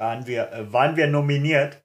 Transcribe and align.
Waren 0.00 0.26
wir, 0.26 0.50
äh, 0.50 0.72
waren 0.72 0.96
wir 0.96 1.08
nominiert? 1.08 1.84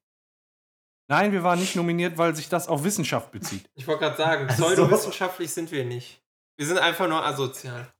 Nein, 1.09 1.33
wir 1.33 1.43
waren 1.43 1.59
nicht 1.59 1.75
nominiert, 1.75 2.17
weil 2.17 2.33
sich 2.33 2.47
das 2.47 2.69
auf 2.69 2.85
Wissenschaft 2.85 3.29
bezieht. 3.31 3.69
Ich 3.75 3.85
wollte 3.85 4.05
gerade 4.05 4.15
sagen, 4.15 4.47
pseudowissenschaftlich 4.47 5.51
sind 5.51 5.69
wir 5.69 5.83
nicht. 5.83 6.23
Wir 6.55 6.65
sind 6.65 6.77
einfach 6.77 7.09
nur 7.09 7.25
asozial. 7.25 7.91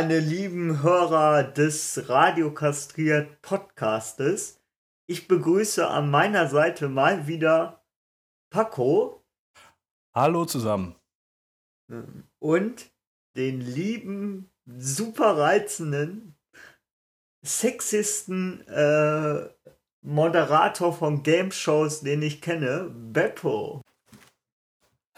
Meine 0.00 0.18
lieben 0.18 0.82
Hörer 0.82 1.42
des 1.42 2.08
Radiokastriert 2.08 3.42
Podcastes. 3.42 4.58
Ich 5.06 5.28
begrüße 5.28 5.86
an 5.86 6.10
meiner 6.10 6.48
Seite 6.48 6.88
mal 6.88 7.26
wieder 7.26 7.84
Paco. 8.48 9.22
Hallo 10.14 10.46
zusammen. 10.46 10.94
Und 12.38 12.90
den 13.36 13.60
lieben, 13.60 14.50
super 14.64 15.36
reizenden, 15.36 16.34
sexisten 17.42 18.66
äh, 18.68 19.50
Moderator 20.00 20.94
von 20.94 21.22
Game 21.22 21.52
Shows, 21.52 22.00
den 22.00 22.22
ich 22.22 22.40
kenne, 22.40 22.88
Beppo. 22.90 23.82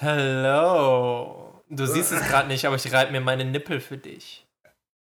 Hallo. 0.00 1.62
Du 1.68 1.86
siehst 1.86 2.10
es 2.10 2.20
gerade 2.28 2.48
nicht, 2.48 2.64
aber 2.64 2.74
ich 2.74 2.92
reibe 2.92 3.12
mir 3.12 3.20
meine 3.20 3.44
Nippel 3.44 3.78
für 3.78 3.96
dich. 3.96 4.41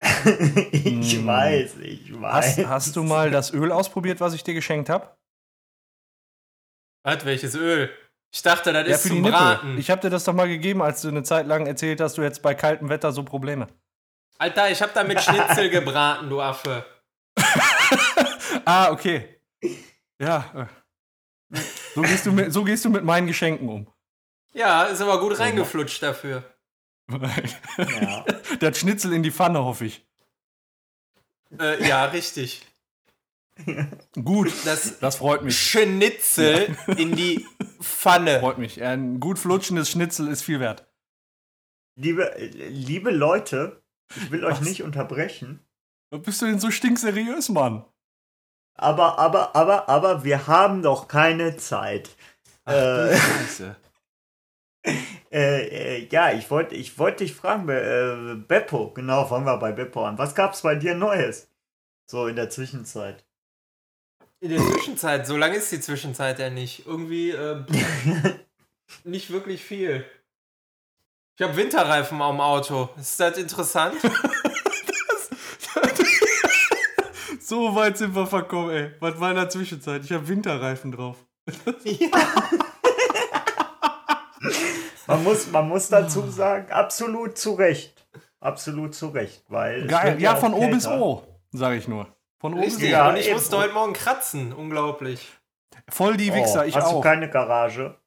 ich 0.72 1.16
hm. 1.16 1.27
weiß, 1.27 1.77
ich 1.83 2.20
weiß. 2.20 2.58
Hast, 2.58 2.66
hast, 2.66 2.97
du 2.97 3.02
mal 3.02 3.30
das 3.30 3.52
Öl 3.52 3.72
ausprobiert, 3.72 4.20
was 4.20 4.34
ich 4.34 4.44
dir 4.44 4.55
geschenkt 4.55 4.91
habe? 4.91 5.16
Was, 7.02 7.24
welches 7.24 7.55
Öl? 7.55 7.91
Ich 8.32 8.42
dachte, 8.42 8.72
das 8.72 8.88
ja, 8.88 8.94
ist 8.97 9.06
zum 9.06 9.22
Braten. 9.22 9.78
Ich 9.78 9.91
habe 9.91 10.00
dir 10.00 10.10
das 10.10 10.25
doch 10.25 10.32
mal 10.32 10.48
gegeben, 10.48 10.82
als 10.82 11.02
du 11.02 11.08
eine 11.08 11.22
Zeit 11.22 11.47
lang 11.47 11.66
erzählt 11.66 12.00
hast, 12.00 12.19
du 12.19 12.22
jetzt 12.22 12.42
bei 12.42 12.55
kaltem 12.55 12.88
Wetter 12.88 13.12
so 13.12 13.22
Probleme. 13.22 13.69
Alter, 14.38 14.70
ich 14.70 14.82
habe 14.82 14.92
da 14.92 15.05
mit 15.05 15.20
Schnitzel 15.20 15.70
gebraten, 15.70 16.28
du 16.28 16.41
Affe. 16.41 16.84
ah, 18.64 18.91
okay. 18.91 19.41
Ja. 20.19 20.69
Äh. 21.52 21.58
So 21.94 22.02
gehst, 22.02 22.27
du 22.27 22.32
mit, 22.32 22.52
so 22.52 22.64
gehst 22.64 22.84
du 22.84 22.91
mit 22.91 23.05
meinen 23.05 23.28
Geschenken 23.28 23.69
um. 23.69 23.86
Ja, 24.52 24.84
ist 24.84 25.00
aber 25.00 25.20
gut 25.20 25.38
reingeflutscht 25.38 26.02
dafür. 26.02 26.53
Ja. 27.10 28.24
Der 28.60 28.69
hat 28.69 28.77
Schnitzel 28.77 29.12
in 29.12 29.22
die 29.22 29.30
Pfanne, 29.30 29.64
hoffe 29.64 29.86
ich. 29.86 30.06
Äh, 31.58 31.86
ja, 31.86 32.05
richtig. 32.06 32.66
Gut, 34.24 34.52
das, 34.64 34.98
das 34.98 35.16
freut 35.16 35.42
mich. 35.42 35.58
Schnitzel 35.58 36.77
ja. 36.86 36.94
in 36.97 37.14
die 37.14 37.47
Pfanne. 37.80 38.41
Freut 38.41 38.58
mich. 38.58 38.82
Ein 38.82 39.20
gut 39.20 39.38
flutschendes 39.38 39.91
Schnitzel 39.91 40.28
ist 40.28 40.42
viel 40.42 40.60
wert. 40.60 40.86
Liebe, 41.97 42.34
liebe 42.38 43.10
Leute, 43.10 43.82
ich 44.16 44.30
will 44.32 44.42
Was? 44.42 44.58
euch 44.58 44.60
nicht 44.62 44.82
unterbrechen. 44.82 45.60
Was 46.10 46.22
bist 46.22 46.42
du 46.42 46.47
denn 46.47 46.58
so 46.58 46.70
stinkseriös, 46.70 47.48
Mann? 47.48 47.84
Aber, 48.77 49.19
aber, 49.20 49.55
aber, 49.55 49.88
aber, 49.88 50.25
wir 50.25 50.48
haben 50.48 50.82
doch 50.82 51.06
keine 51.06 51.56
Zeit. 51.56 52.16
Ach, 52.64 52.72
äh, 52.72 53.16
Scheiße. 53.16 53.77
Äh, 54.84 55.97
äh, 55.97 56.09
ja, 56.10 56.32
ich 56.32 56.50
wollte 56.50 56.75
ich 56.75 56.98
wollt 56.98 57.20
dich 57.20 57.34
fragen, 57.34 57.69
äh, 57.69 58.36
Beppo, 58.36 58.92
genau, 58.92 59.25
fangen 59.25 59.47
wir 59.47 59.56
bei 59.56 59.72
Beppo 59.72 60.04
an. 60.04 60.19
Was 60.19 60.34
gab's 60.34 60.62
bei 60.62 60.75
dir 60.75 60.94
Neues? 60.94 61.48
So 62.06 62.26
in 62.26 62.36
der 62.36 62.50
Zwischenzeit. 62.50 63.25
In 64.41 64.50
der 64.50 64.60
Zwischenzeit, 64.60 65.26
so 65.26 65.36
lange 65.36 65.56
ist 65.56 65.72
die 65.72 65.81
Zwischenzeit 65.81 66.38
ja 66.38 66.50
nicht. 66.50 66.86
Irgendwie 66.86 67.31
äh, 67.31 67.64
nicht 69.04 69.31
wirklich 69.31 69.64
viel. 69.64 70.04
Ich 71.36 71.42
habe 71.44 71.56
Winterreifen 71.56 72.20
am 72.22 72.41
Auto. 72.41 72.91
Ist 72.97 73.19
das 73.19 73.38
interessant? 73.38 73.97
das, 74.04 75.30
so 77.41 77.75
weit 77.75 77.98
sind 77.98 78.14
wir 78.14 78.26
verkommen, 78.26 78.70
ey. 78.70 78.92
Was 79.00 79.19
war 79.19 79.30
in 79.30 79.36
der 79.36 79.48
Zwischenzeit? 79.48 80.04
Ich 80.04 80.12
habe 80.12 80.28
Winterreifen 80.28 80.92
drauf. 80.92 81.16
ja. 81.84 82.09
Man 85.06 85.25
muss, 85.25 85.50
man 85.50 85.69
muss 85.69 85.88
dazu 85.88 86.28
sagen, 86.28 86.70
absolut 86.72 87.37
zu 87.38 87.54
Recht. 87.54 88.06
Absolut 88.41 88.94
zu 88.94 89.09
Recht. 89.09 89.44
Weil 89.48 89.87
Geil, 89.87 90.20
ja, 90.20 90.37
von 90.37 90.54
O 90.54 90.69
bis 90.69 90.87
O, 90.87 91.22
sage 91.50 91.76
ich 91.76 91.88
nur. 91.88 92.09
Von 92.38 92.54
O 92.54 92.60
bis 92.60 92.78
O. 92.78 92.81
Ja, 92.81 93.09
und 93.09 93.16
ich 93.16 93.32
musste 93.32 93.56
heute 93.59 93.72
Morgen 93.72 93.92
kratzen. 93.92 94.53
Unglaublich. 94.53 95.32
Voll 95.88 96.16
die 96.16 96.32
Wichser, 96.32 96.62
oh, 96.62 96.65
ich 96.65 96.76
hast 96.76 96.84
auch. 96.84 96.88
Hast 96.88 96.97
du 96.97 97.00
keine 97.00 97.28
Garage? 97.28 97.98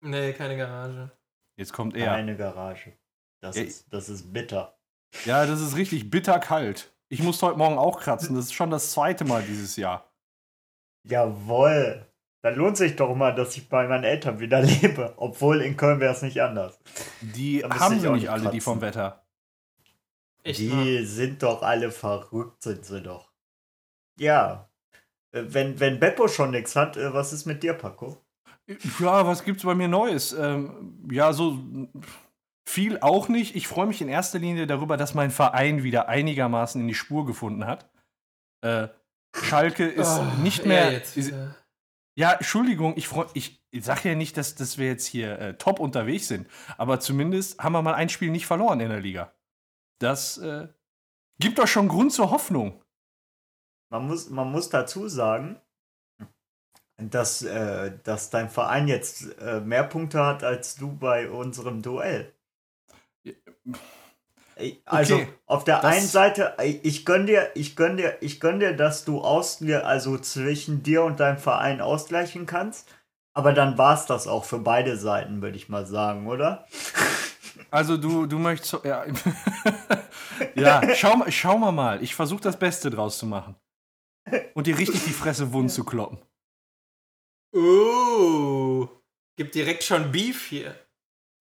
Nee, 0.00 0.32
keine 0.32 0.56
Garage. 0.56 1.10
Jetzt 1.56 1.72
kommt 1.72 1.96
er. 1.96 2.06
Keine 2.06 2.36
Garage. 2.36 2.92
Das, 3.40 3.56
ist, 3.56 3.92
das 3.92 4.08
ist 4.08 4.32
bitter. 4.32 4.78
Ja, 5.24 5.46
das 5.46 5.60
ist 5.60 5.76
richtig 5.76 6.10
bitter 6.10 6.38
kalt. 6.38 6.92
Ich 7.08 7.22
musste 7.22 7.46
heute 7.46 7.58
Morgen 7.58 7.78
auch 7.78 8.00
kratzen. 8.00 8.34
Das 8.34 8.46
ist 8.46 8.54
schon 8.54 8.70
das 8.70 8.90
zweite 8.90 9.24
Mal 9.24 9.42
dieses 9.42 9.76
Jahr. 9.76 10.10
Jawoll. 11.04 12.04
Dann 12.46 12.54
lohnt 12.54 12.76
sich 12.76 12.94
doch 12.94 13.12
mal, 13.16 13.34
dass 13.34 13.56
ich 13.56 13.68
bei 13.68 13.88
meinen 13.88 14.04
Eltern 14.04 14.38
wieder 14.38 14.62
lebe. 14.82 15.14
Obwohl 15.16 15.62
in 15.62 15.76
Köln 15.76 15.98
wäre 15.98 16.14
es 16.14 16.22
nicht 16.22 16.40
anders. 16.40 16.78
Die 17.20 17.64
haben 17.64 17.98
sie 17.98 18.08
nicht 18.08 18.30
alle, 18.30 18.42
kratzen. 18.42 18.50
die 18.52 18.60
vom 18.60 18.80
Wetter. 18.80 19.26
Echt 20.44 20.60
die 20.60 20.68
mal? 20.68 21.04
sind 21.04 21.42
doch 21.42 21.62
alle 21.62 21.90
verrückt, 21.90 22.62
sind 22.62 22.84
sie 22.84 23.02
doch. 23.02 23.32
Ja. 24.16 24.70
Äh, 25.32 25.42
wenn, 25.48 25.80
wenn 25.80 25.98
Beppo 25.98 26.28
schon 26.28 26.52
nichts 26.52 26.76
hat, 26.76 26.96
äh, 26.96 27.12
was 27.12 27.32
ist 27.32 27.46
mit 27.46 27.64
dir, 27.64 27.74
Paco? 27.74 28.24
Ja, 29.00 29.26
was 29.26 29.42
gibt's 29.42 29.64
bei 29.64 29.74
mir 29.74 29.88
Neues? 29.88 30.32
Ähm, 30.32 31.04
ja, 31.10 31.32
so 31.32 31.58
viel 32.64 33.00
auch 33.00 33.28
nicht. 33.28 33.56
Ich 33.56 33.66
freue 33.66 33.88
mich 33.88 34.00
in 34.00 34.08
erster 34.08 34.38
Linie 34.38 34.68
darüber, 34.68 34.96
dass 34.96 35.14
mein 35.14 35.32
Verein 35.32 35.82
wieder 35.82 36.08
einigermaßen 36.08 36.80
in 36.80 36.86
die 36.86 36.94
Spur 36.94 37.26
gefunden 37.26 37.66
hat. 37.66 37.90
Äh, 38.60 38.86
Schalke 39.34 39.88
ist 39.88 40.20
oh, 40.20 40.42
nicht 40.42 40.64
mehr. 40.64 40.92
Jetzt, 40.92 41.16
ist, 41.16 41.32
ja, 41.32 41.56
Entschuldigung, 42.16 42.94
ich, 42.96 43.10
ich, 43.34 43.62
ich 43.70 43.84
sage 43.84 44.08
ja 44.10 44.14
nicht, 44.14 44.36
dass, 44.36 44.54
dass 44.54 44.78
wir 44.78 44.86
jetzt 44.86 45.06
hier 45.06 45.38
äh, 45.38 45.58
top 45.58 45.80
unterwegs 45.80 46.28
sind, 46.28 46.48
aber 46.78 46.98
zumindest 46.98 47.58
haben 47.62 47.72
wir 47.72 47.82
mal 47.82 47.94
ein 47.94 48.08
Spiel 48.08 48.30
nicht 48.30 48.46
verloren 48.46 48.80
in 48.80 48.88
der 48.88 49.00
Liga. 49.00 49.32
Das 49.98 50.38
äh, 50.38 50.68
gibt 51.38 51.58
doch 51.58 51.66
schon 51.66 51.88
Grund 51.88 52.12
zur 52.12 52.30
Hoffnung. 52.30 52.82
Man 53.90 54.06
muss, 54.06 54.30
man 54.30 54.50
muss 54.50 54.70
dazu 54.70 55.08
sagen, 55.08 55.60
dass, 56.96 57.42
äh, 57.42 57.98
dass 58.02 58.30
dein 58.30 58.48
Verein 58.48 58.88
jetzt 58.88 59.38
äh, 59.38 59.60
mehr 59.60 59.84
Punkte 59.84 60.24
hat 60.24 60.42
als 60.42 60.76
du 60.76 60.96
bei 60.96 61.30
unserem 61.30 61.82
Duell. 61.82 62.32
Also 64.86 65.16
okay, 65.16 65.28
auf 65.44 65.64
der 65.64 65.84
einen 65.84 66.06
Seite, 66.06 66.56
ich 66.82 67.04
gönn 67.04 67.26
dir, 67.26 67.50
ich 67.54 67.76
gönn 67.76 67.98
dir, 67.98 68.16
ich 68.22 68.40
gönn 68.40 68.58
dir, 68.58 68.74
dass 68.74 69.04
du 69.04 69.20
aus 69.20 69.62
also 69.62 70.16
zwischen 70.16 70.82
dir 70.82 71.04
und 71.04 71.20
deinem 71.20 71.36
Verein 71.36 71.82
ausgleichen 71.82 72.46
kannst. 72.46 72.88
Aber 73.34 73.52
dann 73.52 73.76
war 73.76 73.94
es 73.94 74.06
das 74.06 74.26
auch 74.26 74.46
für 74.46 74.58
beide 74.58 74.96
Seiten, 74.96 75.42
würde 75.42 75.58
ich 75.58 75.68
mal 75.68 75.84
sagen, 75.84 76.26
oder? 76.26 76.66
Also 77.70 77.98
du, 77.98 78.24
du 78.24 78.38
möchtest, 78.38 78.82
ja, 78.84 79.04
ja 80.54 80.94
schau, 80.94 81.22
schau 81.28 81.58
mal 81.58 81.72
mal. 81.72 82.02
Ich 82.02 82.14
versuche 82.14 82.40
das 82.40 82.58
Beste 82.58 82.88
draus 82.88 83.18
zu 83.18 83.26
machen. 83.26 83.56
Und 84.54 84.66
dir 84.66 84.78
richtig 84.78 85.04
die 85.04 85.12
Fresse 85.12 85.52
wund 85.52 85.70
zu 85.70 85.84
kloppen. 85.84 86.18
Oh, 87.54 88.88
gibt 89.36 89.54
direkt 89.54 89.84
schon 89.84 90.10
Beef 90.12 90.46
hier. 90.46 90.74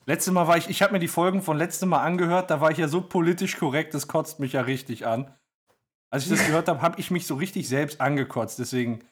Letztes 0.05 0.33
Mal 0.33 0.47
war 0.47 0.57
ich, 0.57 0.69
ich 0.69 0.81
habe 0.81 0.93
mir 0.93 0.99
die 0.99 1.07
Folgen 1.07 1.41
von 1.41 1.57
letztem 1.57 1.89
Mal 1.89 2.03
angehört, 2.03 2.51
da 2.51 2.61
war 2.61 2.71
ich 2.71 2.77
ja 2.77 2.87
so 2.87 3.01
politisch 3.01 3.57
korrekt, 3.57 3.93
das 3.93 4.07
kotzt 4.07 4.39
mich 4.39 4.53
ja 4.53 4.61
richtig 4.61 5.07
an. 5.07 5.33
Als 6.11 6.23
ich 6.23 6.29
das 6.29 6.45
gehört 6.45 6.67
habe, 6.67 6.81
habe 6.81 6.99
ich 6.99 7.09
mich 7.09 7.25
so 7.25 7.35
richtig 7.35 7.67
selbst 7.67 7.99
angekotzt. 7.99 8.59
Deswegen 8.59 9.03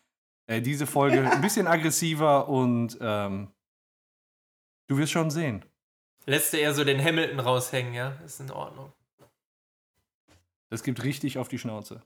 äh, 0.48 0.62
diese 0.62 0.86
Folge 0.86 1.30
ein 1.30 1.42
bisschen 1.42 1.68
aggressiver 1.68 2.48
und 2.48 2.98
ähm, 3.02 3.52
du 4.88 4.98
wirst 4.98 5.12
schon 5.12 5.32
sehen. 5.32 5.66
Lässt 6.26 6.54
du 6.54 6.58
eher 6.58 6.74
so 6.74 6.84
den 6.84 7.04
Hamilton 7.04 7.40
raushängen, 7.40 7.94
ja? 7.94 8.12
Ist 8.26 8.40
in 8.40 8.52
Ordnung. 8.52 8.94
Das 10.70 10.84
gibt 10.84 11.04
richtig 11.04 11.38
auf 11.38 11.48
die 11.48 11.60
Schnauze. 11.60 12.02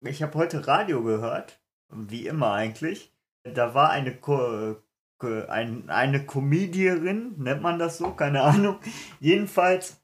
Ich 0.00 0.22
habe 0.22 0.34
heute 0.34 0.66
Radio 0.66 1.02
gehört, 1.02 1.60
wie 1.90 2.26
immer 2.26 2.52
eigentlich. 2.52 3.12
Da 3.42 3.74
war 3.74 3.90
eine 3.90 4.16
Ko 4.16 4.76
ein, 5.20 5.88
eine 5.88 6.24
Comedierin, 6.26 7.34
nennt 7.38 7.62
man 7.62 7.78
das 7.78 7.98
so, 7.98 8.12
keine 8.12 8.42
Ahnung. 8.42 8.78
Jedenfalls 9.20 10.02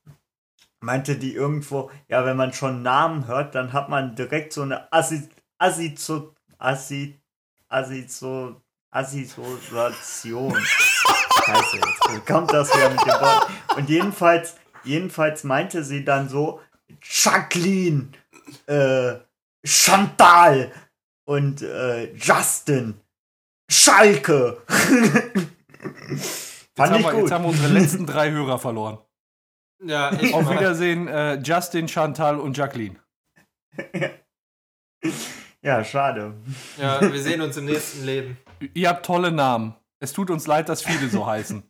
meinte 0.80 1.16
die 1.16 1.34
irgendwo, 1.34 1.90
ja, 2.08 2.24
wenn 2.24 2.36
man 2.36 2.52
schon 2.52 2.82
Namen 2.82 3.26
hört, 3.26 3.54
dann 3.54 3.72
hat 3.72 3.88
man 3.88 4.16
direkt 4.16 4.52
so 4.52 4.62
eine 4.62 4.92
Assi 4.92 5.28
Asizo, 5.58 6.34
Asi, 6.58 7.20
Asizo, 7.68 8.60
Asisation. 8.90 10.58
Scheiße, 11.44 11.76
jetzt 12.12 12.26
kommt 12.26 12.52
das 12.52 12.74
wieder 12.74 12.90
mit 12.90 13.00
dem 13.00 13.08
Wort. 13.08 13.48
Und 13.76 13.88
jedenfalls, 13.88 14.56
jedenfalls 14.82 15.44
meinte 15.44 15.84
sie 15.84 16.04
dann 16.04 16.28
so, 16.28 16.60
Jacqueline, 17.00 18.08
äh, 18.66 19.14
Chantal 19.64 20.72
und 21.24 21.62
äh, 21.62 22.12
Justin, 22.14 23.00
Schalke. 23.72 24.62
Jetzt 26.10 26.78
haben, 26.78 27.02
wir, 27.02 27.18
jetzt 27.20 27.30
haben 27.32 27.44
wir 27.44 27.48
unsere 27.48 27.72
letzten 27.72 28.06
drei 28.06 28.30
Hörer 28.30 28.58
verloren. 28.58 28.98
Ja, 29.84 30.10
Auf. 30.10 30.50
Wiedersehen, 30.50 31.08
äh, 31.08 31.34
Justin, 31.36 31.88
Chantal 31.88 32.38
und 32.38 32.56
Jacqueline. 32.56 32.96
Ja, 35.64 35.84
schade. 35.84 36.34
Ja, 36.76 37.00
wir 37.00 37.22
sehen 37.22 37.40
uns 37.40 37.56
im 37.56 37.66
nächsten 37.66 38.04
Leben. 38.04 38.36
Ihr 38.74 38.88
habt 38.88 39.06
tolle 39.06 39.30
Namen. 39.30 39.76
Es 40.00 40.12
tut 40.12 40.28
uns 40.28 40.48
leid, 40.48 40.68
dass 40.68 40.82
viele 40.82 41.08
so 41.08 41.24
heißen. 41.24 41.62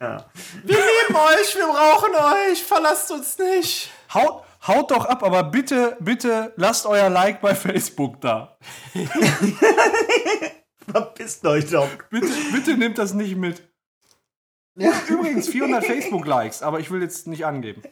Ja. 0.00 0.24
Wir 0.64 0.76
lieben 0.76 1.14
euch, 1.14 1.54
wir 1.54 1.66
brauchen 1.66 2.14
euch, 2.14 2.62
verlasst 2.62 3.10
uns 3.10 3.36
nicht. 3.36 3.90
Haut, 4.14 4.44
haut 4.66 4.90
doch 4.90 5.04
ab, 5.04 5.22
aber 5.22 5.44
bitte, 5.44 5.98
bitte 6.00 6.54
lasst 6.56 6.86
euer 6.86 7.10
Like 7.10 7.42
bei 7.42 7.54
Facebook 7.54 8.22
da. 8.22 8.56
Verpisst 10.90 11.44
euch 11.46 11.70
doch. 11.70 11.88
Bitte, 12.10 12.32
bitte 12.52 12.76
nehmt 12.76 12.98
das 12.98 13.14
nicht 13.14 13.36
mit. 13.36 13.62
Und 14.74 15.08
übrigens 15.08 15.48
400 15.48 15.84
Facebook-Likes, 15.84 16.62
aber 16.62 16.80
ich 16.80 16.90
will 16.90 17.02
jetzt 17.02 17.26
nicht 17.26 17.44
angeben. 17.44 17.82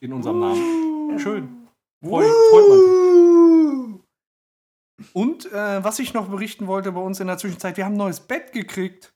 In 0.00 0.12
unserem 0.12 0.40
Namen. 0.40 1.18
Schön. 1.18 1.68
Freu, 2.04 2.24
freut 2.24 2.68
man 2.68 2.78
sich. 2.78 3.00
Und 5.14 5.50
äh, 5.52 5.82
was 5.82 5.98
ich 5.98 6.12
noch 6.12 6.28
berichten 6.28 6.66
wollte 6.66 6.92
bei 6.92 7.00
uns 7.00 7.20
in 7.20 7.26
der 7.26 7.38
Zwischenzeit, 7.38 7.76
wir 7.76 7.84
haben 7.84 7.94
ein 7.94 7.98
neues 7.98 8.20
Bett 8.20 8.52
gekriegt. 8.52 9.14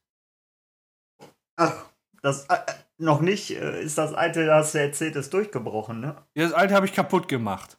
Ach, 1.56 1.90
das 2.22 2.46
äh, 2.46 2.56
noch 2.98 3.20
nicht 3.20 3.50
äh, 3.50 3.82
ist 3.82 3.98
das 3.98 4.14
alte, 4.14 4.46
das 4.46 4.72
du 4.72 4.80
erzählt, 4.80 5.16
ist 5.16 5.32
durchgebrochen, 5.32 6.00
ne? 6.00 6.16
Ja, 6.34 6.44
das 6.44 6.52
alte 6.52 6.74
habe 6.74 6.86
ich 6.86 6.94
kaputt 6.94 7.28
gemacht. 7.28 7.78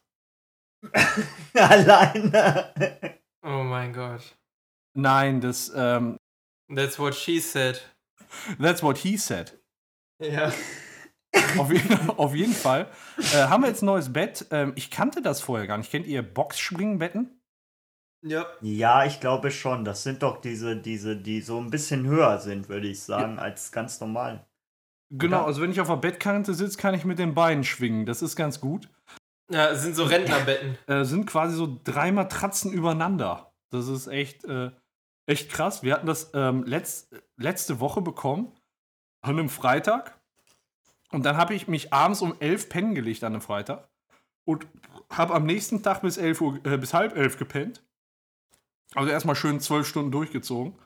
Alleine. 1.54 2.72
Oh 3.42 3.64
mein 3.64 3.92
Gott. 3.92 4.36
Nein, 4.96 5.40
das, 5.40 5.70
ähm, 5.74 6.16
That's 6.74 6.98
what 6.98 7.14
she 7.14 7.38
said. 7.38 7.80
that's 8.58 8.82
what 8.82 8.98
he 8.98 9.16
said. 9.16 9.58
Ja. 10.20 10.52
Auf, 11.58 11.70
je 11.70 11.80
auf 12.16 12.34
jeden 12.34 12.54
Fall 12.54 12.90
äh, 13.18 13.48
haben 13.48 13.62
wir 13.62 13.68
jetzt 13.68 13.82
ein 13.82 13.86
neues 13.86 14.10
Bett. 14.10 14.46
Ähm, 14.50 14.72
ich 14.74 14.90
kannte 14.90 15.20
das 15.20 15.42
vorher 15.42 15.66
gar 15.66 15.76
nicht. 15.76 15.90
Kennt 15.90 16.06
ihr 16.06 16.22
Boxspringbetten? 16.22 17.42
Ja. 18.24 18.46
Ja, 18.62 19.04
ich 19.04 19.20
glaube 19.20 19.50
schon. 19.50 19.84
Das 19.84 20.02
sind 20.02 20.22
doch 20.22 20.40
diese, 20.40 20.76
diese, 20.76 21.14
die 21.14 21.42
so 21.42 21.60
ein 21.60 21.70
bisschen 21.70 22.06
höher 22.06 22.38
sind, 22.38 22.70
würde 22.70 22.88
ich 22.88 23.02
sagen, 23.02 23.38
als 23.38 23.70
ganz 23.70 24.00
normal. 24.00 24.46
Genau, 25.10 25.38
Oder? 25.38 25.46
also 25.46 25.60
wenn 25.60 25.70
ich 25.70 25.80
auf 25.80 25.88
der 25.88 25.96
Bettkante 25.96 26.54
sitze, 26.54 26.78
kann 26.78 26.94
ich 26.94 27.04
mit 27.04 27.18
den 27.18 27.34
Beinen 27.34 27.64
schwingen. 27.64 28.06
Das 28.06 28.22
ist 28.22 28.34
ganz 28.34 28.60
gut. 28.60 28.88
Ja, 29.52 29.74
sind 29.74 29.94
so 29.94 30.04
Rentnerbetten. 30.04 30.78
Äh, 30.86 31.04
sind 31.04 31.26
quasi 31.26 31.54
so 31.54 31.78
drei 31.84 32.12
Matratzen 32.12 32.72
übereinander. 32.72 33.52
Das 33.70 33.88
ist 33.88 34.06
echt, 34.06 34.44
äh, 34.44 34.70
echt 35.26 35.50
krass. 35.50 35.82
Wir 35.82 35.94
hatten 35.94 36.06
das 36.06 36.30
ähm, 36.34 36.64
letzt, 36.64 37.14
letzte 37.36 37.80
Woche 37.80 38.00
bekommen, 38.00 38.52
an 39.20 39.38
einem 39.38 39.48
Freitag. 39.48 40.18
Und 41.10 41.24
dann 41.24 41.36
habe 41.36 41.54
ich 41.54 41.68
mich 41.68 41.92
abends 41.92 42.22
um 42.22 42.34
elf 42.40 42.68
pennen 42.68 42.94
gelegt 42.94 43.22
an 43.24 43.32
einem 43.32 43.42
Freitag. 43.42 43.88
Und 44.44 44.66
habe 45.10 45.34
am 45.34 45.44
nächsten 45.44 45.82
Tag 45.82 46.02
bis, 46.02 46.16
11 46.16 46.40
Uhr, 46.40 46.64
äh, 46.64 46.78
bis 46.78 46.94
halb 46.94 47.16
elf 47.16 47.36
gepennt. 47.36 47.84
Also 48.94 49.10
erstmal 49.10 49.34
schön 49.34 49.60
zwölf 49.60 49.86
Stunden 49.86 50.12
durchgezogen. 50.12 50.78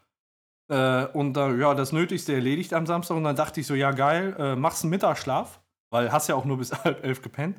Äh, 0.68 1.06
und 1.06 1.34
da, 1.34 1.52
ja, 1.52 1.74
das 1.74 1.92
Nötigste 1.92 2.32
erledigt 2.32 2.72
am 2.72 2.86
Samstag. 2.86 3.16
Und 3.16 3.24
dann 3.24 3.36
dachte 3.36 3.60
ich 3.60 3.66
so, 3.66 3.74
ja 3.74 3.90
geil, 3.90 4.34
äh, 4.38 4.56
machst 4.56 4.84
einen 4.84 4.90
Mittagsschlaf. 4.90 5.60
Weil 5.90 6.12
hast 6.12 6.28
ja 6.28 6.34
auch 6.34 6.44
nur 6.44 6.58
bis 6.58 6.72
halb 6.84 7.04
elf 7.04 7.20
gepennt. 7.20 7.58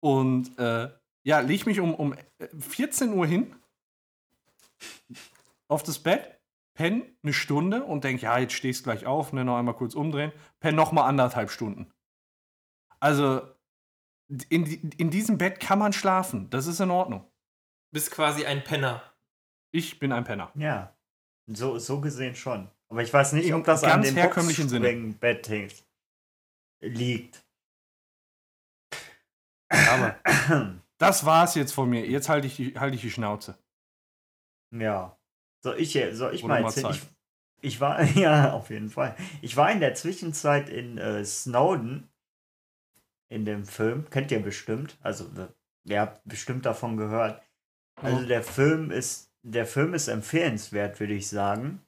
Und 0.00 0.58
äh, 0.58 0.90
ja, 1.24 1.40
leg 1.40 1.64
mich 1.66 1.80
um, 1.80 1.94
um 1.94 2.14
14 2.58 3.12
Uhr 3.12 3.26
hin 3.26 3.54
auf 5.68 5.82
das 5.82 5.98
Bett, 5.98 6.40
penn 6.74 7.02
eine 7.22 7.32
Stunde 7.32 7.84
und 7.84 8.04
denk, 8.04 8.22
ja, 8.22 8.38
jetzt 8.38 8.52
stehst 8.54 8.84
gleich 8.84 9.06
auf, 9.06 9.32
ne, 9.32 9.44
noch 9.44 9.56
einmal 9.58 9.74
kurz 9.74 9.94
umdrehen, 9.94 10.32
penn 10.60 10.74
noch 10.74 10.92
mal 10.92 11.06
anderthalb 11.06 11.50
Stunden. 11.50 11.92
Also 13.00 13.42
in, 14.48 14.64
in 14.96 15.10
diesem 15.10 15.38
Bett 15.38 15.60
kann 15.60 15.78
man 15.78 15.92
schlafen, 15.92 16.50
das 16.50 16.66
ist 16.66 16.80
in 16.80 16.90
Ordnung. 16.90 17.30
Bist 17.92 18.10
quasi 18.10 18.44
ein 18.44 18.64
Penner. 18.64 19.02
Ich 19.72 19.98
bin 19.98 20.12
ein 20.12 20.24
Penner. 20.24 20.50
Ja. 20.54 20.96
So, 21.46 21.78
so 21.78 22.00
gesehen 22.00 22.34
schon. 22.34 22.70
Aber 22.88 23.02
ich 23.02 23.12
weiß 23.12 23.32
nicht, 23.32 23.52
ob 23.54 23.64
das 23.64 23.84
an 23.84 23.90
ganz 23.90 24.08
dem 24.08 24.16
herkömmlichen 24.16 24.68
Sinne. 24.68 25.14
Bett 25.14 25.84
liegt. 26.80 27.44
Aber 29.68 30.16
das 30.98 31.24
war's 31.24 31.54
jetzt 31.54 31.72
von 31.72 31.88
mir. 31.88 32.06
Jetzt 32.06 32.28
halte 32.28 32.46
ich, 32.46 32.56
die- 32.56 32.78
halte 32.78 32.96
ich 32.96 33.02
die 33.02 33.10
Schnauze. 33.10 33.58
Ja. 34.72 35.15
Soll 35.66 35.80
ich, 35.80 35.98
soll 36.12 36.32
ich 36.32 36.44
Wurde 36.44 36.54
mal 36.54 36.62
mal 36.62 36.68
erzählen? 36.68 36.92
Ich, 36.92 37.02
ich 37.74 37.80
war, 37.80 38.00
ja, 38.16 38.52
auf 38.52 38.70
jeden 38.70 38.88
Fall. 38.88 39.16
Ich 39.42 39.56
war 39.56 39.72
in 39.72 39.80
der 39.80 39.96
Zwischenzeit 39.96 40.68
in 40.68 40.96
äh, 40.96 41.24
Snowden 41.24 42.08
in 43.28 43.44
dem 43.44 43.64
Film. 43.64 44.08
Kennt 44.08 44.30
ihr 44.30 44.40
bestimmt. 44.40 44.96
Also, 45.02 45.28
ihr 45.82 46.00
habt 46.00 46.20
bestimmt 46.24 46.66
davon 46.66 46.96
gehört. 46.96 47.42
Also, 47.96 48.24
der 48.24 48.44
Film 48.44 48.92
ist, 48.92 49.32
der 49.42 49.66
Film 49.66 49.92
ist 49.92 50.06
empfehlenswert, 50.06 51.00
würde 51.00 51.14
ich 51.14 51.28
sagen. 51.28 51.82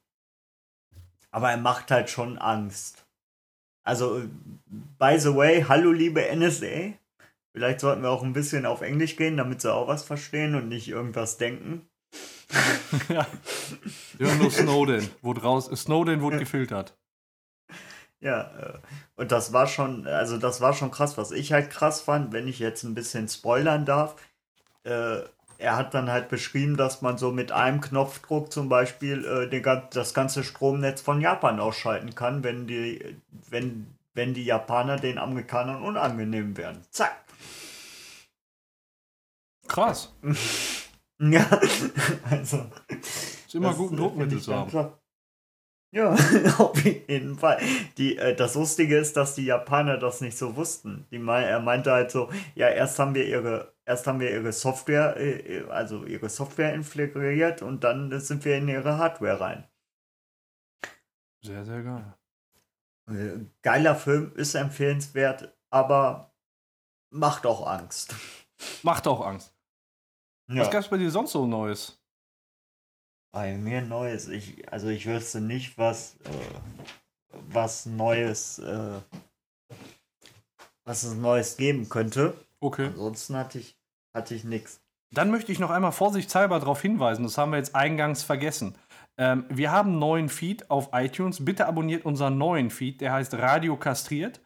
Aber 1.31 1.49
er 1.49 1.57
macht 1.57 1.89
halt 1.89 2.09
schon 2.09 2.37
Angst. 2.37 3.05
Also, 3.85 4.19
äh, 4.19 4.27
by 4.97 5.17
the 5.17 5.33
way, 5.33 5.63
hallo 5.69 5.93
liebe 5.93 6.21
NSA. 6.35 6.95
Vielleicht 7.53 7.79
sollten 7.79 8.01
wir 8.01 8.09
auch 8.09 8.23
ein 8.23 8.33
bisschen 8.33 8.65
auf 8.65 8.81
Englisch 8.81 9.15
gehen, 9.15 9.37
damit 9.37 9.61
sie 9.61 9.73
auch 9.73 9.87
was 9.87 10.03
verstehen 10.03 10.55
und 10.55 10.67
nicht 10.67 10.89
irgendwas 10.89 11.37
denken. 11.37 11.88
ja. 13.09 13.27
ja, 14.17 14.35
nur 14.35 14.51
Snowden. 14.51 15.09
Wurde 15.21 15.41
raus, 15.41 15.69
Snowden 15.75 16.21
wurde 16.21 16.39
gefiltert. 16.39 16.97
Ja, 18.21 18.41
äh, 18.41 18.79
und 19.15 19.31
das 19.31 19.53
war 19.53 19.67
schon, 19.67 20.07
also 20.07 20.37
das 20.37 20.59
war 20.59 20.73
schon 20.73 20.91
krass. 20.91 21.17
Was 21.17 21.31
ich 21.31 21.53
halt 21.53 21.69
krass 21.69 22.01
fand, 22.01 22.33
wenn 22.33 22.47
ich 22.47 22.59
jetzt 22.59 22.83
ein 22.83 22.95
bisschen 22.95 23.27
spoilern 23.29 23.85
darf, 23.85 24.15
äh, 24.83 25.19
er 25.57 25.75
hat 25.75 25.93
dann 25.93 26.09
halt 26.09 26.29
beschrieben, 26.29 26.77
dass 26.77 27.01
man 27.01 27.17
so 27.17 27.31
mit 27.31 27.51
einem 27.51 27.81
Knopfdruck 27.81 28.51
zum 28.51 28.69
Beispiel 28.69 29.25
äh, 29.25 29.49
den, 29.49 29.63
das 29.91 30.13
ganze 30.13 30.43
Stromnetz 30.43 31.01
von 31.01 31.21
Japan 31.21 31.59
ausschalten 31.59 32.15
kann, 32.15 32.43
wenn 32.43 32.65
die, 32.65 33.17
wenn, 33.49 33.93
wenn 34.13 34.33
die 34.33 34.45
Japaner 34.45 34.95
den 34.97 35.17
Amerikanern 35.17 35.83
unangenehm 35.83 36.57
werden. 36.57 36.81
Zack. 36.91 37.23
Krass. 39.67 40.13
Ja, 41.31 41.45
also. 42.29 42.65
Ist 42.87 43.53
immer 43.53 43.69
das, 43.69 43.77
gut, 43.77 43.91
ein 43.91 43.95
äh, 43.95 43.97
Druckmittel 43.97 44.41
zu 44.41 44.55
haben. 44.55 44.69
klar. 44.69 44.99
Ja, 45.91 46.13
auf 46.59 46.85
jeden 46.85 47.37
Fall. 47.37 47.59
Die, 47.97 48.17
äh, 48.17 48.35
das 48.35 48.55
Lustige 48.55 48.97
ist, 48.97 49.17
dass 49.17 49.35
die 49.35 49.45
Japaner 49.45 49.97
das 49.97 50.21
nicht 50.21 50.37
so 50.37 50.55
wussten. 50.55 51.07
Die 51.11 51.17
mei 51.17 51.43
er 51.43 51.59
meinte 51.59 51.91
halt 51.91 52.11
so, 52.11 52.29
ja, 52.55 52.69
erst 52.69 52.99
haben 52.99 53.15
wir 53.15 53.27
ihre, 53.27 53.73
erst 53.85 54.05
haben 54.05 54.19
wir 54.19 54.31
ihre 54.31 54.53
Software, 54.53 55.17
äh, 55.17 55.65
also 55.69 56.05
ihre 56.05 56.29
Software 56.29 56.73
integriert 56.75 57.63
und 57.63 57.83
dann 57.83 58.17
sind 58.19 58.45
wir 58.45 58.57
in 58.57 58.67
ihre 58.67 58.97
Hardware 58.97 59.39
rein. 59.39 59.67
Sehr, 61.41 61.65
sehr 61.65 61.81
geil. 61.83 62.13
Äh, 63.09 63.45
Geiler 63.63 63.95
Film, 63.95 64.31
ist 64.35 64.53
empfehlenswert, 64.53 65.57
aber 65.71 66.35
macht 67.09 67.47
auch 67.47 67.65
Angst. 67.65 68.13
Macht 68.83 69.07
auch 69.07 69.25
Angst. 69.25 69.58
Ja. 70.49 70.61
Was 70.61 70.71
gab's 70.71 70.87
bei 70.87 70.97
dir 70.97 71.11
sonst 71.11 71.31
so 71.31 71.45
Neues? 71.45 71.99
Bei 73.31 73.55
mir 73.55 73.81
Neues. 73.81 74.27
Ich, 74.27 74.71
also 74.71 74.87
ich 74.89 75.05
wüsste 75.05 75.41
nicht, 75.41 75.77
was, 75.77 76.15
äh, 76.25 77.37
was 77.51 77.85
Neues, 77.85 78.57
äh, 78.59 78.99
was 80.85 81.03
es 81.03 81.13
Neues 81.13 81.55
geben 81.57 81.87
könnte. 81.87 82.33
Okay. 82.59 82.87
Ansonsten 82.87 83.35
hatte 83.35 83.59
ich, 83.59 83.77
hatte 84.15 84.33
ich 84.33 84.43
nichts. 84.43 84.81
Dann 85.11 85.31
möchte 85.31 85.51
ich 85.51 85.59
noch 85.59 85.69
einmal 85.69 85.91
vorsichtshalber 85.91 86.59
darauf 86.59 86.81
hinweisen, 86.81 87.23
das 87.23 87.37
haben 87.37 87.51
wir 87.51 87.57
jetzt 87.57 87.75
eingangs 87.75 88.23
vergessen. 88.23 88.75
Ähm, 89.17 89.45
wir 89.49 89.71
haben 89.71 89.91
einen 89.91 89.99
neuen 89.99 90.29
Feed 90.29 90.69
auf 90.71 90.89
iTunes. 90.93 91.43
Bitte 91.43 91.67
abonniert 91.67 92.05
unseren 92.05 92.37
neuen 92.37 92.69
Feed, 92.69 93.01
der 93.01 93.13
heißt 93.13 93.33
Radio 93.35 93.75
Kastriert. 93.75 94.39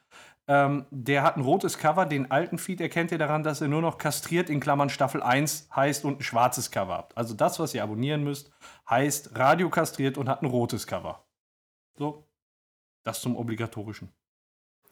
Ähm, 0.48 0.86
der 0.92 1.24
hat 1.24 1.38
ein 1.38 1.44
rotes 1.44 1.78
Cover. 1.78 2.06
Den 2.06 2.30
alten 2.30 2.58
Feed 2.58 2.82
erkennt 2.82 3.12
ihr 3.12 3.18
daran, 3.18 3.44
dass 3.44 3.62
er 3.62 3.70
nur 3.70 3.82
noch 3.82 3.98
kastriert 3.98 4.50
in 4.50 4.60
Klammern 4.60 4.90
Staffel 4.90 5.24
1 5.24 5.70
heißt 5.74 6.04
und 6.04 6.20
ein 6.20 6.24
schwarzes 6.24 6.70
Cover 6.70 6.96
habt. 6.96 7.18
Also 7.18 7.34
das, 7.34 7.60
was 7.60 7.74
ihr 7.74 7.84
abonnieren 7.84 8.24
müsst, 8.24 8.52
heißt 8.90 9.38
Radio 9.38 9.70
Kastriert 9.70 10.18
und 10.18 10.28
hat 10.28 10.42
ein 10.42 10.48
rotes 10.48 10.86
Cover. 10.86 11.24
So, 11.98 12.28
das 13.04 13.22
zum 13.22 13.38
obligatorischen. 13.38 14.12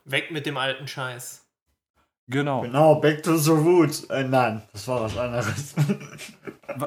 Weg 0.06 0.32
mit 0.32 0.46
dem 0.46 0.58
alten 0.58 0.88
Scheiß. 0.88 1.46
Genau. 2.28 2.62
Genau, 2.62 2.96
Back 2.96 3.24
to 3.24 3.36
the 3.36 3.52
Roots. 3.52 4.06
Äh, 4.06 4.24
nein, 4.24 4.62
das 4.72 4.88
war 4.88 5.02
was 5.02 5.18
anderes. 5.18 5.76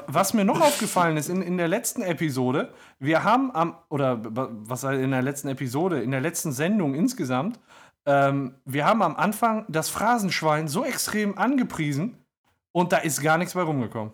Was 0.07 0.33
mir 0.33 0.43
noch 0.43 0.59
aufgefallen 0.61 1.15
ist 1.17 1.29
in, 1.29 1.43
in 1.43 1.57
der 1.57 1.67
letzten 1.67 2.01
Episode, 2.01 2.73
wir 2.97 3.23
haben 3.23 3.53
am, 3.53 3.77
oder 3.89 4.19
was 4.23 4.83
in 4.83 5.11
der 5.11 5.21
letzten 5.21 5.49
Episode, 5.49 6.01
in 6.01 6.09
der 6.09 6.21
letzten 6.21 6.51
Sendung 6.51 6.95
insgesamt, 6.95 7.59
ähm, 8.05 8.55
wir 8.65 8.85
haben 8.85 9.01
am 9.01 9.15
Anfang 9.15 9.65
das 9.67 9.89
Phrasenschwein 9.89 10.67
so 10.67 10.83
extrem 10.83 11.37
angepriesen 11.37 12.23
und 12.71 12.91
da 12.91 12.97
ist 12.97 13.21
gar 13.21 13.37
nichts 13.37 13.53
bei 13.53 13.61
rumgekommen. 13.61 14.13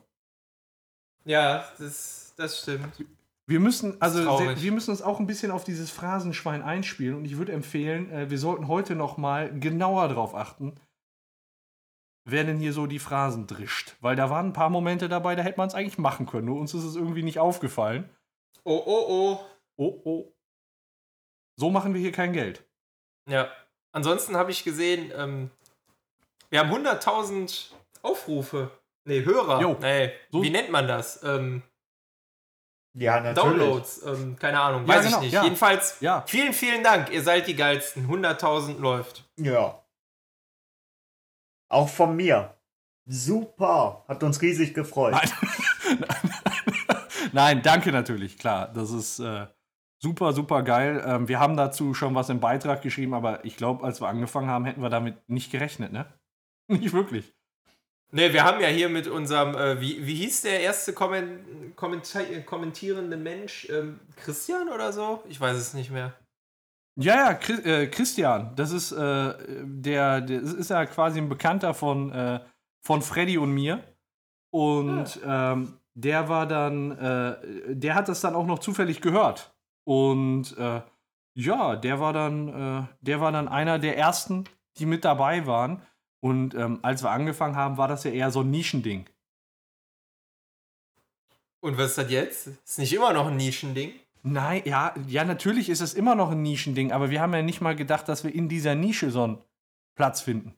Ja, 1.26 1.66
das, 1.78 2.34
das 2.38 2.62
stimmt. 2.62 3.06
Wir 3.48 3.60
müssen, 3.60 4.02
also 4.02 4.20
wir 4.40 4.72
müssen 4.72 4.92
uns 4.92 5.02
auch 5.02 5.20
ein 5.20 5.28
bisschen 5.28 5.52
auf 5.52 5.64
dieses 5.64 5.92
Phrasenschwein 5.92 6.62
einspielen 6.62 7.16
und 7.16 7.26
ich 7.26 7.38
würde 7.38 7.52
empfehlen, 7.52 8.10
äh, 8.12 8.30
wir 8.30 8.38
sollten 8.38 8.68
heute 8.68 8.96
noch 8.96 9.18
mal 9.18 9.60
genauer 9.60 10.08
drauf 10.08 10.36
achten, 10.36 10.80
wer 12.24 12.44
denn 12.44 12.60
hier 12.60 12.72
so 12.72 12.88
die 12.88 13.00
Phrasen 13.00 13.48
drischt. 13.48 13.98
Weil 14.00 14.16
da 14.16 14.30
waren 14.30 14.48
ein 14.48 14.54
paar 14.54 14.70
Momente 14.70 15.10
dabei, 15.10 15.36
da 15.36 15.44
hätte 15.44 15.58
man 15.58 15.68
es 15.68 15.76
eigentlich 15.76 15.98
machen 15.98 16.28
können. 16.28 16.46
Nur 16.46 16.60
uns 16.60 16.74
ist 16.74 16.86
es 16.86 16.96
irgendwie 16.96 17.24
nicht 17.24 17.40
aufgefallen. 17.40 18.10
Oh, 18.64 18.82
oh, 18.86 19.06
oh. 19.08 19.40
Oh, 19.78 20.02
oh. 20.06 20.34
So 21.58 21.72
machen 21.72 21.94
wir 21.94 22.02
hier 22.02 22.12
kein 22.12 22.34
Geld. 22.34 22.64
Ja. 23.28 23.52
Ansonsten 23.92 24.38
habe 24.38 24.52
ich 24.52 24.64
gesehen, 24.64 25.12
ähm, 25.16 25.52
wir 26.50 26.60
haben 26.60 26.72
100.000 26.72 27.72
Aufrufe. 28.02 28.72
Nee, 29.06 29.26
Hörer. 29.26 29.62
Jo. 29.62 29.78
Nee, 29.80 30.12
so. 30.32 30.44
wie 30.44 30.50
nennt 30.50 30.72
man 30.72 30.88
das? 30.88 31.24
Ähm, 31.24 31.64
ja, 32.94 33.20
natürlich. 33.20 33.36
Downloads, 33.36 34.06
ähm, 34.06 34.36
keine 34.38 34.60
Ahnung, 34.60 34.88
weiß 34.88 34.96
ja, 34.96 35.02
genau. 35.04 35.18
ich 35.18 35.24
nicht. 35.24 35.34
Ja. 35.34 35.44
Jedenfalls, 35.44 35.98
ja. 36.02 36.24
vielen, 36.28 36.54
vielen 36.54 36.84
Dank. 36.84 37.10
Ihr 37.10 37.24
seid 37.24 37.48
die 37.48 37.56
geilsten. 37.56 38.08
100.000 38.08 38.80
läuft. 38.80 39.24
Ja. 39.38 39.82
Auch 41.70 41.90
von 41.90 42.16
mir. 42.16 42.54
Super. 43.06 44.04
Hat 44.08 44.24
uns 44.24 44.42
riesig 44.42 44.74
gefreut. 44.74 45.14
Nein, 45.14 46.00
Nein 47.32 47.62
danke 47.62 47.92
natürlich, 47.92 48.38
klar. 48.38 48.68
Das 48.68 48.92
ist 48.92 49.20
äh, 49.20 49.48
super, 50.02 50.34
super 50.34 50.64
geil. 50.64 51.04
Ähm, 51.06 51.28
wir 51.28 51.40
haben 51.40 51.56
dazu 51.56 51.94
schon 51.94 52.16
was 52.16 52.30
im 52.30 52.40
Beitrag 52.40 52.82
geschrieben, 52.82 53.14
aber 53.14 53.46
ich 53.46 53.56
glaube, 53.56 53.84
als 53.84 54.02
wir 54.02 54.08
angefangen 54.08 54.50
haben, 54.50 54.66
hätten 54.66 54.82
wir 54.82 54.90
damit 54.90 55.18
nicht 55.30 55.52
gerechnet, 55.52 55.92
ne? 55.92 56.06
Nicht 56.68 56.94
wirklich. 56.94 57.34
Ne, 58.14 58.34
wir 58.34 58.44
haben 58.44 58.62
ja 58.62 58.68
hier 58.68 58.90
mit 58.90 59.08
unserem, 59.08 59.56
äh, 59.56 59.80
wie, 59.80 60.06
wie 60.06 60.16
hieß 60.16 60.42
der 60.42 60.62
erste 60.62 60.92
Komment 60.94 61.76
kommentierende 61.76 63.18
Mensch? 63.18 63.68
Ähm, 63.70 64.00
Christian 64.18 64.70
oder 64.70 64.92
so? 64.92 65.24
Ich 65.30 65.40
weiß 65.40 65.56
es 65.56 65.74
nicht 65.74 65.92
mehr. 65.92 66.14
Ja, 66.98 67.16
ja, 67.16 67.34
Chris, 67.34 67.60
äh, 67.66 67.88
Christian, 67.88 68.54
das 68.56 68.72
ist 68.72 68.92
äh, 68.92 69.34
der, 69.64 70.22
der 70.22 70.42
ist 70.42 70.70
ja 70.70 70.86
quasi 70.86 71.20
ein 71.20 71.30
Bekannter 71.30 71.74
von, 71.74 72.12
äh, 72.12 72.42
von 72.86 73.02
Freddy 73.02 73.38
und 73.38 73.54
mir. 73.54 73.82
Und 74.54 75.16
ja. 75.16 75.54
ähm, 75.54 75.80
der 75.94 76.28
war 76.28 76.48
dann, 76.48 76.92
äh, 76.92 77.76
der 77.76 77.96
hat 77.96 78.10
das 78.10 78.20
dann 78.20 78.36
auch 78.36 78.46
noch 78.46 78.60
zufällig 78.60 79.00
gehört. 79.00 79.54
Und 79.92 80.58
äh, 80.58 80.82
ja, 81.34 81.76
der 81.76 82.00
war 82.00 82.14
dann, 82.14 82.48
äh, 82.48 82.88
der 83.02 83.20
war 83.20 83.34
dann 83.34 83.50
einer 83.50 83.78
der 83.78 83.98
ersten, 83.98 84.46
die 84.78 84.86
mit 84.86 85.04
dabei 85.04 85.46
waren. 85.48 85.82
Und 86.22 86.56
ähm, 86.56 86.80
als 86.82 87.04
wir 87.04 87.12
angefangen 87.12 87.58
haben, 87.58 87.76
war 87.76 87.90
das 87.90 88.06
ja 88.06 88.12
eher 88.12 88.32
so 88.32 88.40
ein 88.40 88.52
Nischending. 88.52 89.10
Und 91.60 91.78
was 91.78 91.90
ist 91.90 91.98
das 91.98 92.10
jetzt? 92.10 92.48
Ist 92.48 92.80
nicht 92.80 92.94
immer 92.94 93.12
noch 93.12 93.28
ein 93.28 93.36
Nischending? 93.36 93.92
Nein, 94.24 94.62
ja, 94.64 94.96
ja, 95.08 95.26
natürlich 95.26 95.68
ist 95.68 95.82
es 95.82 95.94
immer 95.94 96.16
noch 96.16 96.32
ein 96.32 96.42
Nischending, 96.42 96.94
aber 96.94 97.10
wir 97.10 97.20
haben 97.20 97.34
ja 97.34 97.42
nicht 97.42 97.60
mal 97.60 97.76
gedacht, 97.76 98.08
dass 98.08 98.24
wir 98.24 98.34
in 98.34 98.48
dieser 98.48 98.76
Nische 98.76 99.12
so 99.12 99.26
einen 99.26 99.44
Platz 99.96 100.22
finden. 100.22 100.56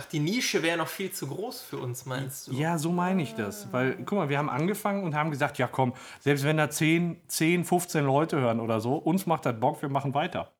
Ach, 0.00 0.06
die 0.06 0.18
Nische 0.18 0.62
wäre 0.62 0.78
noch 0.78 0.88
viel 0.88 1.12
zu 1.12 1.26
groß 1.26 1.60
für 1.60 1.76
uns, 1.76 2.06
meinst 2.06 2.46
du? 2.46 2.52
Ja, 2.52 2.78
so 2.78 2.90
meine 2.90 3.22
ich 3.22 3.34
das. 3.34 3.70
Weil, 3.70 3.96
guck 3.96 4.12
mal, 4.12 4.28
wir 4.30 4.38
haben 4.38 4.48
angefangen 4.48 5.04
und 5.04 5.14
haben 5.14 5.30
gesagt, 5.30 5.58
ja 5.58 5.66
komm, 5.66 5.92
selbst 6.20 6.44
wenn 6.44 6.56
da 6.56 6.70
10, 6.70 7.20
10 7.28 7.64
15 7.64 8.06
Leute 8.06 8.40
hören 8.40 8.60
oder 8.60 8.80
so, 8.80 8.94
uns 8.94 9.26
macht 9.26 9.44
das 9.44 9.60
Bock, 9.60 9.82
wir 9.82 9.90
machen 9.90 10.14
weiter. 10.14 10.54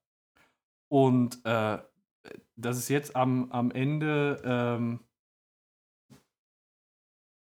Und 0.89 1.43
äh, 1.47 1.79
dass 2.57 2.77
es 2.77 2.91
jetzt 2.91 3.17
am, 3.17 3.51
am 3.51 3.71
Ende 3.71 4.43
ähm, 4.45 5.01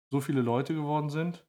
so 0.09 0.21
viele 0.21 0.41
Leute 0.41 0.73
geworden 0.73 1.09
sind, 1.09 1.45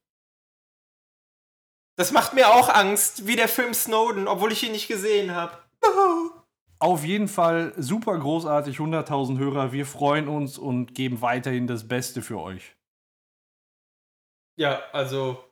das 1.95 2.11
macht 2.11 2.33
mir 2.33 2.49
auch 2.49 2.67
Angst, 2.67 3.25
wie 3.25 3.37
der 3.37 3.47
Film 3.47 3.73
Snowden, 3.73 4.27
obwohl 4.27 4.51
ich 4.51 4.63
ihn 4.63 4.73
nicht 4.73 4.89
gesehen 4.89 5.33
habe. 5.33 5.57
Auf 6.81 7.05
jeden 7.05 7.27
Fall 7.27 7.73
super 7.77 8.17
großartig, 8.17 8.77
100.000 8.77 9.37
Hörer. 9.37 9.71
Wir 9.71 9.85
freuen 9.85 10.27
uns 10.27 10.57
und 10.57 10.95
geben 10.95 11.21
weiterhin 11.21 11.67
das 11.67 11.87
Beste 11.87 12.23
für 12.23 12.39
euch. 12.39 12.75
Ja, 14.57 14.81
also 14.91 15.43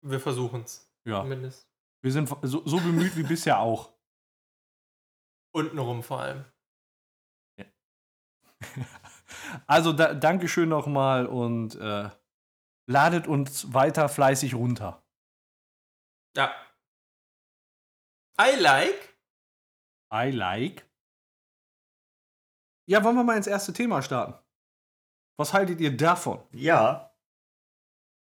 wir 0.00 0.18
versuchen 0.18 0.62
es. 0.62 0.90
Ja. 1.04 1.20
Zumindest. 1.20 1.68
Wir 2.00 2.10
sind 2.10 2.26
so, 2.40 2.66
so 2.66 2.78
bemüht 2.78 3.16
wie 3.16 3.22
bisher 3.22 3.58
auch. 3.60 3.92
Untenrum 5.54 6.02
vor 6.02 6.20
allem. 6.20 6.44
Ja. 7.58 7.66
Also 9.66 9.92
da, 9.92 10.14
Dankeschön 10.14 10.68
nochmal 10.68 11.26
und 11.26 11.74
äh, 11.76 12.10
ladet 12.86 13.26
uns 13.26 13.72
weiter 13.72 14.08
fleißig 14.08 14.54
runter. 14.54 15.02
Ja. 16.34 16.54
I 18.40 18.56
like. 18.58 19.07
I 20.12 20.30
like. 20.30 20.86
Ja, 22.86 23.04
wollen 23.04 23.16
wir 23.16 23.24
mal 23.24 23.36
ins 23.36 23.46
erste 23.46 23.72
Thema 23.72 24.02
starten? 24.02 24.34
Was 25.38 25.52
haltet 25.52 25.80
ihr 25.80 25.96
davon? 25.96 26.40
Ja. 26.52 27.14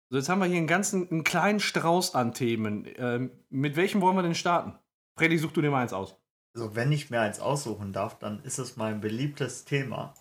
So, 0.10 0.18
jetzt 0.18 0.28
haben 0.28 0.40
wir 0.40 0.48
hier 0.48 0.58
einen 0.58 0.68
ganzen, 0.68 1.10
einen 1.10 1.24
kleinen 1.24 1.60
Strauß 1.60 2.16
an 2.16 2.34
Themen. 2.34 2.88
Ähm, 2.96 3.32
mit 3.50 3.76
welchem 3.76 4.02
wollen 4.02 4.16
wir 4.16 4.24
denn 4.24 4.36
starten? 4.36 4.78
Freddy, 5.18 5.38
such 5.38 5.52
du 5.52 5.62
dir 5.62 5.70
mal 5.70 5.84
eins 5.84 5.94
aus. 5.94 6.16
Also, 6.56 6.76
wenn 6.76 6.92
ich 6.92 7.12
mir 7.12 7.22
eins 7.22 7.40
aussuchen 7.40 7.94
darf, 7.94 8.18
dann 8.18 8.44
ist 8.44 8.58
es 8.58 8.76
mein 8.76 9.02
beliebtes 9.02 9.66
Thema. 9.66 10.16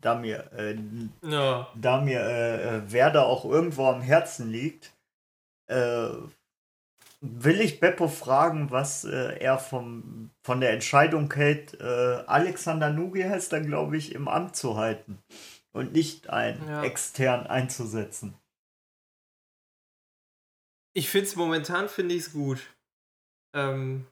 Da 0.00 0.14
mir, 0.14 0.52
äh, 0.52 0.78
ja. 1.22 1.66
da 1.74 2.00
mir 2.00 2.20
äh, 2.20 2.76
äh 2.76 2.92
Werder 2.92 3.26
auch 3.26 3.44
irgendwo 3.44 3.86
am 3.86 4.00
Herzen 4.00 4.48
liegt, 4.50 4.96
äh, 5.66 6.10
will 7.20 7.60
ich 7.60 7.80
Beppo 7.80 8.08
fragen, 8.08 8.70
was 8.70 9.04
äh, 9.04 9.38
er 9.38 9.58
vom, 9.58 10.30
von 10.42 10.60
der 10.60 10.72
Entscheidung 10.72 11.32
hält, 11.32 11.80
äh, 11.80 11.84
Alexander 12.26 12.90
Nugi 12.90 13.22
heißt 13.22 13.52
dann, 13.52 13.66
glaube 13.66 13.96
ich, 13.96 14.14
im 14.14 14.28
Amt 14.28 14.56
zu 14.56 14.76
halten 14.76 15.18
und 15.72 15.92
nicht 15.92 16.30
ein 16.30 16.60
ja. 16.66 16.84
extern 16.84 17.46
einzusetzen. 17.46 18.34
Ich 20.94 21.08
finde 21.08 21.26
es 21.26 21.36
momentan, 21.36 21.88
finde 21.88 22.14
ich 22.14 22.22
es 22.22 22.32
gut. 22.32 22.60
Ähm, 23.54 24.06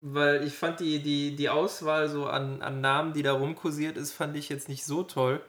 weil 0.00 0.44
ich 0.44 0.54
fand 0.54 0.80
die, 0.80 1.02
die, 1.02 1.34
die 1.34 1.48
Auswahl 1.48 2.08
so 2.08 2.26
an, 2.26 2.60
an 2.60 2.80
Namen, 2.80 3.12
die 3.12 3.22
da 3.22 3.32
rumkursiert 3.32 3.96
ist, 3.96 4.12
fand 4.12 4.36
ich 4.36 4.48
jetzt 4.48 4.68
nicht 4.68 4.84
so 4.84 5.02
toll. 5.02 5.42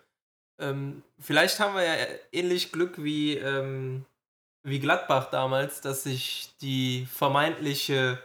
Ähm, 0.60 1.04
vielleicht 1.20 1.60
haben 1.60 1.76
wir 1.76 1.84
ja 1.84 2.06
ähnlich 2.32 2.72
Glück 2.72 3.04
wie 3.04 3.38
ähm, 3.38 4.06
wie 4.65 4.79
Gladbach 4.79 5.29
damals, 5.29 5.79
dass 5.81 6.03
sich 6.03 6.50
die 6.60 7.05
vermeintliche 7.05 8.22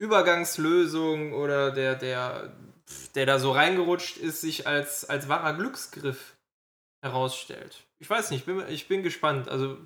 Übergangslösung 0.00 1.32
oder 1.32 1.72
der, 1.72 1.96
der, 1.96 2.56
der 3.16 3.26
da 3.26 3.38
so 3.40 3.50
reingerutscht 3.50 4.16
ist, 4.18 4.40
sich 4.40 4.68
als, 4.68 5.04
als 5.04 5.28
wahrer 5.28 5.54
Glücksgriff 5.54 6.36
herausstellt. 7.02 7.84
Ich 7.98 8.08
weiß 8.08 8.30
nicht, 8.30 8.46
bin, 8.46 8.66
ich 8.68 8.86
bin 8.86 9.02
gespannt. 9.02 9.48
Also. 9.48 9.78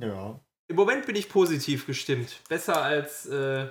Ja. 0.00 0.40
Im 0.66 0.76
Moment 0.76 1.06
bin 1.06 1.14
ich 1.14 1.28
positiv 1.28 1.86
gestimmt. 1.86 2.40
Besser 2.48 2.82
als 2.82 3.26
äh, 3.26 3.68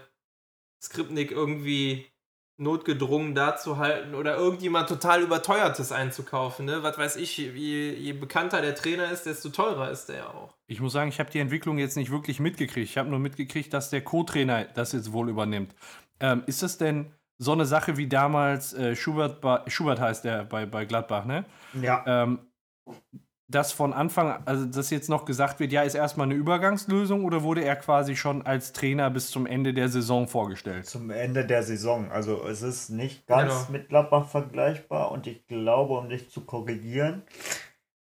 Skripnik 0.82 1.32
irgendwie 1.32 2.10
notgedrungen 2.58 3.34
da 3.34 3.56
zu 3.56 3.78
halten 3.78 4.14
oder 4.16 4.36
irgendjemand 4.36 4.88
total 4.88 5.22
überteuertes 5.22 5.92
einzukaufen. 5.92 6.66
Ne? 6.66 6.84
Was 6.84 6.98
weiß 6.98 7.16
ich, 7.16 7.38
je, 7.38 7.50
je 7.94 8.14
bekannter 8.14 8.62
der 8.62 8.76
Trainer 8.76 9.12
ist, 9.12 9.26
desto 9.26 9.50
teurer 9.50 9.90
ist 9.90 10.08
der 10.08 10.18
ja 10.18 10.28
auch. 10.28 10.56
Ich 10.68 10.80
muss 10.80 10.94
sagen, 10.94 11.10
ich 11.10 11.20
habe 11.20 11.32
die 11.32 11.40
Entwicklung 11.40 11.78
jetzt 11.78 11.98
nicht 11.98 12.12
wirklich 12.12 12.40
mitgekriegt. 12.40 12.90
Ich 12.90 12.98
habe 12.98 13.10
nur 13.10 13.20
mitgekriegt, 13.20 13.74
dass 13.74 13.90
der 13.90 14.04
Co-Trainer 14.04 14.66
das 14.66 14.92
jetzt 14.92 15.12
wohl 15.12 15.30
übernimmt. 15.30 15.76
Ähm, 16.20 16.44
ist 16.46 16.62
das 16.62 16.78
denn 16.78 17.12
so 17.40 17.52
eine 17.52 17.66
Sache 17.66 17.98
wie 17.98 18.08
damals 18.08 18.74
äh, 18.74 18.96
Schubert, 18.96 19.44
Schubert 19.72 20.00
heißt 20.00 20.24
der 20.24 20.46
bei, 20.46 20.66
bei 20.66 20.86
Gladbach, 20.86 21.26
ne? 21.26 21.46
Ja. 21.82 22.04
Ähm, 22.06 22.40
dass 23.48 23.72
von 23.72 23.94
Anfang, 23.94 24.42
also 24.46 24.66
dass 24.66 24.90
jetzt 24.90 25.10
noch 25.10 25.26
gesagt 25.26 25.60
wird, 25.60 25.72
ja, 25.72 25.84
ist 25.84 25.96
erstmal 25.96 26.28
eine 26.28 26.36
Übergangslösung 26.36 27.26
oder 27.26 27.44
wurde 27.44 27.64
er 27.64 27.76
quasi 27.76 28.16
schon 28.16 28.46
als 28.46 28.74
Trainer 28.74 29.10
bis 29.10 29.30
zum 29.30 29.46
Ende 29.46 29.74
der 29.74 29.90
Saison 29.90 30.28
vorgestellt? 30.28 30.86
Zum 30.86 31.10
Ende 31.10 31.46
der 31.46 31.64
Saison. 31.64 32.12
Also 32.12 32.46
es 32.48 32.62
ist 32.62 32.90
nicht 32.90 33.28
ganz 33.28 33.68
genau. 33.68 33.72
mit 33.72 33.90
Gladbach 33.90 34.28
vergleichbar 34.28 35.12
und 35.12 35.28
ich 35.28 35.46
glaube, 35.48 35.94
um 35.94 36.10
dich 36.10 36.30
zu 36.30 36.42
korrigieren, 36.42 37.24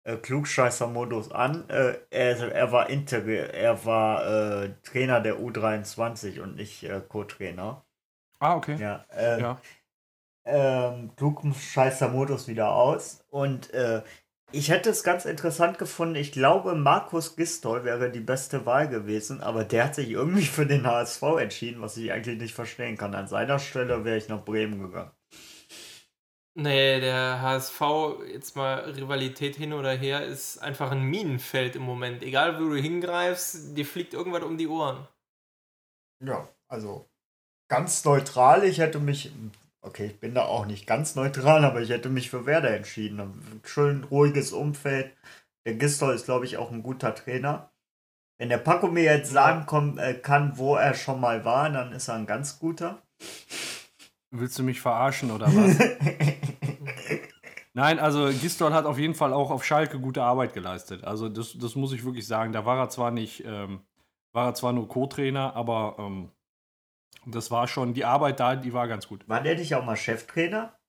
äh, 0.03 0.17
Klugscheißer-Modus 0.17 1.31
an, 1.31 1.69
äh, 1.69 1.95
er, 2.09 2.51
er 2.53 2.71
war 2.71 2.89
Inter 2.89 3.25
er 3.25 3.85
war 3.85 4.63
äh, 4.63 4.73
Trainer 4.83 5.21
der 5.21 5.39
U23 5.39 6.41
und 6.41 6.55
nicht 6.55 6.83
äh, 6.83 7.01
Co-Trainer. 7.07 7.85
Ah, 8.39 8.55
okay. 8.55 8.77
Ja, 8.79 9.05
äh, 9.09 9.41
ja. 9.41 9.61
ähm, 10.45 11.11
Klugscheißer-Modus 11.15 12.47
wieder 12.47 12.71
aus. 12.73 13.25
Und 13.29 13.73
äh, 13.73 14.01
ich 14.51 14.69
hätte 14.69 14.89
es 14.89 15.03
ganz 15.03 15.25
interessant 15.25 15.77
gefunden. 15.77 16.15
Ich 16.15 16.31
glaube, 16.31 16.75
Markus 16.75 17.35
Gistol 17.35 17.83
wäre 17.83 18.11
die 18.11 18.19
beste 18.19 18.65
Wahl 18.65 18.87
gewesen, 18.87 19.41
aber 19.41 19.63
der 19.63 19.85
hat 19.85 19.95
sich 19.95 20.09
irgendwie 20.09 20.45
für 20.45 20.65
den 20.65 20.85
HSV 20.85 21.21
entschieden, 21.39 21.81
was 21.81 21.97
ich 21.97 22.11
eigentlich 22.11 22.39
nicht 22.39 22.55
verstehen 22.55 22.97
kann. 22.97 23.13
An 23.13 23.27
seiner 23.27 23.59
Stelle 23.59 24.03
wäre 24.05 24.17
ich 24.17 24.27
nach 24.27 24.43
Bremen 24.43 24.81
gegangen. 24.81 25.11
Nee, 26.55 26.99
der 26.99 27.41
HSV, 27.41 27.81
jetzt 28.27 28.55
mal 28.55 28.79
Rivalität 28.79 29.55
hin 29.55 29.71
oder 29.71 29.91
her, 29.91 30.25
ist 30.25 30.57
einfach 30.57 30.91
ein 30.91 31.03
Minenfeld 31.03 31.75
im 31.75 31.83
Moment. 31.83 32.23
Egal, 32.23 32.59
wo 32.59 32.69
du 32.69 32.75
hingreifst, 32.75 33.77
dir 33.77 33.85
fliegt 33.85 34.13
irgendwas 34.13 34.43
um 34.43 34.57
die 34.57 34.67
Ohren. 34.67 35.07
Ja, 36.21 36.49
also 36.67 37.07
ganz 37.69 38.03
neutral. 38.03 38.65
Ich 38.65 38.79
hätte 38.79 38.99
mich, 38.99 39.31
okay, 39.81 40.07
ich 40.07 40.19
bin 40.19 40.33
da 40.33 40.45
auch 40.45 40.65
nicht 40.65 40.87
ganz 40.87 41.15
neutral, 41.15 41.65
aber 41.65 41.81
ich 41.81 41.89
hätte 41.89 42.09
mich 42.09 42.29
für 42.29 42.45
Werder 42.45 42.75
entschieden. 42.75 43.19
Ein 43.19 43.61
schön 43.63 44.03
ruhiges 44.03 44.51
Umfeld. 44.51 45.13
Der 45.65 45.75
Gistol 45.75 46.13
ist, 46.13 46.25
glaube 46.25 46.45
ich, 46.45 46.57
auch 46.57 46.71
ein 46.71 46.83
guter 46.83 47.13
Trainer. 47.15 47.71
Wenn 48.37 48.49
der 48.49 48.57
Paco 48.57 48.87
mir 48.87 49.03
jetzt 49.03 49.31
sagen 49.31 49.97
äh, 49.97 50.13
kann, 50.13 50.57
wo 50.57 50.75
er 50.75 50.93
schon 50.93 51.19
mal 51.19 51.43
war, 51.43 51.69
dann 51.69 51.91
ist 51.91 52.07
er 52.07 52.15
ein 52.15 52.25
ganz 52.25 52.57
guter. 52.59 53.01
Willst 54.31 54.57
du 54.57 54.63
mich 54.63 54.79
verarschen 54.79 55.31
oder 55.31 55.47
was? 55.47 55.77
Nein, 57.73 57.99
also 57.99 58.27
Gistol 58.27 58.73
hat 58.73 58.85
auf 58.85 58.97
jeden 58.97 59.15
Fall 59.15 59.33
auch 59.33 59.51
auf 59.51 59.65
Schalke 59.65 59.99
gute 59.99 60.23
Arbeit 60.23 60.53
geleistet. 60.53 61.03
Also 61.03 61.29
das, 61.29 61.57
das 61.57 61.75
muss 61.75 61.93
ich 61.93 62.03
wirklich 62.03 62.27
sagen. 62.27 62.53
Da 62.53 62.65
war 62.65 62.77
er 62.77 62.89
zwar 62.89 63.11
nicht, 63.11 63.43
ähm, 63.45 63.81
war 64.31 64.47
er 64.47 64.53
zwar 64.53 64.73
nur 64.73 64.87
Co-Trainer, 64.87 65.55
aber 65.55 65.95
ähm, 65.99 66.31
das 67.25 67.51
war 67.51 67.67
schon, 67.67 67.93
die 67.93 68.05
Arbeit 68.05 68.39
da, 68.39 68.55
die 68.55 68.73
war 68.73 68.87
ganz 68.87 69.07
gut. 69.07 69.27
War 69.27 69.41
der 69.41 69.57
nicht 69.57 69.73
auch 69.75 69.85
mal 69.85 69.95
Cheftrainer? 69.95 70.79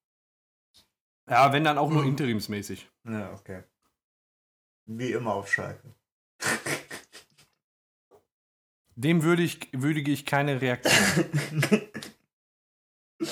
Ja, 1.28 1.52
wenn 1.52 1.64
dann 1.64 1.78
auch 1.78 1.90
nur 1.90 2.04
interimsmäßig. 2.04 2.90
Ja, 3.04 3.32
okay. 3.32 3.62
Wie 4.87 5.12
immer 5.12 5.34
auf 5.34 5.52
Schalke. 5.52 5.94
Dem 8.96 9.22
würde 9.22 9.42
ich, 9.42 9.68
würdige 9.72 10.10
ich 10.10 10.26
keine 10.26 10.60
Reaktion. 10.60 11.25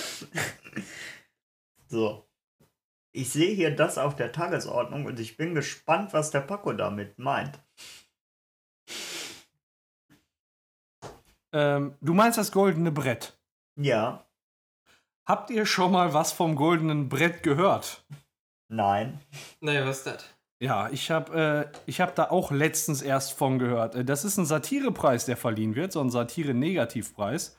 so. 1.88 2.24
Ich 3.12 3.30
sehe 3.30 3.54
hier 3.54 3.74
das 3.74 3.98
auf 3.98 4.14
der 4.14 4.32
Tagesordnung 4.32 5.06
und 5.06 5.18
ich 5.18 5.36
bin 5.36 5.54
gespannt, 5.54 6.12
was 6.12 6.30
der 6.30 6.40
Paco 6.40 6.72
damit 6.72 7.18
meint. 7.18 7.60
Ähm, 11.58 11.94
du 12.00 12.14
meinst 12.14 12.38
das 12.38 12.52
goldene 12.52 12.92
Brett. 12.92 13.36
Ja. 13.76 14.24
Habt 15.26 15.50
ihr 15.50 15.66
schon 15.66 15.92
mal 15.92 16.14
was 16.14 16.32
vom 16.32 16.54
goldenen 16.54 17.08
Brett 17.08 17.42
gehört? 17.42 18.04
Nein. 18.68 19.20
Nee, 19.60 19.80
was 19.82 19.98
ist 19.98 20.06
das? 20.06 20.24
Ja, 20.60 20.88
ich 20.90 21.10
habe 21.10 21.72
äh, 21.86 21.92
hab 21.92 22.14
da 22.14 22.30
auch 22.30 22.50
letztens 22.50 23.02
erst 23.02 23.32
von 23.32 23.58
gehört. 23.58 23.94
Äh, 23.94 24.04
Das 24.04 24.24
ist 24.24 24.38
ein 24.38 24.46
Satirepreis, 24.46 25.26
der 25.26 25.36
verliehen 25.36 25.74
wird, 25.74 25.92
so 25.92 26.00
ein 26.00 26.10
Satire-Negativpreis. 26.10 27.58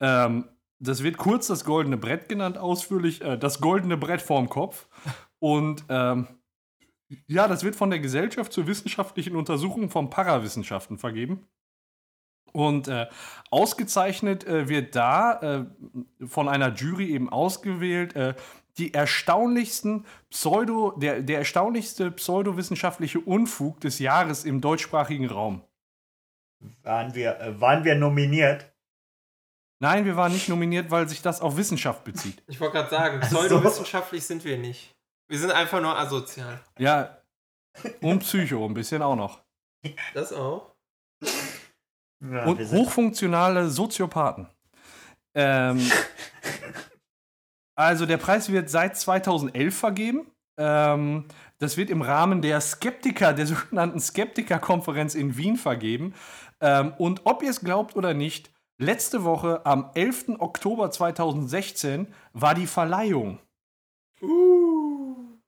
Ähm, 0.00 0.48
das 0.78 1.02
wird 1.02 1.16
kurz 1.16 1.46
das 1.48 1.64
goldene 1.64 1.96
Brett 1.96 2.28
genannt, 2.28 2.56
ausführlich 2.58 3.22
äh, 3.22 3.36
das 3.36 3.60
goldene 3.60 3.96
Brett 3.96 4.22
vorm 4.22 4.48
Kopf. 4.48 4.88
Und 5.38 5.84
ähm, 5.88 6.28
ja, 7.26 7.48
das 7.48 7.64
wird 7.64 7.76
von 7.76 7.90
der 7.90 8.00
Gesellschaft 8.00 8.52
zur 8.52 8.66
wissenschaftlichen 8.66 9.36
Untersuchung 9.36 9.90
von 9.90 10.10
Parawissenschaften 10.10 10.98
vergeben. 10.98 11.46
Und 12.52 12.88
äh, 12.88 13.06
ausgezeichnet 13.50 14.46
äh, 14.46 14.68
wird 14.68 14.96
da 14.96 15.40
äh, 15.40 16.26
von 16.26 16.48
einer 16.48 16.74
Jury 16.74 17.10
eben 17.10 17.28
ausgewählt 17.28 18.16
äh, 18.16 18.34
die 18.78 18.94
erstaunlichsten 18.94 20.06
Pseudo, 20.30 20.92
der, 20.92 21.20
der 21.22 21.38
erstaunlichste 21.38 22.10
pseudowissenschaftliche 22.12 23.20
Unfug 23.20 23.80
des 23.80 23.98
Jahres 23.98 24.44
im 24.44 24.60
deutschsprachigen 24.60 25.26
Raum. 25.26 25.62
Waren 26.82 27.14
wir, 27.14 27.40
äh, 27.40 27.60
waren 27.60 27.84
wir 27.84 27.94
nominiert? 27.94 28.72
Nein, 29.80 30.04
wir 30.04 30.16
waren 30.16 30.32
nicht 30.32 30.48
nominiert, 30.48 30.90
weil 30.90 31.08
sich 31.08 31.22
das 31.22 31.40
auf 31.40 31.56
Wissenschaft 31.56 32.02
bezieht. 32.04 32.42
Ich 32.48 32.60
wollte 32.60 32.78
gerade 32.78 32.90
sagen, 32.90 33.22
so. 33.22 33.36
pseudowissenschaftlich 33.36 34.24
sind 34.24 34.44
wir 34.44 34.58
nicht. 34.58 34.96
Wir 35.28 35.38
sind 35.38 35.52
einfach 35.52 35.80
nur 35.80 35.96
asozial. 35.96 36.60
Ja, 36.78 37.18
und 38.00 38.20
Psycho 38.20 38.64
ein 38.64 38.74
bisschen 38.74 39.02
auch 39.02 39.14
noch. 39.14 39.40
Das 40.14 40.32
auch. 40.32 40.74
Ja, 42.20 42.46
Und 42.46 42.58
hochfunktionale 42.70 43.68
Soziopathen. 43.68 44.48
Ähm, 45.34 45.80
also 47.76 48.06
der 48.06 48.16
Preis 48.16 48.50
wird 48.50 48.70
seit 48.70 48.96
2011 48.96 49.76
vergeben. 49.76 50.26
Ähm, 50.56 51.26
das 51.58 51.76
wird 51.76 51.90
im 51.90 52.02
Rahmen 52.02 52.42
der 52.42 52.60
Skeptiker, 52.60 53.32
der 53.32 53.46
sogenannten 53.46 54.00
Skeptiker-Konferenz 54.00 55.14
in 55.14 55.36
Wien 55.36 55.56
vergeben. 55.56 56.14
Ähm, 56.60 56.92
und 56.98 57.22
ob 57.24 57.42
ihr 57.42 57.50
es 57.50 57.60
glaubt 57.60 57.94
oder 57.94 58.14
nicht, 58.14 58.50
letzte 58.78 59.24
Woche 59.24 59.64
am 59.64 59.90
11. 59.94 60.40
Oktober 60.40 60.90
2016 60.90 62.08
war 62.32 62.54
die 62.54 62.66
Verleihung. 62.66 63.38
Uh. 64.20 65.38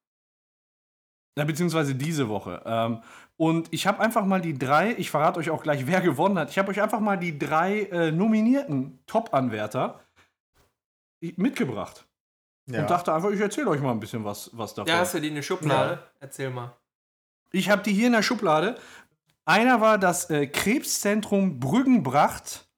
Ja, 1.36 1.44
beziehungsweise 1.44 1.94
diese 1.94 2.28
Woche. 2.28 2.62
Ähm, 2.64 3.02
und 3.40 3.68
ich 3.70 3.86
habe 3.86 4.00
einfach 4.00 4.26
mal 4.26 4.42
die 4.42 4.58
drei, 4.58 4.94
ich 4.98 5.10
verrate 5.10 5.40
euch 5.40 5.48
auch 5.48 5.62
gleich, 5.62 5.86
wer 5.86 6.02
gewonnen 6.02 6.38
hat. 6.38 6.50
Ich 6.50 6.58
habe 6.58 6.70
euch 6.70 6.82
einfach 6.82 7.00
mal 7.00 7.16
die 7.16 7.38
drei 7.38 7.84
äh, 7.84 8.12
nominierten 8.12 8.98
Top-Anwärter 9.06 10.04
mitgebracht. 11.36 12.06
ja. 12.66 12.82
Und 12.82 12.90
dachte 12.90 13.14
einfach, 13.14 13.30
ich 13.30 13.40
erzähle 13.40 13.68
euch 13.68 13.80
mal 13.80 13.92
ein 13.92 14.00
bisschen 14.00 14.26
was, 14.26 14.50
was 14.52 14.74
davon. 14.74 14.92
Ja, 14.92 14.98
hast 14.98 15.14
du 15.14 15.22
die 15.22 15.28
in 15.28 15.36
der 15.36 15.42
Schublade? 15.42 16.02
Erzähl 16.18 16.50
mal. 16.50 16.76
Ich 17.50 17.70
habe 17.70 17.82
die 17.82 17.94
hier 17.94 18.08
in 18.08 18.12
der 18.12 18.20
Schublade. 18.20 18.76
Einer 19.46 19.80
war 19.80 19.96
das 19.96 20.28
äh, 20.28 20.46
Krebszentrum 20.46 21.60
Brüggenbracht. 21.60 22.68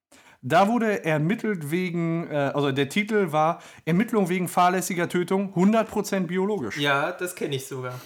Da 0.42 0.68
wurde 0.68 1.04
ermittelt 1.04 1.72
wegen, 1.72 2.30
äh, 2.30 2.52
also 2.54 2.70
der 2.70 2.88
Titel 2.88 3.32
war 3.32 3.60
Ermittlung 3.84 4.28
wegen 4.28 4.46
fahrlässiger 4.46 5.08
Tötung, 5.08 5.52
100% 5.54 6.28
biologisch. 6.28 6.78
Ja, 6.78 7.10
das 7.10 7.34
kenne 7.34 7.56
ich 7.56 7.66
sogar. 7.66 7.98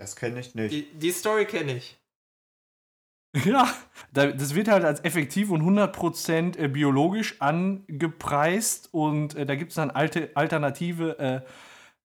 Das 0.00 0.16
kenne 0.16 0.40
ich 0.40 0.54
nicht. 0.54 0.72
Die, 0.72 0.86
die 0.98 1.12
Story 1.12 1.44
kenne 1.46 1.76
ich. 1.76 1.96
Ja, 3.44 3.72
da- 4.12 4.32
das 4.32 4.56
wird 4.56 4.66
halt 4.66 4.84
als 4.84 5.04
effektiv 5.04 5.50
und 5.50 5.62
100% 5.62 6.58
äh, 6.58 6.66
biologisch 6.66 7.40
angepreist 7.40 8.88
und 8.92 9.36
äh, 9.36 9.46
da 9.46 9.54
gibt 9.54 9.70
es 9.70 9.76
dann 9.76 9.92
alte, 9.92 10.30
alternative 10.34 11.16
äh, 11.20 11.40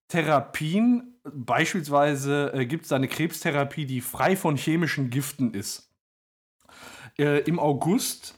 Therapien. 0.08 1.16
Beispielsweise 1.24 2.52
äh, 2.54 2.68
gibt 2.68 2.84
es 2.84 2.90
da 2.90 2.98
eine 2.98 3.08
Krebstherapie, 3.08 3.88
die 3.88 4.02
frei 4.02 4.36
von 4.36 4.56
chemischen 4.56 5.10
Giften 5.10 5.56
ist. 5.56 5.90
Äh, 7.18 7.40
Im 7.46 7.58
August 7.60 8.36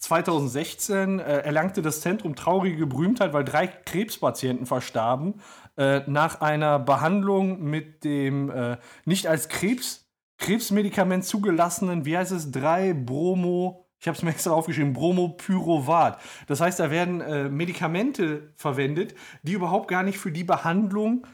2016 0.00 1.20
äh, 1.20 1.22
erlangte 1.38 1.80
das 1.80 2.02
Zentrum 2.02 2.36
traurige 2.36 2.86
Berühmtheit, 2.86 3.32
weil 3.32 3.44
drei 3.44 3.66
Krebspatienten 3.68 4.66
verstarben 4.66 5.40
äh, 5.78 6.02
nach 6.06 6.40
einer 6.40 6.78
Behandlung 6.80 7.62
mit 7.62 8.04
dem 8.04 8.50
äh, 8.50 8.76
nicht 9.04 9.28
als 9.28 9.48
Krebs 9.48 10.04
Krebsmedikament 10.38 11.24
zugelassenen, 11.24 12.04
wie 12.04 12.16
heißt 12.16 12.32
es, 12.32 12.52
3 12.52 12.94
Bromo, 12.94 13.88
ich 14.00 14.06
habe 14.06 14.16
es 14.16 14.22
mir 14.22 14.30
extra 14.32 14.52
aufgeschrieben, 14.52 14.92
Bromopyrovat. 14.92 16.20
Das 16.46 16.60
heißt, 16.60 16.80
da 16.80 16.90
werden 16.90 17.20
äh, 17.20 17.48
Medikamente 17.48 18.52
verwendet, 18.56 19.14
die 19.42 19.52
überhaupt 19.52 19.88
gar 19.88 20.02
nicht 20.02 20.18
für 20.18 20.32
die 20.32 20.44
Behandlung 20.44 21.26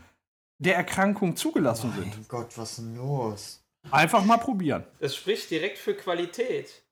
der 0.59 0.77
Erkrankung 0.77 1.37
zugelassen 1.37 1.93
sind. 1.93 2.15
Mein 2.15 2.29
Gott, 2.29 2.57
was 2.57 2.71
ist 2.71 2.79
denn 2.79 2.97
los? 2.97 3.63
Einfach 3.91 4.25
mal 4.25 4.39
probieren. 4.39 4.85
Das 5.01 5.15
spricht 5.17 5.51
direkt 5.51 5.79
für 5.79 5.95
Qualität. 5.95 6.83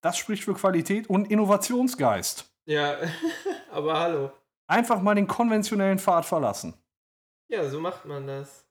Das 0.00 0.18
spricht 0.18 0.42
für 0.42 0.54
Qualität 0.54 1.08
und 1.08 1.30
Innovationsgeist. 1.30 2.50
Ja, 2.66 2.96
aber 3.70 3.98
hallo. 4.00 4.32
Einfach 4.72 5.02
mal 5.02 5.14
den 5.14 5.26
konventionellen 5.26 5.98
Pfad 5.98 6.24
verlassen. 6.24 6.72
Ja, 7.48 7.68
so 7.68 7.78
macht 7.78 8.06
man 8.06 8.26
das. 8.26 8.64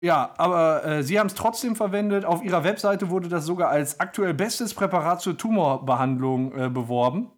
Ja, 0.00 0.32
aber 0.38 0.84
äh, 0.84 1.02
sie 1.02 1.18
haben 1.18 1.26
es 1.26 1.34
trotzdem 1.34 1.74
verwendet. 1.74 2.24
Auf 2.24 2.44
ihrer 2.44 2.62
Webseite 2.62 3.10
wurde 3.10 3.28
das 3.28 3.44
sogar 3.44 3.70
als 3.70 3.98
aktuell 3.98 4.34
bestes 4.34 4.72
Präparat 4.72 5.20
zur 5.20 5.36
Tumorbehandlung 5.36 6.56
äh, 6.56 6.68
beworben. 6.70 7.32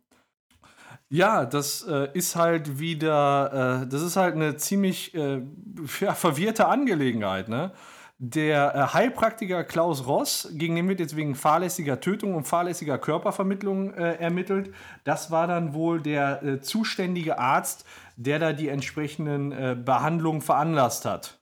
Ja, 1.08 1.46
das 1.46 1.80
äh, 1.88 2.10
ist 2.12 2.36
halt 2.36 2.78
wieder, 2.78 3.82
äh, 3.82 3.86
das 3.86 4.02
ist 4.02 4.16
halt 4.16 4.34
eine 4.34 4.56
ziemlich 4.56 5.14
äh, 5.14 5.40
ja, 6.00 6.12
verwirrte 6.12 6.68
Angelegenheit, 6.68 7.48
ne? 7.48 7.72
Der 8.24 8.72
äh, 8.76 8.94
Heilpraktiker 8.94 9.64
Klaus 9.64 10.06
Ross, 10.06 10.48
gegen 10.52 10.76
den 10.76 10.88
wird 10.88 11.00
jetzt 11.00 11.16
wegen 11.16 11.34
fahrlässiger 11.34 11.98
Tötung 11.98 12.36
und 12.36 12.44
fahrlässiger 12.44 12.96
Körpervermittlung 12.96 13.94
äh, 13.94 14.14
ermittelt. 14.14 14.72
Das 15.02 15.32
war 15.32 15.48
dann 15.48 15.74
wohl 15.74 16.00
der 16.00 16.40
äh, 16.44 16.60
zuständige 16.60 17.40
Arzt, 17.40 17.84
der 18.14 18.38
da 18.38 18.52
die 18.52 18.68
entsprechenden 18.68 19.50
äh, 19.50 19.74
Behandlungen 19.74 20.40
veranlasst 20.40 21.04
hat. 21.04 21.40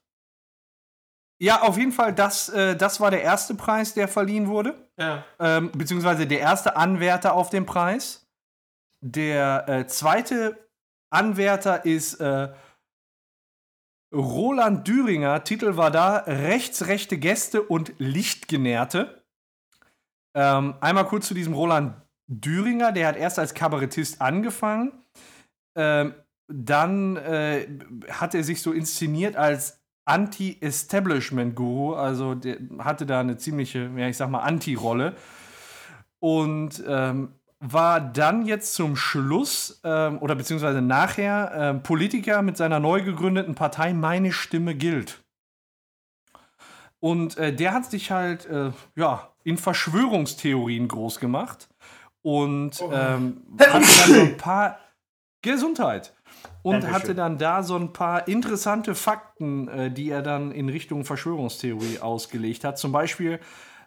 Ja, 1.39 1.61
auf 1.61 1.77
jeden 1.77 1.91
Fall, 1.91 2.13
das, 2.13 2.49
äh, 2.49 2.75
das 2.75 2.99
war 2.99 3.11
der 3.11 3.21
erste 3.21 3.53
Preis, 3.53 3.93
der 3.93 4.07
verliehen 4.07 4.47
wurde. 4.47 4.73
Ja. 4.97 5.23
Ähm, 5.39 5.71
beziehungsweise 5.71 6.25
der 6.25 6.39
erste 6.39 6.77
Anwärter 6.77 7.33
auf 7.33 7.51
den 7.51 7.67
Preis. 7.67 8.27
Der 9.01 9.69
äh, 9.69 9.85
zweite 9.85 10.57
Anwärter 11.11 11.85
ist 11.85 12.19
Roland 14.13 14.87
Düringer. 14.87 15.43
Titel 15.43 15.77
war 15.77 15.91
da 15.91 16.17
Rechtsrechte 16.17 17.17
Gäste 17.17 17.61
und 17.61 17.93
Lichtgenährte. 17.97 19.23
Ähm, 20.35 20.75
einmal 20.81 21.05
kurz 21.05 21.27
zu 21.27 21.33
diesem 21.33 21.53
Roland 21.53 21.95
Düringer. 22.27 22.91
Der 22.91 23.07
hat 23.07 23.17
erst 23.17 23.39
als 23.39 23.53
Kabarettist 23.53 24.21
angefangen. 24.21 24.91
Ähm, 25.77 26.13
dann 26.51 27.15
äh, 27.15 27.67
hat 28.09 28.35
er 28.35 28.43
sich 28.43 28.61
so 28.61 28.73
inszeniert 28.73 29.35
als 29.37 29.81
Anti-Establishment-Guru, 30.05 31.93
also 31.93 32.35
der 32.35 32.57
hatte 32.79 33.05
da 33.05 33.19
eine 33.19 33.37
ziemliche, 33.37 33.89
ja, 33.95 34.07
ich 34.07 34.17
sag 34.17 34.29
mal, 34.29 34.39
Anti-Rolle. 34.39 35.15
Und 36.19 36.83
ähm, 36.87 37.35
war 37.61 38.01
dann 38.01 38.45
jetzt 38.45 38.73
zum 38.73 38.95
Schluss 38.95 39.79
ähm, 39.83 40.17
oder 40.19 40.35
beziehungsweise 40.35 40.81
nachher 40.81 41.51
ähm, 41.55 41.83
Politiker 41.83 42.41
mit 42.41 42.57
seiner 42.57 42.79
neu 42.79 43.03
gegründeten 43.03 43.53
Partei 43.55 43.93
Meine 43.93 44.31
Stimme 44.33 44.73
gilt. 44.75 45.23
Und 46.99 47.37
äh, 47.37 47.53
der 47.53 47.73
hat 47.73 47.85
sich 47.89 48.11
halt 48.11 48.45
äh, 48.47 48.71
ja, 48.95 49.29
in 49.43 49.57
Verschwörungstheorien 49.57 50.87
groß 50.87 51.19
gemacht 51.19 51.69
und 52.23 52.81
Oh. 52.81 52.91
ähm, 52.91 53.43
hatte 53.59 53.71
dann 53.71 54.13
so 54.13 54.21
ein 54.21 54.37
paar 54.37 54.79
Gesundheit 55.43 56.13
und 56.63 56.73
Dankeschön. 56.73 56.93
hatte 56.95 57.15
dann 57.15 57.37
da 57.37 57.63
so 57.63 57.75
ein 57.75 57.93
paar 57.93 58.27
interessante 58.27 58.93
Fakten, 58.95 59.67
äh, 59.67 59.91
die 59.91 60.09
er 60.09 60.21
dann 60.21 60.51
in 60.51 60.69
Richtung 60.69 61.05
Verschwörungstheorie 61.05 61.99
ausgelegt 61.99 62.63
hat. 62.63 62.77
Zum 62.77 62.91
Beispiel 62.91 63.39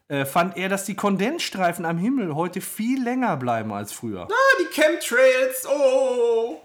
äh, 0.09 0.25
fand 0.25 0.57
er, 0.57 0.69
dass 0.69 0.85
die 0.85 0.95
Kondensstreifen 0.95 1.85
am 1.85 1.99
Himmel 1.99 2.35
heute 2.35 2.61
viel 2.61 3.03
länger 3.03 3.37
bleiben 3.37 3.73
als 3.73 3.93
früher. 3.93 4.29
Ah, 4.31 4.57
die 4.61 4.73
Chemtrails. 4.75 5.67
Oh. 5.67 6.61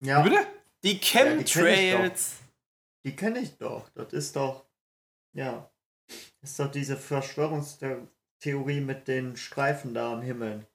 Ja, 0.00 0.24
Wie 0.24 0.30
Bitte? 0.30 0.46
Die 0.84 0.94
die 0.94 0.98
kenn 1.00 1.40
ich 1.40 1.52
Chemtrails. 1.52 2.36
die 3.04 3.16
kenne 3.16 3.38
ich 3.38 3.56
doch. 3.56 3.88
Das 3.94 4.12
ist 4.12 4.36
doch, 4.36 4.64
ja, 5.32 5.70
ist 6.42 6.58
doch 6.58 6.70
diese 6.70 6.96
Verschwörungstheorie 6.96 8.80
mit 8.80 9.06
den 9.08 9.36
Streifen 9.36 9.94
da 9.94 10.12
am 10.12 10.22
Himmel. 10.22 10.66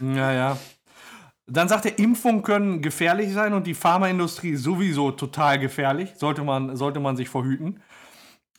Ja, 0.00 0.32
ja. 0.32 0.58
Dann 1.46 1.68
sagt 1.68 1.84
er, 1.84 1.98
Impfungen 1.98 2.42
können 2.42 2.80
gefährlich 2.82 3.32
sein 3.32 3.52
und 3.52 3.66
die 3.66 3.74
Pharmaindustrie 3.74 4.56
sowieso 4.56 5.10
total 5.10 5.58
gefährlich. 5.58 6.14
Sollte 6.16 6.42
man, 6.42 6.74
sollte 6.76 7.00
man 7.00 7.16
sich 7.16 7.28
verhüten. 7.28 7.82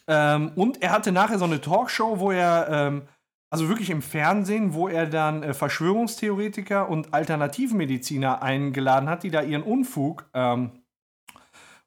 Ähm, 0.08 0.52
und 0.56 0.82
er 0.82 0.92
hatte 0.92 1.12
nachher 1.12 1.40
so 1.40 1.46
eine 1.46 1.62
Talkshow, 1.62 2.20
wo 2.20 2.32
er, 2.32 2.68
ähm, 2.70 3.08
also 3.50 3.70
wirklich 3.70 3.90
im 3.90 4.02
Fernsehen, 4.02 4.74
wo 4.74 4.88
er 4.88 5.08
dann 5.08 5.44
äh, 5.44 5.54
Verschwörungstheoretiker 5.54 6.90
und 6.90 7.14
Alternativmediziner 7.14 8.42
eingeladen 8.42 9.10
hat, 9.10 9.24
die 9.24 9.32
da 9.32 9.42
ihren 9.42 9.64
Unfug, 9.64 10.30
ähm, 10.34 10.84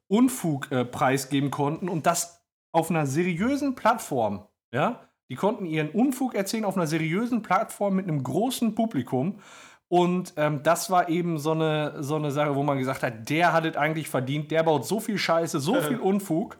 Unfug 0.09 0.72
äh, 0.72 0.85
preisgeben 0.85 1.50
konnten 1.50 1.88
und 1.88 2.07
das 2.07 2.42
auf 2.72 2.90
einer 2.90 3.07
seriösen 3.07 3.74
Plattform. 3.74 4.46
Ja? 4.72 5.09
Die 5.31 5.37
konnten 5.37 5.66
ihren 5.66 5.90
Unfug 5.90 6.35
erzählen 6.35 6.64
auf 6.64 6.76
einer 6.76 6.87
seriösen 6.87 7.42
Plattform 7.42 7.96
mit 7.96 8.09
einem 8.09 8.22
großen 8.22 8.74
Publikum. 8.74 9.40
Und 9.88 10.35
ähm, 10.37 10.62
das 10.62 10.90
war 10.90 11.09
eben 11.09 11.38
so 11.38 11.52
eine, 11.52 12.02
so 12.02 12.16
eine 12.16 12.31
Sache, 12.31 12.54
wo 12.54 12.62
man 12.62 12.78
gesagt 12.78 13.02
hat, 13.02 13.28
der 13.31 13.52
hat 13.52 13.64
es 13.64 13.76
eigentlich 13.76 14.09
verdient, 14.09 14.50
der 14.50 14.62
baut 14.62 14.87
so 14.87 15.00
viel 15.00 15.18
Scheiße, 15.18 15.61
so 15.61 15.74
viel 15.81 15.98
Unfug. 15.98 16.59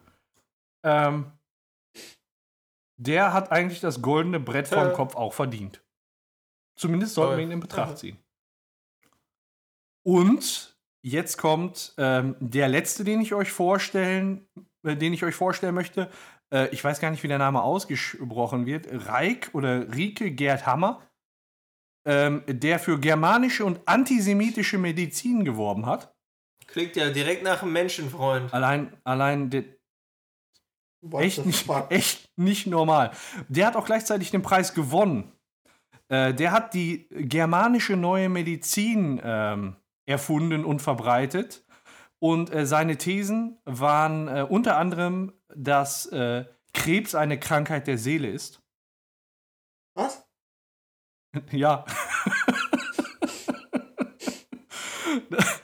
Ähm, 0.83 1.27
der 2.99 3.33
hat 3.33 3.53
eigentlich 3.53 3.81
das 3.81 4.03
goldene 4.03 4.41
Brett 4.41 4.69
vom. 4.69 4.93
Kopf 4.93 5.15
auch 5.17 5.33
verdient. 5.33 5.83
Zumindest 6.77 7.15
sollten 7.15 7.39
wir 7.39 7.45
ihn 7.45 7.51
in 7.51 7.61
Betracht 7.61 7.99
ziehen. 7.99 8.19
Und 10.05 10.77
jetzt 11.03 11.39
kommt 11.39 11.95
ähm, 11.97 12.37
der 12.41 12.69
letzte, 12.69 13.05
den 13.05 13.21
ich 13.21 13.35
euch 13.35 13.51
vorstellen, 13.51 14.47
äh, 14.85 14.97
den 14.97 15.13
ich 15.13 15.25
euch 15.25 15.35
vorstellen 15.35 15.75
möchte. 15.75 16.11
Äh, 16.53 16.69
ich 16.69 16.83
weiß 16.83 17.01
gar 17.01 17.11
nicht, 17.11 17.23
wie 17.23 17.29
der 17.29 17.39
Name 17.39 17.63
ausgesprochen 17.63 18.67
wird. 18.67 18.87
Reik 18.91 19.51
oder 19.53 19.95
Rike 19.95 20.31
Gerd 20.31 20.67
Hammer, 20.67 21.03
ähm, 22.07 22.43
der 22.47 22.79
für 22.79 22.99
germanische 22.99 23.65
und 23.65 23.81
antisemitische 23.87 24.79
Medizin 24.79 25.45
geworben 25.45 25.87
hat. 25.87 26.15
Klingt 26.67 26.97
ja 26.97 27.11
direkt 27.11 27.43
nach 27.43 27.63
einem 27.63 27.73
Menschenfreund. 27.73 28.53
Allein, 28.53 28.97
allein 29.05 29.51
der, 29.51 29.65
What 31.01 31.23
echt 31.23 31.45
nicht, 31.45 31.67
fuck? 31.67 31.87
echt 31.91 32.29
nicht 32.37 32.67
normal. 32.67 33.13
Der 33.49 33.67
hat 33.67 33.77
auch 33.77 33.87
gleichzeitig 33.87 34.31
den 34.31 34.43
Preis 34.43 34.75
gewonnen. 34.75 35.33
Äh, 36.09 36.35
der 36.35 36.53
hat 36.53 36.75
die 36.75 37.07
germanische 37.11 37.97
neue 37.97 38.29
Medizin 38.29 39.21
ähm, 39.23 39.77
erfunden 40.07 40.65
und 40.65 40.81
verbreitet. 40.81 41.65
Und 42.21 42.53
äh, 42.53 42.67
seine 42.67 42.97
Thesen 42.99 43.59
waren 43.65 44.27
äh, 44.29 44.47
unter 44.49 44.77
anderem, 44.77 45.33
dass 45.55 46.07
äh, 46.07 46.47
Krebs 46.73 47.15
eine 47.15 47.39
Krankheit 47.39 47.87
der 47.87 47.99
Seele 47.99 48.29
ist. 48.29 48.63
Was? 49.95 50.25
Ja. 51.53 51.85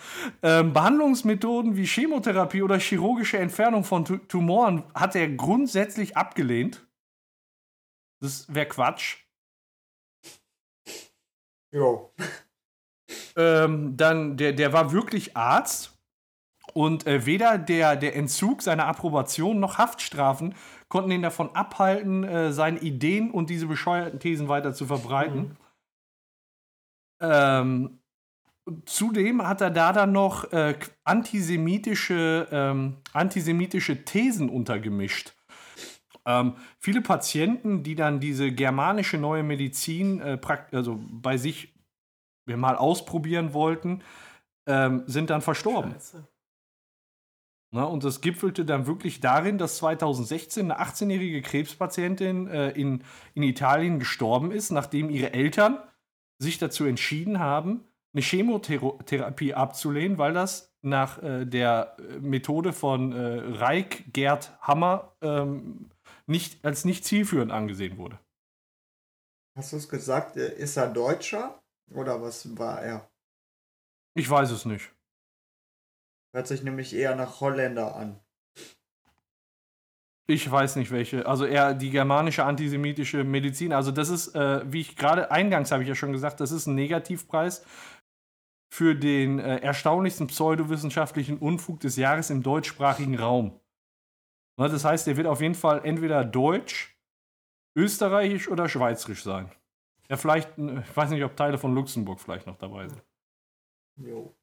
ähm, 0.44 0.74
Behandlungsmethoden 0.74 1.76
wie 1.76 1.86
Chemotherapie 1.86 2.62
oder 2.62 2.78
chirurgische 2.78 3.38
Entfernung 3.38 3.82
von 3.82 4.04
Tu- 4.04 4.18
Tumoren 4.18 4.84
hat 4.94 5.16
er 5.16 5.28
grundsätzlich 5.28 6.16
abgelehnt. 6.16 6.86
Das 8.22 8.52
wäre 8.54 8.66
Quatsch. 8.66 9.24
Jo. 11.72 12.12
Ähm, 13.36 13.96
dann, 13.96 14.36
der, 14.36 14.52
der 14.52 14.72
war 14.72 14.92
wirklich 14.92 15.36
Arzt 15.36 15.98
und 16.74 17.06
äh, 17.06 17.26
weder 17.26 17.58
der, 17.58 17.96
der 17.96 18.14
Entzug 18.14 18.62
seiner 18.62 18.86
Approbation 18.86 19.58
noch 19.60 19.78
Haftstrafen 19.78 20.54
konnten 20.88 21.10
ihn 21.10 21.22
davon 21.22 21.56
abhalten, 21.56 22.22
äh, 22.22 22.52
seine 22.52 22.80
Ideen 22.80 23.30
und 23.30 23.50
diese 23.50 23.66
bescheuerten 23.66 24.20
Thesen 24.20 24.48
weiter 24.48 24.74
zu 24.74 24.86
verbreiten. 24.86 25.56
Ähm, 27.20 27.98
zudem 28.86 29.46
hat 29.46 29.60
er 29.60 29.70
da 29.70 29.92
dann 29.92 30.12
noch 30.12 30.52
äh, 30.52 30.78
antisemitische, 31.04 32.48
ähm, 32.50 32.96
antisemitische 33.12 34.04
Thesen 34.04 34.48
untergemischt. 34.48 35.34
Ähm, 36.26 36.54
viele 36.78 37.02
Patienten, 37.02 37.82
die 37.82 37.94
dann 37.94 38.20
diese 38.20 38.50
germanische 38.50 39.18
neue 39.18 39.42
Medizin 39.42 40.20
äh, 40.20 40.38
also 40.72 40.98
bei 41.10 41.36
sich 41.36 41.74
mal 42.46 42.76
ausprobieren 42.76 43.52
wollten, 43.52 44.02
ähm, 44.66 45.04
sind 45.06 45.30
dann 45.30 45.42
verstorben. 45.42 45.92
Scheiße. 45.92 46.26
Ne? 47.74 47.86
Und 47.86 48.04
das 48.04 48.20
gipfelte 48.20 48.64
dann 48.64 48.86
wirklich 48.86 49.20
darin, 49.20 49.58
dass 49.58 49.78
2016 49.78 50.70
eine 50.70 50.80
18-jährige 50.80 51.42
Krebspatientin 51.42 52.46
äh, 52.46 52.70
in, 52.70 53.02
in 53.34 53.42
Italien 53.42 53.98
gestorben 53.98 54.52
ist, 54.52 54.70
nachdem 54.70 55.10
ihre 55.10 55.32
Eltern 55.32 55.78
sich 56.38 56.58
dazu 56.58 56.84
entschieden 56.84 57.40
haben, 57.40 57.84
eine 58.14 58.22
Chemotherapie 58.22 59.54
abzulehnen, 59.54 60.18
weil 60.18 60.32
das 60.32 60.72
nach 60.82 61.22
äh, 61.22 61.44
der 61.44 61.96
äh, 61.98 62.18
Methode 62.20 62.72
von 62.72 63.12
äh, 63.12 63.56
Reik 63.58 64.12
Gerd 64.12 64.56
Hammer 64.60 65.12
ähm, 65.20 65.90
nicht, 66.26 66.64
als 66.64 66.84
nicht 66.84 67.04
zielführend 67.04 67.50
angesehen 67.50 67.98
wurde. 67.98 68.18
Hast 69.56 69.72
du 69.72 69.76
es 69.76 69.88
gesagt? 69.88 70.36
äh, 70.36 70.54
Ist 70.54 70.76
er 70.76 70.88
Deutscher? 70.88 71.60
Oder 71.92 72.22
was 72.22 72.56
war 72.56 72.82
er? 72.82 73.10
Ich 74.14 74.28
weiß 74.30 74.50
es 74.50 74.64
nicht. 74.64 74.90
Hört 76.32 76.46
sich 76.46 76.62
nämlich 76.62 76.94
eher 76.94 77.14
nach 77.14 77.40
Holländer 77.40 77.94
an. 77.94 78.20
Ich 80.26 80.50
weiß 80.50 80.76
nicht 80.76 80.90
welche. 80.90 81.26
Also 81.26 81.44
eher 81.44 81.74
die 81.74 81.90
germanische 81.90 82.44
antisemitische 82.44 83.24
Medizin. 83.24 83.74
Also 83.74 83.90
das 83.90 84.08
ist, 84.08 84.34
äh, 84.34 84.62
wie 84.72 84.80
ich 84.80 84.96
gerade 84.96 85.30
eingangs 85.30 85.70
habe 85.70 85.82
ich 85.82 85.88
ja 85.88 85.94
schon 85.94 86.12
gesagt, 86.12 86.40
das 86.40 86.50
ist 86.50 86.66
ein 86.66 86.74
Negativpreis 86.74 87.64
für 88.74 88.96
den 88.96 89.38
äh, 89.38 89.58
erstaunlichsten 89.58 90.26
pseudowissenschaftlichen 90.26 91.38
Unfug 91.38 91.78
des 91.78 91.94
Jahres 91.94 92.30
im 92.30 92.42
deutschsprachigen 92.42 93.16
Raum. 93.16 93.60
Ne, 94.56 94.68
das 94.68 94.84
heißt, 94.84 95.06
der 95.06 95.16
wird 95.16 95.28
auf 95.28 95.40
jeden 95.40 95.54
Fall 95.54 95.84
entweder 95.84 96.24
deutsch, 96.24 96.98
österreichisch 97.76 98.48
oder 98.48 98.68
schweizerisch 98.68 99.22
sein. 99.22 99.48
Ja, 100.08 100.16
vielleicht, 100.16 100.58
äh, 100.58 100.80
ich 100.80 100.96
weiß 100.96 101.10
nicht, 101.10 101.22
ob 101.22 101.36
Teile 101.36 101.56
von 101.56 101.72
Luxemburg 101.72 102.18
vielleicht 102.18 102.48
noch 102.48 102.58
dabei 102.58 102.88
sind. 102.88 103.00
Jo. 103.96 104.34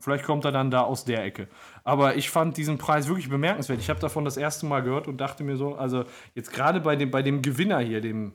Vielleicht 0.00 0.24
kommt 0.24 0.44
er 0.44 0.52
dann 0.52 0.70
da 0.70 0.82
aus 0.82 1.04
der 1.04 1.24
Ecke. 1.24 1.48
Aber 1.82 2.14
ich 2.14 2.30
fand 2.30 2.56
diesen 2.56 2.78
Preis 2.78 3.08
wirklich 3.08 3.28
bemerkenswert. 3.28 3.80
Ich 3.80 3.90
habe 3.90 3.98
davon 3.98 4.24
das 4.24 4.36
erste 4.36 4.66
Mal 4.66 4.84
gehört 4.84 5.08
und 5.08 5.16
dachte 5.16 5.42
mir 5.42 5.56
so, 5.56 5.74
also 5.74 6.04
jetzt 6.34 6.52
gerade 6.52 6.80
bei 6.80 6.94
dem, 6.94 7.10
bei 7.10 7.22
dem 7.22 7.42
Gewinner 7.42 7.80
hier, 7.80 8.00
dem, 8.00 8.34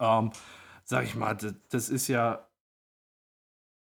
ähm, 0.00 0.32
sag 0.82 1.04
ich 1.04 1.14
mal, 1.14 1.36
das, 1.36 1.54
das 1.68 1.88
ist 1.88 2.08
ja 2.08 2.47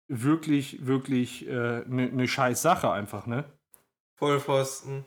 wirklich, 0.08 0.86
wirklich 0.86 1.48
eine 1.48 1.84
äh, 1.84 1.90
ne 1.90 2.12
ne 2.12 2.28
scheiß 2.28 2.62
Sache 2.62 2.92
einfach, 2.92 3.26
ne? 3.28 3.46
Vollpfosten. 4.16 5.06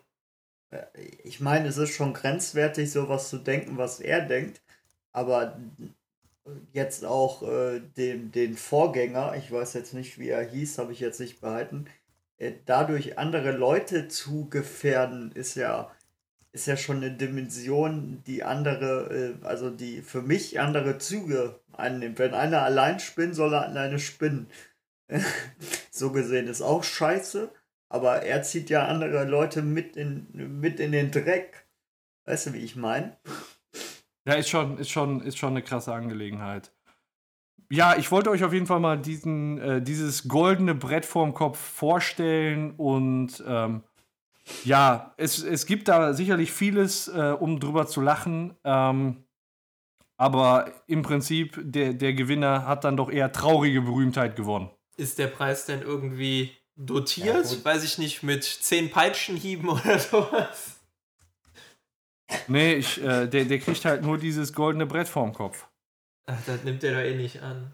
Ich 1.24 1.40
meine, 1.40 1.68
es 1.68 1.78
ist 1.78 1.94
schon 1.94 2.12
grenzwertig, 2.12 2.92
sowas 2.92 3.30
zu 3.30 3.38
denken, 3.38 3.78
was 3.78 4.00
er 4.00 4.20
denkt. 4.20 4.60
Aber 5.12 5.58
jetzt 6.72 7.04
auch 7.04 7.42
äh, 7.42 7.80
den, 7.96 8.30
den 8.32 8.56
Vorgänger, 8.56 9.34
ich 9.36 9.50
weiß 9.50 9.74
jetzt 9.74 9.94
nicht, 9.94 10.18
wie 10.18 10.28
er 10.28 10.42
hieß, 10.42 10.78
habe 10.78 10.92
ich 10.92 11.00
jetzt 11.00 11.20
nicht 11.20 11.40
behalten, 11.40 11.86
äh, 12.38 12.52
dadurch 12.66 13.18
andere 13.18 13.52
Leute 13.52 14.08
zu 14.08 14.48
gefährden, 14.48 15.32
ist 15.32 15.54
ja, 15.54 15.90
ist 16.52 16.66
ja 16.66 16.76
schon 16.76 16.98
eine 16.98 17.12
Dimension, 17.12 18.22
die 18.26 18.44
andere, 18.44 19.36
äh, 19.42 19.46
also 19.46 19.70
die 19.70 20.02
für 20.02 20.22
mich 20.22 20.60
andere 20.60 20.98
Züge 20.98 21.60
annimmt. 21.72 22.18
Wenn 22.18 22.34
einer 22.34 22.62
allein 22.62 23.00
spinnt, 23.00 23.34
soll 23.34 23.54
er 23.54 23.62
alleine 23.62 23.98
spinnen. 23.98 24.48
so 25.90 26.12
gesehen 26.12 26.46
ist 26.48 26.62
auch 26.62 26.84
scheiße, 26.84 27.50
aber 27.88 28.22
er 28.22 28.42
zieht 28.42 28.70
ja 28.70 28.86
andere 28.86 29.24
Leute 29.24 29.62
mit 29.62 29.96
in, 29.96 30.28
mit 30.60 30.80
in 30.80 30.92
den 30.92 31.10
Dreck. 31.10 31.66
Weißt 32.26 32.46
du, 32.46 32.52
wie 32.52 32.58
ich 32.58 32.76
meine? 32.76 33.16
Ja, 34.26 34.34
ist 34.34 34.50
schon, 34.50 34.78
ist, 34.78 34.90
schon, 34.90 35.22
ist 35.22 35.38
schon 35.38 35.50
eine 35.50 35.62
krasse 35.62 35.92
Angelegenheit. 35.92 36.72
Ja, 37.70 37.96
ich 37.96 38.10
wollte 38.10 38.30
euch 38.30 38.44
auf 38.44 38.52
jeden 38.52 38.66
Fall 38.66 38.80
mal 38.80 38.98
diesen, 38.98 39.58
äh, 39.58 39.82
dieses 39.82 40.28
goldene 40.28 40.74
Brett 40.74 41.04
vorm 41.04 41.34
Kopf 41.34 41.58
vorstellen 41.58 42.72
und 42.76 43.42
ähm, 43.46 43.82
ja, 44.64 45.14
es, 45.18 45.42
es 45.42 45.66
gibt 45.66 45.88
da 45.88 46.14
sicherlich 46.14 46.52
vieles, 46.52 47.08
äh, 47.08 47.36
um 47.38 47.60
drüber 47.60 47.86
zu 47.86 48.00
lachen. 48.00 48.54
Ähm, 48.64 49.24
aber 50.16 50.72
im 50.86 51.02
Prinzip, 51.02 51.60
der, 51.62 51.94
der 51.94 52.14
Gewinner 52.14 52.66
hat 52.66 52.84
dann 52.84 52.96
doch 52.96 53.10
eher 53.10 53.32
traurige 53.32 53.82
Berühmtheit 53.82 54.34
gewonnen. 54.34 54.70
Ist 54.98 55.18
der 55.18 55.28
Preis 55.28 55.64
denn 55.64 55.80
irgendwie 55.80 56.50
dotiert? 56.76 57.46
Ja, 57.46 57.64
Weiß 57.64 57.84
ich 57.84 57.98
nicht, 57.98 58.22
mit 58.22 58.44
zehn 58.44 58.90
Peitschenhieben 58.90 59.68
oder 59.68 59.98
sowas? 59.98 60.80
Nee, 62.48 62.74
ich, 62.74 63.02
äh, 63.02 63.26
der, 63.26 63.44
der 63.44 63.58
kriegt 63.58 63.84
halt 63.84 64.02
nur 64.02 64.18
dieses 64.18 64.52
goldene 64.52 64.86
Brett 64.86 65.08
vorm 65.08 65.32
Kopf. 65.32 65.68
Ach, 66.26 66.38
das 66.44 66.64
nimmt 66.64 66.82
der 66.82 66.92
doch 66.92 67.00
eh 67.00 67.14
nicht 67.14 67.40
an. 67.40 67.72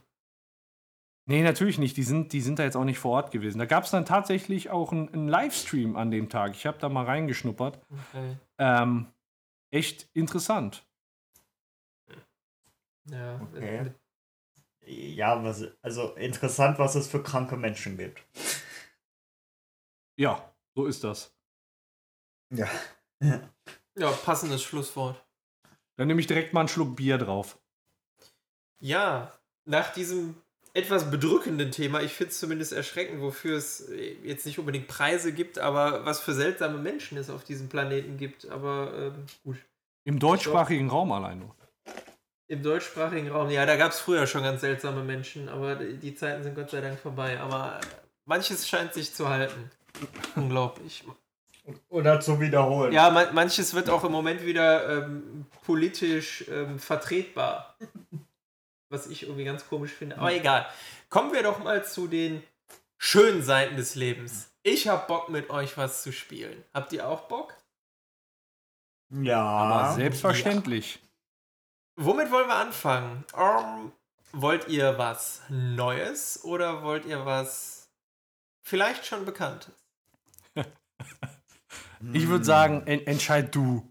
Nee, 1.26 1.42
natürlich 1.42 1.78
nicht. 1.78 1.96
Die 1.96 2.02
sind, 2.02 2.32
die 2.34 2.42
sind 2.42 2.58
da 2.58 2.64
jetzt 2.64 2.76
auch 2.76 2.84
nicht 2.84 2.98
vor 2.98 3.12
Ort 3.12 3.30
gewesen. 3.30 3.58
Da 3.58 3.64
gab 3.64 3.84
es 3.84 3.90
dann 3.90 4.04
tatsächlich 4.04 4.68
auch 4.68 4.92
einen, 4.92 5.26
Livestream 5.26 5.96
an 5.96 6.10
dem 6.10 6.28
Tag. 6.28 6.52
Ich 6.54 6.66
habe 6.66 6.78
da 6.78 6.90
mal 6.90 7.06
reingeschnuppert. 7.06 7.80
Okay. 7.90 8.36
Ähm, 8.58 9.06
echt 9.70 10.08
interessant. 10.12 10.84
Ja. 13.10 13.40
Okay. 13.40 13.90
Ja, 14.86 15.42
was, 15.42 15.64
also 15.82 16.14
interessant, 16.14 16.78
was 16.78 16.94
es 16.94 17.08
für 17.08 17.22
kranke 17.22 17.56
Menschen 17.56 17.96
gibt. 17.96 18.22
Ja, 20.16 20.52
so 20.74 20.86
ist 20.86 21.04
das. 21.04 21.34
Ja. 22.52 22.68
Ja, 23.96 24.10
passendes 24.10 24.60
Schlusswort. 24.64 25.24
Dann 25.96 26.08
nehme 26.08 26.20
ich 26.20 26.26
direkt 26.26 26.52
mal 26.52 26.60
einen 26.60 26.68
Schluck 26.68 26.96
Bier 26.96 27.16
drauf. 27.16 27.60
Ja, 28.80 29.32
nach 29.66 29.92
diesem 29.92 30.34
etwas 30.72 31.08
bedrückenden 31.12 31.70
Thema, 31.70 32.02
ich 32.02 32.12
finde 32.12 32.32
es 32.32 32.40
zumindest 32.40 32.72
erschreckend, 32.72 33.20
wofür 33.22 33.56
es 33.56 33.88
jetzt 34.24 34.44
nicht 34.46 34.58
unbedingt 34.58 34.88
Preise 34.88 35.32
gibt, 35.32 35.60
aber 35.60 36.04
was 36.04 36.20
für 36.20 36.34
seltsame 36.34 36.78
Menschen 36.78 37.16
es 37.16 37.30
auf 37.30 37.44
diesem 37.44 37.68
Planeten 37.68 38.16
gibt. 38.16 38.48
Aber 38.50 38.92
ähm, 38.98 39.26
gut. 39.44 39.56
Im 40.04 40.18
deutschsprachigen 40.18 40.90
Raum 40.90 41.12
allein 41.12 41.38
nur. 41.38 41.54
Im 42.46 42.62
deutschsprachigen 42.62 43.30
Raum, 43.30 43.50
ja, 43.50 43.64
da 43.64 43.76
gab 43.76 43.92
es 43.92 44.00
früher 44.00 44.26
schon 44.26 44.42
ganz 44.42 44.60
seltsame 44.60 45.02
Menschen, 45.02 45.48
aber 45.48 45.76
die 45.76 46.14
Zeiten 46.14 46.42
sind 46.42 46.54
Gott 46.54 46.70
sei 46.70 46.80
Dank 46.82 46.98
vorbei. 46.98 47.40
Aber 47.40 47.80
manches 48.26 48.68
scheint 48.68 48.92
sich 48.92 49.14
zu 49.14 49.28
halten. 49.28 49.70
Unglaublich. 50.36 51.04
Oder 51.88 52.20
zu 52.20 52.40
wiederholen. 52.40 52.92
Ja, 52.92 53.10
man, 53.10 53.34
manches 53.34 53.72
wird 53.72 53.88
auch 53.88 54.04
im 54.04 54.12
Moment 54.12 54.44
wieder 54.44 55.04
ähm, 55.04 55.46
politisch 55.64 56.44
ähm, 56.50 56.78
vertretbar. 56.78 57.76
Was 58.90 59.06
ich 59.06 59.22
irgendwie 59.22 59.44
ganz 59.44 59.66
komisch 59.66 59.92
finde. 59.92 60.18
Aber 60.18 60.32
egal. 60.32 60.66
Kommen 61.08 61.32
wir 61.32 61.42
doch 61.42 61.64
mal 61.64 61.84
zu 61.84 62.06
den 62.06 62.42
schönen 62.98 63.42
Seiten 63.42 63.76
des 63.76 63.94
Lebens. 63.94 64.50
Ich 64.62 64.88
hab 64.88 65.08
Bock 65.08 65.30
mit 65.30 65.48
euch 65.50 65.78
was 65.78 66.02
zu 66.02 66.12
spielen. 66.12 66.62
Habt 66.74 66.92
ihr 66.92 67.08
auch 67.08 67.22
Bock? 67.22 67.54
Ja. 69.10 69.40
Aber 69.40 69.94
selbstverständlich. 69.94 70.96
Ja. 70.96 71.03
Womit 71.96 72.30
wollen 72.30 72.48
wir 72.48 72.56
anfangen? 72.56 73.24
Um, 73.32 73.92
wollt 74.32 74.68
ihr 74.68 74.98
was 74.98 75.42
Neues 75.48 76.42
oder 76.44 76.82
wollt 76.82 77.04
ihr 77.04 77.24
was 77.24 77.88
vielleicht 78.62 79.06
schon 79.06 79.24
Bekanntes? 79.24 79.74
Ich 82.12 82.28
würde 82.28 82.44
sagen, 82.44 82.86
en 82.86 83.06
entscheid 83.06 83.54
du. 83.54 83.90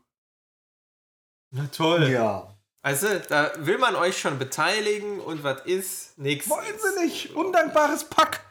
Na 1.50 1.66
toll. 1.68 2.10
Ja. 2.10 2.56
Also, 2.84 3.08
da 3.18 3.52
will 3.66 3.80
man 3.80 3.96
euch 3.96 4.20
schon 4.20 4.38
beteiligen 4.38 5.20
und 5.20 5.44
was 5.44 5.66
ist, 5.66 6.18
nix. 6.20 6.48
Wollen 6.48 6.78
sie 6.78 7.04
nicht? 7.04 7.36
Undankbares 7.36 8.10
Pack. 8.10 8.46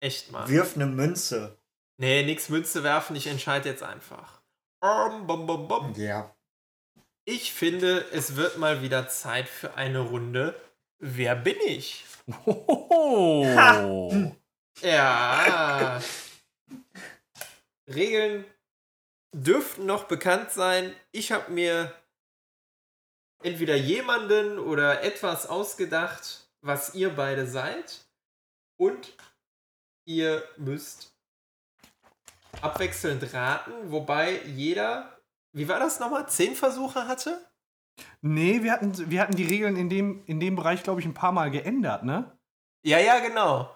Echt 0.00 0.30
mal. 0.30 0.48
Wirf 0.48 0.76
eine 0.76 0.86
Münze. 0.86 1.58
Nee, 1.96 2.22
nix 2.24 2.48
Münze 2.48 2.84
werfen, 2.84 3.16
ich 3.16 3.26
entscheide 3.26 3.68
jetzt 3.68 3.82
einfach. 3.82 4.40
Um, 4.80 5.26
bom, 5.26 5.46
bom, 5.46 5.66
bom. 5.66 5.94
Ja. 5.96 6.34
Ich 7.24 7.52
finde, 7.52 8.04
es 8.12 8.36
wird 8.36 8.58
mal 8.58 8.82
wieder 8.82 9.08
Zeit 9.08 9.48
für 9.48 9.74
eine 9.74 10.00
Runde. 10.00 10.60
Wer 10.98 11.36
bin 11.36 11.56
ich? 11.66 12.04
Hohoho. 12.46 14.36
Ja. 14.80 16.00
Regeln 17.86 18.44
dürften 19.32 19.86
noch 19.86 20.04
bekannt 20.04 20.50
sein. 20.50 20.94
Ich 21.12 21.32
habe 21.32 21.52
mir 21.52 21.94
entweder 23.42 23.76
jemanden 23.76 24.58
oder 24.58 25.02
etwas 25.02 25.46
ausgedacht, 25.46 26.48
was 26.60 26.94
ihr 26.94 27.10
beide 27.10 27.46
seid. 27.46 28.04
Und 28.76 29.16
ihr 30.04 30.42
müsst 30.56 31.14
abwechselnd 32.60 33.32
raten, 33.32 33.90
wobei 33.90 34.42
jeder, 34.44 35.21
wie 35.52 35.68
war 35.68 35.78
das 35.78 36.00
nochmal, 36.00 36.28
zehn 36.28 36.54
Versuche 36.54 37.06
hatte? 37.06 37.38
Nee, 38.20 38.62
wir 38.62 38.72
hatten, 38.72 39.10
wir 39.10 39.20
hatten 39.20 39.36
die 39.36 39.44
Regeln 39.44 39.76
in 39.76 39.88
dem, 39.88 40.22
in 40.26 40.40
dem 40.40 40.56
Bereich, 40.56 40.82
glaube 40.82 41.00
ich, 41.00 41.06
ein 41.06 41.14
paar 41.14 41.32
Mal 41.32 41.50
geändert, 41.50 42.04
ne? 42.04 42.38
Ja, 42.84 42.98
ja, 42.98 43.20
genau. 43.20 43.70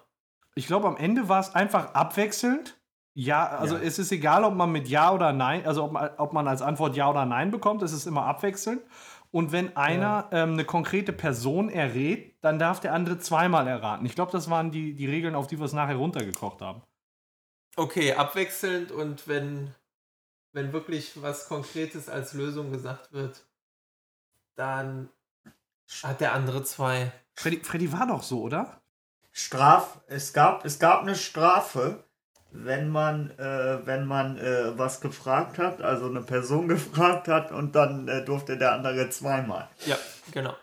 Ich 0.55 0.67
glaube, 0.67 0.87
am 0.87 0.97
Ende 0.97 1.29
war 1.29 1.39
es 1.39 1.53
einfach 1.53 1.93
abwechselnd. 1.93 2.79
Ja, 3.13 3.47
also 3.47 3.75
ja. 3.75 3.83
es 3.83 3.99
ist 3.99 4.11
egal, 4.11 4.43
ob 4.43 4.53
man 4.55 4.71
mit 4.71 4.87
Ja 4.87 5.11
oder 5.11 5.33
Nein, 5.33 5.65
also 5.65 5.85
ob 5.85 5.91
man, 5.91 6.09
ob 6.17 6.33
man 6.33 6.47
als 6.47 6.61
Antwort 6.61 6.95
Ja 6.95 7.09
oder 7.09 7.25
Nein 7.25 7.51
bekommt, 7.51 7.81
es 7.83 7.93
ist 7.93 8.05
immer 8.05 8.25
abwechselnd. 8.25 8.81
Und 9.31 9.51
wenn 9.51 9.75
einer 9.75 10.27
ja. 10.31 10.43
ähm, 10.43 10.53
eine 10.53 10.65
konkrete 10.65 11.13
Person 11.13 11.69
errät, 11.69 12.35
dann 12.41 12.59
darf 12.59 12.79
der 12.79 12.93
andere 12.93 13.19
zweimal 13.19 13.67
erraten. 13.67 14.05
Ich 14.05 14.15
glaube, 14.15 14.31
das 14.31 14.49
waren 14.49 14.71
die, 14.71 14.93
die 14.93 15.07
Regeln, 15.07 15.35
auf 15.35 15.47
die 15.47 15.59
wir 15.59 15.65
es 15.65 15.73
nachher 15.73 15.97
runtergekocht 15.97 16.61
haben. 16.61 16.81
Okay, 17.75 18.13
abwechselnd 18.13 18.91
und 18.91 19.27
wenn, 19.27 19.75
wenn 20.57 20.73
wirklich 20.73 21.21
was 21.21 21.47
Konkretes 21.47 22.09
als 22.09 22.33
Lösung 22.33 22.71
gesagt 22.71 23.13
wird, 23.13 23.45
dann 24.55 25.09
hat 26.03 26.19
der 26.19 26.33
andere 26.33 26.63
zwei. 26.63 27.11
Freddy, 27.35 27.63
Freddy 27.63 27.93
war 27.93 28.07
doch 28.07 28.23
so, 28.23 28.41
oder? 28.41 28.81
Straf, 29.31 30.01
es 30.07 30.33
gab, 30.33 30.65
es 30.65 30.79
gab 30.79 31.03
eine 31.03 31.15
Strafe 31.15 32.03
wenn 32.51 32.89
man, 32.89 33.31
äh, 33.37 33.85
wenn 33.85 34.05
man 34.05 34.37
äh, 34.37 34.77
was 34.77 35.01
gefragt 35.01 35.57
hat, 35.57 35.81
also 35.81 36.07
eine 36.07 36.21
Person 36.21 36.67
gefragt 36.67 37.27
hat 37.27 37.51
und 37.51 37.75
dann 37.75 38.07
äh, 38.07 38.23
durfte 38.23 38.57
der 38.57 38.73
andere 38.73 39.09
zweimal. 39.09 39.69
Ja, 39.85 39.97
genau. 40.31 40.55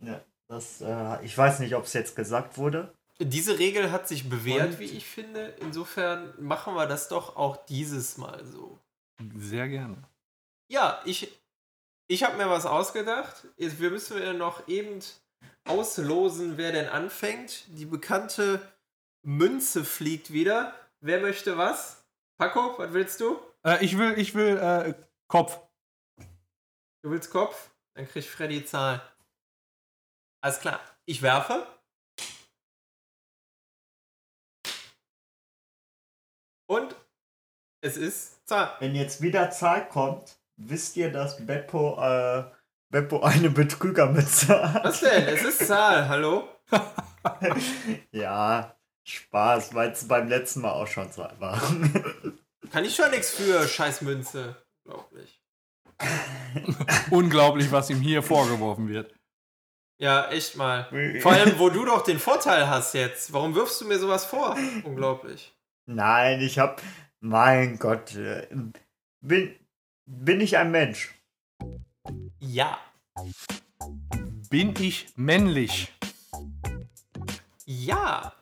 Ja, 0.00 0.20
das, 0.48 0.80
äh, 0.80 1.24
ich 1.24 1.36
weiß 1.36 1.60
nicht, 1.60 1.74
ob 1.74 1.84
es 1.84 1.92
jetzt 1.92 2.16
gesagt 2.16 2.56
wurde. 2.56 2.92
Diese 3.20 3.58
Regel 3.58 3.92
hat 3.92 4.08
sich 4.08 4.30
bewährt, 4.30 4.70
und? 4.70 4.78
wie 4.78 4.84
ich 4.84 5.04
finde. 5.04 5.54
Insofern 5.60 6.32
machen 6.38 6.74
wir 6.74 6.86
das 6.86 7.08
doch 7.08 7.36
auch 7.36 7.64
dieses 7.66 8.16
Mal 8.16 8.44
so. 8.46 8.78
Sehr 9.36 9.68
gerne. 9.68 10.02
Ja, 10.70 11.02
ich, 11.04 11.38
ich 12.08 12.24
habe 12.24 12.38
mir 12.38 12.48
was 12.48 12.64
ausgedacht. 12.64 13.46
Wir 13.56 13.90
müssen 13.90 14.22
ja 14.22 14.32
noch 14.32 14.66
eben 14.68 15.00
auslosen, 15.64 16.56
wer 16.56 16.72
denn 16.72 16.88
anfängt. 16.88 17.64
Die 17.68 17.84
bekannte 17.84 18.60
Münze 19.22 19.84
fliegt 19.84 20.32
wieder. 20.32 20.74
Wer 21.00 21.20
möchte 21.20 21.58
was? 21.58 22.02
Paco, 22.38 22.78
was 22.78 22.92
willst 22.92 23.20
du? 23.20 23.38
Äh, 23.66 23.84
ich 23.84 23.98
will, 23.98 24.18
ich 24.18 24.34
will 24.34 24.56
äh, 24.56 24.94
Kopf. 25.28 25.58
Du 27.02 27.10
willst 27.10 27.30
Kopf? 27.30 27.70
Dann 27.94 28.08
kriegt 28.08 28.26
Freddy 28.26 28.64
Zahl. 28.64 29.02
Alles 30.42 30.60
klar. 30.60 30.80
Ich 31.04 31.20
werfe. 31.20 31.66
Und 36.70 36.94
es 37.80 37.96
ist 37.96 38.46
Zahl. 38.46 38.76
Wenn 38.78 38.94
jetzt 38.94 39.22
wieder 39.22 39.50
Zahl 39.50 39.88
kommt, 39.88 40.38
wisst 40.56 40.96
ihr, 40.96 41.10
dass 41.10 41.44
Beppo, 41.44 42.00
äh, 42.00 42.44
Beppo 42.90 43.22
eine 43.22 43.50
Betrügermütze 43.50 44.72
hat. 44.72 44.84
Was 44.84 45.00
denn? 45.00 45.26
Es 45.26 45.42
ist 45.42 45.66
Zahl, 45.66 46.08
hallo? 46.08 46.48
ja, 48.12 48.76
Spaß, 49.02 49.74
weil 49.74 49.90
es 49.90 50.06
beim 50.06 50.28
letzten 50.28 50.60
Mal 50.60 50.70
auch 50.70 50.86
schon 50.86 51.10
zwei 51.10 51.32
waren. 51.40 52.38
Kann 52.70 52.84
ich 52.84 52.94
schon 52.94 53.10
nichts 53.10 53.30
für 53.30 53.66
Scheißmünze. 53.66 54.54
Unglaublich. 54.84 55.42
Unglaublich, 57.10 57.72
was 57.72 57.90
ihm 57.90 58.00
hier 58.00 58.22
vorgeworfen 58.22 58.86
wird. 58.86 59.12
Ja, 59.98 60.30
echt 60.30 60.54
mal. 60.54 60.88
Vor 61.20 61.32
allem, 61.32 61.58
wo 61.58 61.68
du 61.68 61.84
doch 61.84 62.04
den 62.04 62.20
Vorteil 62.20 62.68
hast 62.68 62.94
jetzt. 62.94 63.32
Warum 63.32 63.56
wirfst 63.56 63.80
du 63.80 63.86
mir 63.86 63.98
sowas 63.98 64.24
vor? 64.24 64.56
Unglaublich. 64.84 65.52
Nein, 65.90 66.40
ich 66.40 66.58
hab. 66.60 66.80
Mein 67.18 67.76
Gott. 67.78 68.14
äh, 68.14 68.46
Bin, 69.20 69.56
bin 70.06 70.40
ich 70.40 70.56
ein 70.56 70.70
Mensch? 70.70 71.12
Ja. 72.38 72.78
Bin 74.48 74.74
ich 74.78 75.08
männlich? 75.16 75.92
Ja. 77.66 78.32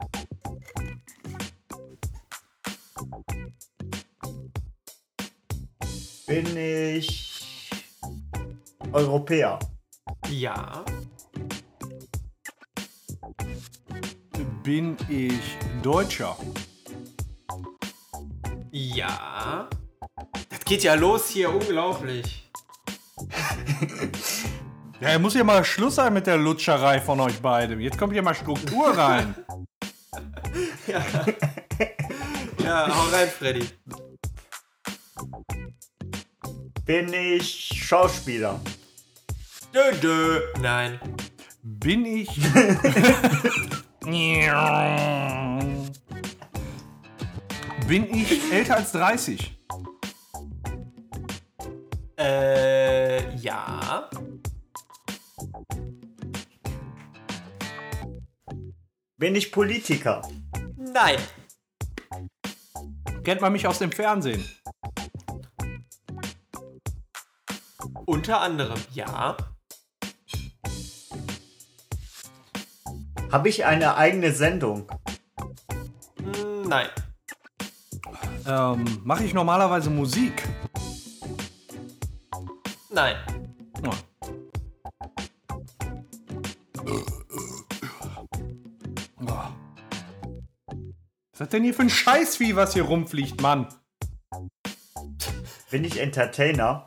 Bin 6.27 6.55
ich 6.55 7.71
Europäer? 8.91 9.57
Ja. 10.29 10.85
Bin 14.63 14.95
ich 15.09 15.57
Deutscher? 15.81 16.37
Ja. 18.71 19.69
Das 20.49 20.59
geht 20.65 20.83
ja 20.83 20.93
los 20.95 21.29
hier, 21.29 21.53
unglaublich. 21.53 22.49
Ja, 25.01 25.17
muss 25.17 25.33
ja 25.33 25.45
mal 25.45 25.63
Schluss 25.63 25.95
sein 25.95 26.13
mit 26.13 26.27
der 26.27 26.35
Lutscherei 26.35 26.99
von 26.99 27.21
euch 27.21 27.39
beiden. 27.41 27.79
Jetzt 27.79 27.97
kommt 27.97 28.13
ja 28.13 28.21
mal 28.21 28.35
Struktur 28.35 28.97
rein. 28.97 29.33
Ja. 30.87 31.05
ja, 32.63 32.87
hau 32.87 33.09
rein, 33.09 33.29
Freddy. 33.29 33.69
Bin 36.83 37.13
ich 37.13 37.71
Schauspieler? 37.75 38.59
Dö, 39.73 39.91
dö. 40.01 40.41
Nein. 40.59 40.99
Bin 41.61 42.05
ich. 42.05 42.29
Bin 47.89 48.07
ich 48.13 48.53
älter 48.53 48.75
als 48.75 48.91
30? 48.91 49.59
Äh, 52.19 53.35
ja. 53.37 54.07
Bin 59.17 59.33
ich 59.33 59.51
Politiker? 59.51 60.21
Nein. 60.77 61.17
Kennt 63.23 63.41
man 63.41 63.53
mich 63.53 63.65
aus 63.65 63.79
dem 63.79 63.91
Fernsehen? 63.91 64.47
Unter 68.05 68.41
anderem, 68.41 68.79
ja. 68.93 69.35
Habe 73.31 73.49
ich 73.49 73.65
eine 73.65 73.95
eigene 73.97 74.31
Sendung? 74.31 74.87
Hm, 76.19 76.69
Nein. 76.69 76.89
Ähm, 78.45 78.85
Mache 79.03 79.23
ich 79.23 79.33
normalerweise 79.33 79.89
Musik? 79.89 80.47
Nein. 82.89 83.15
Oh. 83.85 83.91
Oh. 86.85 87.03
Was 89.17 89.49
ist 91.33 91.39
das 91.39 91.49
denn 91.49 91.63
hier 91.63 91.73
für 91.73 91.83
ein 91.83 91.89
Scheißvieh, 91.89 92.55
was 92.55 92.73
hier 92.73 92.83
rumfliegt, 92.83 93.41
Mann? 93.41 93.67
Bin 95.69 95.83
ich 95.83 95.99
Entertainer? 95.99 96.83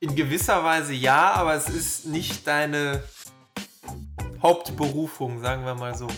In 0.00 0.16
gewisser 0.16 0.64
Weise 0.64 0.92
ja, 0.92 1.32
aber 1.34 1.54
es 1.54 1.68
ist 1.68 2.06
nicht 2.06 2.46
deine 2.46 3.02
Hauptberufung, 4.42 5.40
sagen 5.40 5.64
wir 5.64 5.74
mal 5.74 5.94
so. 5.94 6.08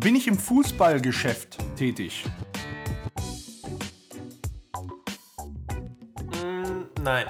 Bin 0.00 0.16
ich 0.16 0.26
im 0.26 0.38
Fußballgeschäft 0.38 1.58
tätig? 1.76 2.24
Hm, 6.32 6.86
nein. 7.02 7.26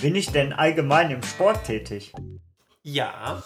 Bin 0.00 0.16
ich 0.16 0.32
denn 0.32 0.52
allgemein 0.52 1.12
im 1.12 1.22
Sport 1.22 1.66
tätig? 1.66 2.12
Ja. 2.82 3.44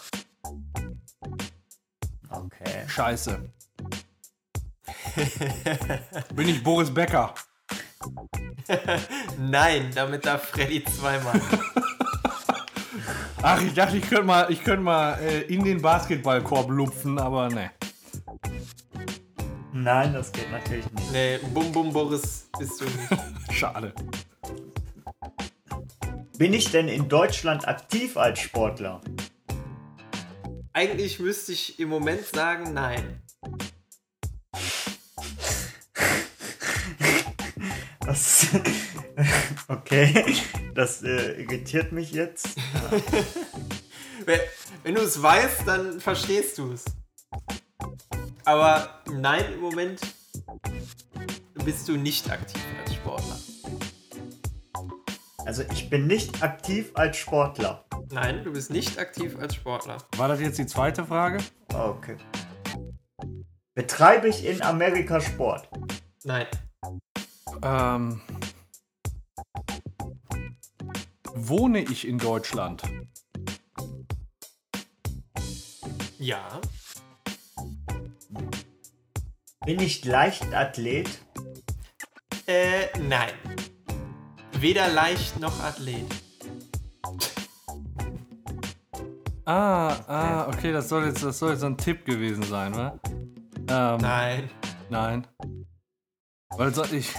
Okay. 2.31 2.87
Scheiße. 2.87 3.53
Bin 6.33 6.49
ich 6.49 6.63
Boris 6.63 6.91
Becker? 6.91 7.35
Nein, 9.37 9.91
damit 9.93 10.25
darf 10.25 10.49
Freddy 10.49 10.83
zweimal. 10.83 11.39
Ach, 13.45 13.61
ich 13.61 13.73
dachte, 13.73 13.97
ich 13.97 14.09
könnte 14.09 14.23
mal, 14.23 14.49
ich 14.49 14.63
könnte 14.63 14.83
mal 14.83 15.19
äh, 15.19 15.41
in 15.41 15.65
den 15.65 15.81
Basketballkorb 15.81 16.69
lupfen, 16.69 17.19
aber 17.19 17.49
ne. 17.49 17.71
Nein, 19.73 20.13
das 20.13 20.31
geht 20.31 20.49
natürlich 20.49 20.89
nicht. 20.93 21.11
nee, 21.11 21.39
Bum 21.53 21.69
Bum 21.73 21.91
Boris 21.91 22.47
bist 22.57 22.79
du 22.79 22.85
nicht. 22.85 23.21
Schade. 23.51 23.93
Bin 26.37 26.53
ich 26.53 26.71
denn 26.71 26.87
in 26.87 27.09
Deutschland 27.09 27.67
aktiv 27.67 28.15
als 28.15 28.39
Sportler? 28.39 29.01
Eigentlich 30.71 31.19
müsste 31.19 31.51
ich 31.51 31.81
im 31.81 31.89
Moment 31.89 32.25
sagen, 32.25 32.73
nein. 32.73 33.21
Das, 38.05 38.47
okay, 39.67 40.35
das 40.75 41.03
äh, 41.03 41.41
irritiert 41.41 41.91
mich 41.91 42.11
jetzt. 42.11 42.49
Wenn, 44.25 44.39
wenn 44.83 44.95
du 44.95 45.01
es 45.01 45.21
weißt, 45.21 45.67
dann 45.67 45.99
verstehst 45.99 46.57
du 46.57 46.71
es. 46.71 46.85
Aber 48.45 49.01
nein, 49.11 49.43
im 49.53 49.59
Moment 49.59 49.99
bist 51.65 51.89
du 51.89 51.97
nicht 51.97 52.31
aktiv 52.31 52.61
als 52.81 52.93
Sportler. 52.93 53.39
Also 55.45 55.63
ich 55.73 55.89
bin 55.89 56.07
nicht 56.07 56.41
aktiv 56.41 56.91
als 56.93 57.17
Sportler. 57.17 57.83
Nein, 58.11 58.43
du 58.45 58.53
bist 58.53 58.69
nicht 58.69 58.97
aktiv 58.97 59.37
als 59.37 59.55
Sportler. 59.55 59.97
War 60.15 60.29
das 60.29 60.39
jetzt 60.39 60.57
die 60.57 60.67
zweite 60.67 61.03
Frage? 61.05 61.39
Okay. 61.73 62.15
Betreibe 63.73 64.29
ich 64.29 64.45
in 64.45 64.61
Amerika 64.61 65.19
Sport? 65.19 65.67
Nein. 66.23 66.47
Ähm. 67.63 68.21
Wohne 71.33 71.79
ich 71.79 72.07
in 72.07 72.19
Deutschland? 72.19 72.83
Ja. 76.19 76.61
Bin 79.65 79.79
ich 79.79 80.05
Leichtathlet? 80.05 81.09
Äh, 82.47 82.87
nein. 82.99 83.31
Weder 84.59 84.89
leicht 84.89 85.39
noch 85.39 85.59
Athlet. 85.61 86.05
Ah, 89.45 89.95
ah, 90.07 90.47
okay, 90.47 90.71
das 90.71 90.87
soll 90.87 91.05
jetzt, 91.05 91.23
das 91.23 91.39
soll 91.39 91.51
jetzt 91.51 91.61
so 91.61 91.65
ein 91.65 91.77
Tipp 91.77 92.05
gewesen 92.05 92.43
sein, 92.43 92.73
wa? 92.75 92.97
Ähm, 93.67 93.97
Nein. 94.01 94.49
Nein. 94.89 95.27
Weil 96.57 96.73
so, 96.73 96.83
ich, 96.85 97.11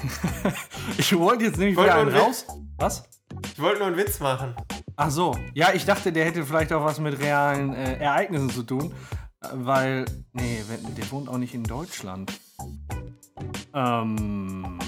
ich 0.98 1.18
wollte 1.18 1.44
jetzt 1.44 1.58
nämlich 1.58 1.76
wieder 1.76 1.96
einen 1.96 2.14
raus. 2.14 2.46
Was? 2.76 3.08
Ich 3.42 3.60
wollte 3.60 3.78
nur 3.78 3.88
einen 3.88 3.96
Witz 3.96 4.20
machen. 4.20 4.54
Ach 4.96 5.10
so. 5.10 5.36
Ja, 5.54 5.72
ich 5.72 5.84
dachte, 5.84 6.12
der 6.12 6.24
hätte 6.24 6.44
vielleicht 6.44 6.72
auch 6.72 6.84
was 6.84 7.00
mit 7.00 7.18
realen 7.18 7.74
äh, 7.74 7.98
Ereignissen 7.98 8.50
zu 8.50 8.62
tun. 8.62 8.94
Weil, 9.52 10.06
nee, 10.32 10.62
der 10.96 11.10
wohnt 11.10 11.28
auch 11.28 11.36
nicht 11.36 11.54
in 11.54 11.64
Deutschland. 11.64 12.32
Ähm, 13.74 14.78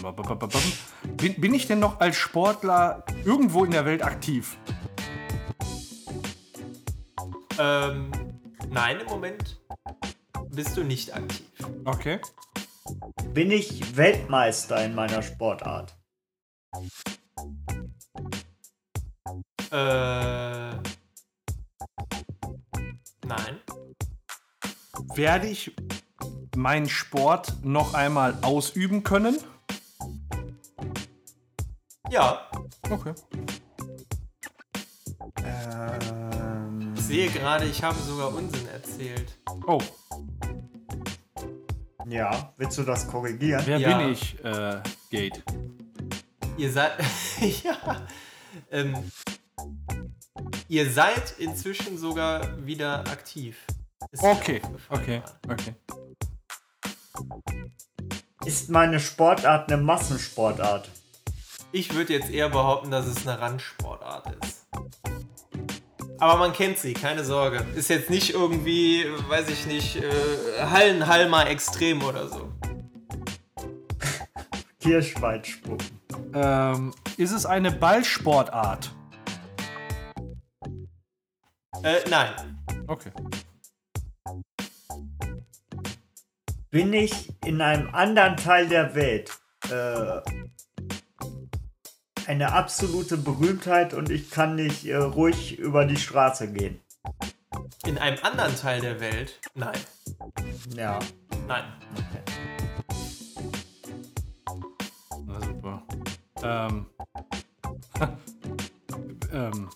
bin, 1.17 1.40
bin 1.40 1.55
ich 1.55 1.67
denn 1.67 1.81
noch 1.81 2.01
als 2.01 2.17
Sportler 2.17 3.05
irgendwo 3.25 3.65
in 3.65 3.73
der 3.73 3.85
Welt 3.85 4.03
aktiv? 4.03 4.57
Ähm, 7.59 8.11
nein, 8.71 9.01
im 9.01 9.07
Moment 9.09 9.61
bist 10.51 10.77
du 10.77 10.85
nicht 10.85 11.15
aktiv. 11.15 11.47
Okay. 11.85 12.21
Bin 13.33 13.51
ich 13.51 13.97
Weltmeister 13.97 14.85
in 14.85 14.95
meiner 14.95 15.23
Sportart? 15.23 15.97
Äh, 19.71 20.77
nein. 23.27 23.61
Werde 25.15 25.49
ich 25.49 25.75
meinen 26.57 26.89
Sport 26.89 27.65
noch 27.65 27.95
einmal 27.95 28.39
ausüben 28.43 29.03
können? 29.03 29.39
Ja, 32.11 32.49
Okay. 32.91 33.15
Ähm, 35.45 36.95
ich 36.95 37.03
sehe 37.03 37.31
gerade, 37.31 37.65
ich 37.65 37.83
habe 37.83 37.99
sogar 37.99 38.33
Unsinn 38.33 38.69
erzählt. 38.69 39.39
Oh. 39.67 39.81
Ja, 42.09 42.52
willst 42.57 42.79
du 42.79 42.83
das 42.85 43.09
korrigieren? 43.09 43.63
Wer 43.67 43.79
Ja. 43.79 43.98
bin 43.98 44.13
ich, 44.13 44.42
äh, 44.44 44.81
Gate? 45.11 45.42
Ihr 46.57 46.71
seid. 46.71 46.92
ja. 47.65 48.07
Ähm, 48.71 49.11
ihr 50.69 50.90
seid 50.90 51.35
inzwischen 51.38 51.98
sogar 51.98 52.65
wieder 52.65 53.00
aktiv. 53.09 53.59
Ist 54.13 54.23
Okay, 54.23 54.63
okay, 54.88 55.23
okay. 55.48 55.75
Ist 58.44 58.71
meine 58.71 59.00
Sportart 59.00 59.71
eine 59.73 59.83
Massensportart? 59.83 60.88
Ich 61.73 61.92
würde 61.94 62.13
jetzt 62.13 62.31
eher 62.31 62.48
behaupten, 62.48 62.92
dass 62.92 63.07
es 63.07 63.27
eine 63.27 63.40
Randsportart 63.40 64.44
ist. 64.44 64.65
Aber 66.19 66.38
man 66.38 66.52
kennt 66.52 66.79
sie, 66.79 66.94
keine 66.94 67.25
Sorge. 67.25 67.64
Ist 67.75 67.90
jetzt 67.90 68.08
nicht 68.08 68.33
irgendwie, 68.33 69.04
weiß 69.29 69.50
ich 69.50 69.67
nicht, 69.67 69.96
äh, 69.96 70.10
Hallenhalmer 70.60 71.48
extrem 71.48 72.02
oder 72.02 72.29
so. 72.29 72.52
Kirschweitspuppen. 74.81 76.00
Ähm, 76.33 76.94
ist 77.19 77.33
es 77.33 77.44
eine 77.44 77.71
Ballsportart? 77.71 78.92
Äh, 81.83 81.98
nein. 82.08 82.31
Okay. 82.87 83.10
Bin 86.71 86.92
ich 86.92 87.33
in 87.44 87.60
einem 87.60 87.92
anderen 87.94 88.37
Teil 88.37 88.69
der 88.69 88.94
Welt 88.94 89.33
äh, 89.71 90.21
eine 92.27 92.52
absolute 92.52 93.16
Berühmtheit 93.16 93.94
und 93.94 94.10
ich 94.10 94.31
kann 94.31 94.56
nicht 94.56 94.87
äh, 94.87 94.96
ruhig 94.96 95.58
über 95.58 95.85
die 95.85 95.96
Straße 95.96 96.52
gehen? 96.52 96.81
In 97.87 97.98
einem 97.98 98.18
anderen 98.22 98.56
Teil 98.56 98.81
der 98.81 99.00
Welt? 99.00 99.40
Nein. 99.54 99.79
Ja. 100.74 100.98
Nein. 101.46 101.64
Na 105.24 105.40
super. 105.40 105.83
Ähm. 106.42 106.87
ähm. 109.33 109.68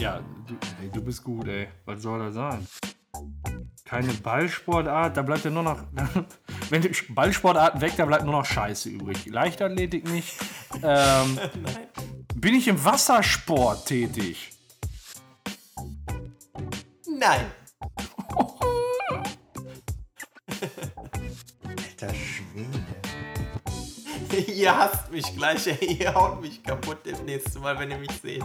Ja, 0.00 0.20
du, 0.48 0.54
ey, 0.82 0.90
du 0.90 1.02
bist 1.02 1.22
gut, 1.22 1.46
ey. 1.46 1.68
Was 1.84 2.02
soll 2.02 2.18
das 2.18 2.34
sein? 2.34 2.66
Keine 3.84 4.12
Ballsportart, 4.14 5.16
da 5.16 5.22
bleibt 5.22 5.44
ja 5.44 5.50
nur 5.50 5.62
noch. 5.62 5.78
Wenn 6.72 6.80
die 6.80 6.90
Ballsportarten 7.10 7.82
weg, 7.82 7.92
da 7.98 8.06
bleibt 8.06 8.24
nur 8.24 8.32
noch 8.32 8.46
Scheiße 8.46 8.88
übrig. 8.88 9.26
Leichtathletik 9.26 10.08
nicht. 10.08 10.38
Ähm, 10.82 10.82
Nein. 11.62 11.88
bin 12.34 12.54
ich 12.54 12.66
im 12.66 12.82
Wassersport 12.82 13.84
tätig? 13.84 14.48
Nein. 17.06 17.44
Alter 21.68 22.14
Schwede. 22.14 22.86
ihr 24.50 24.74
hasst 24.74 25.12
mich 25.12 25.26
gleich, 25.36 25.66
ey. 25.66 25.98
Ihr 26.00 26.14
haut 26.14 26.40
mich 26.40 26.62
kaputt 26.62 27.00
das 27.04 27.20
nächste 27.20 27.58
Mal, 27.58 27.78
wenn 27.78 27.90
ihr 27.90 27.98
mich 27.98 28.12
seht. 28.22 28.42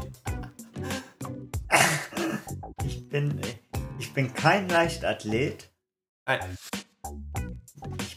Ich 2.84 3.08
bin, 3.08 3.40
ich 4.00 4.14
bin 4.14 4.34
kein 4.34 4.68
Leichtathlet. 4.68 5.72
Nein. 6.26 6.58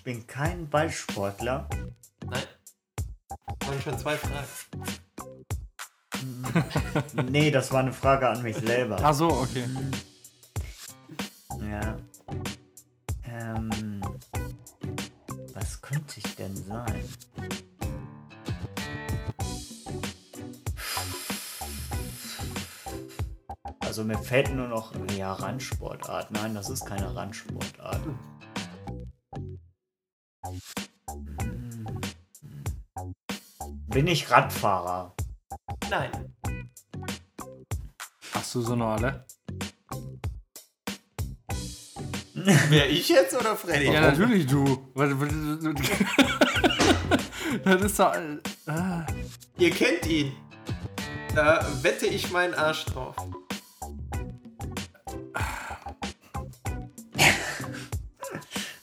Ich 0.00 0.04
bin 0.04 0.26
kein 0.26 0.66
Ballsportler. 0.66 1.68
Nein. 2.24 2.42
Waren 3.66 3.82
schon 3.82 3.98
zwei 3.98 4.16
Fragen. 4.16 4.46
Nee, 7.30 7.50
das 7.50 7.70
war 7.70 7.80
eine 7.80 7.92
Frage 7.92 8.26
an 8.26 8.42
mich 8.42 8.56
selber. 8.56 8.96
Ach 9.02 9.12
so, 9.12 9.28
okay. 9.28 9.66
Ja. 11.70 11.98
Ähm. 13.24 14.00
Was 15.52 15.82
könnte 15.82 16.14
ich 16.16 16.34
denn 16.34 16.56
sein? 16.56 17.04
Also 23.80 24.02
mir 24.02 24.16
fällt 24.16 24.54
nur 24.54 24.68
noch. 24.68 24.94
Ja, 25.14 25.34
Randsportart. 25.34 26.30
Nein, 26.30 26.54
das 26.54 26.70
ist 26.70 26.86
keine 26.86 27.14
Randsportart. 27.14 28.00
Bin 33.90 34.06
ich 34.06 34.30
Radfahrer? 34.30 35.14
Nein. 35.90 36.10
Hast 38.32 38.54
du 38.54 38.60
so 38.62 38.74
eine 38.74 38.84
alle? 38.86 39.26
Wer 42.34 42.88
ich 42.88 43.08
jetzt 43.08 43.34
oder 43.34 43.56
Freddy? 43.56 43.86
Ja, 43.92 44.00
natürlich 44.02 44.46
du. 44.46 44.64
Das 47.64 47.82
ist 47.82 47.98
doch. 47.98 48.14
Äh, 48.14 48.38
Ihr 49.58 49.70
kennt 49.70 50.06
ihn. 50.06 50.32
Da 51.34 51.66
wette 51.82 52.06
ich 52.06 52.30
meinen 52.30 52.54
Arsch 52.54 52.84
drauf. 52.84 53.16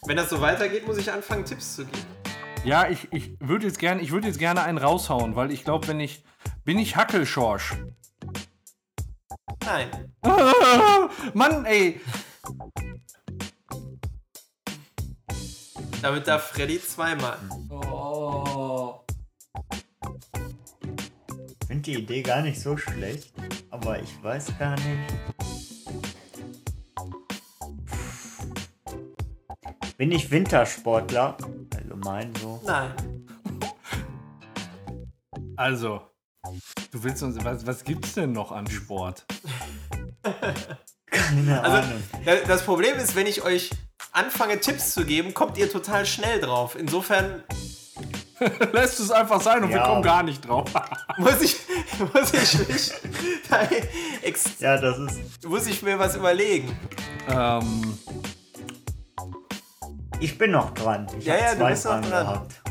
Wenn 0.05 0.17
das 0.17 0.29
so 0.29 0.41
weitergeht, 0.41 0.85
muss 0.85 0.97
ich 0.97 1.09
anfangen, 1.09 1.45
Tipps 1.45 1.77
zu 1.77 1.85
geben. 1.85 2.16
Ja, 2.63 2.89
ich, 2.89 3.11
ich 3.11 3.37
würde 3.39 3.67
jetzt 3.67 3.79
gerne, 3.79 4.01
ich 4.01 4.11
würde 4.11 4.27
jetzt 4.27 4.39
gerne 4.39 4.63
einen 4.63 4.77
raushauen, 4.77 5.35
weil 5.35 5.51
ich 5.51 5.63
glaube, 5.63 5.87
wenn 5.87 5.99
ich 5.99 6.23
bin 6.63 6.79
ich 6.79 6.95
Hackelschorsch. 6.95 7.75
Nein. 9.65 10.13
Mann, 11.33 11.65
ey. 11.65 11.99
Damit 16.01 16.27
darf 16.27 16.51
Freddy 16.51 16.81
zweimal. 16.81 17.37
Oh. 17.69 19.01
Ich 21.61 21.67
finde 21.67 21.83
die 21.83 21.95
Idee 21.95 22.21
gar 22.21 22.41
nicht 22.41 22.61
so 22.61 22.77
schlecht, 22.77 23.33
aber 23.69 23.99
ich 24.01 24.23
weiß 24.23 24.57
gar 24.57 24.75
nicht. 24.75 25.13
Bin 29.97 30.11
ich 30.11 30.29
Wintersportler? 30.29 31.37
Allgemein 32.07 32.33
so. 32.41 32.61
Nein. 32.65 32.91
Also, 35.55 36.01
du 36.91 37.03
willst 37.03 37.23
uns 37.23 37.43
was, 37.43 37.65
was 37.65 37.83
gibt's 37.83 38.13
denn 38.13 38.31
noch 38.31 38.51
an 38.51 38.67
Sport? 38.67 39.25
Keine 41.09 41.61
Also, 41.61 41.77
Ahnung. 41.77 42.03
da- 42.25 42.35
das 42.47 42.63
Problem 42.63 42.95
ist, 42.97 43.15
wenn 43.15 43.27
ich 43.27 43.41
euch 43.43 43.71
anfange, 44.11 44.59
Tipps 44.59 44.93
zu 44.93 45.05
geben, 45.05 45.33
kommt 45.33 45.57
ihr 45.57 45.69
total 45.71 46.05
schnell 46.05 46.39
drauf. 46.39 46.75
Insofern 46.77 47.43
Lässt 48.71 48.99
es 48.99 49.09
einfach 49.09 49.41
sein 49.41 49.63
und 49.63 49.69
wir 49.69 49.77
Ja. 49.77 49.87
kommen 49.87 50.03
gar 50.03 50.21
nicht 50.21 50.47
drauf. 50.47 50.69
muss 51.17 51.41
ich, 51.41 51.55
muss 52.13 52.31
ich, 52.35 52.67
mich, 52.67 52.91
da 53.49 53.67
ex, 54.21 54.59
Ja, 54.59 54.77
das 54.77 54.99
ist. 54.99 55.43
muss 55.47 55.65
ich 55.65 55.81
mir 55.81 55.97
was 55.97 56.15
überlegen. 56.15 56.77
ähm, 57.27 57.97
Ich 60.19 60.37
bin 60.37 60.51
noch 60.51 60.73
dran. 60.73 61.07
Ich 61.17 61.25
Ja, 61.25 61.33
hab 61.35 61.41
ja, 61.41 61.51
du 61.51 61.57
zwei 61.59 61.69
bist 61.71 61.85
noch 61.85 61.91
Fragen 61.91 62.09
dran. 62.09 62.25
gehabt. 62.25 62.61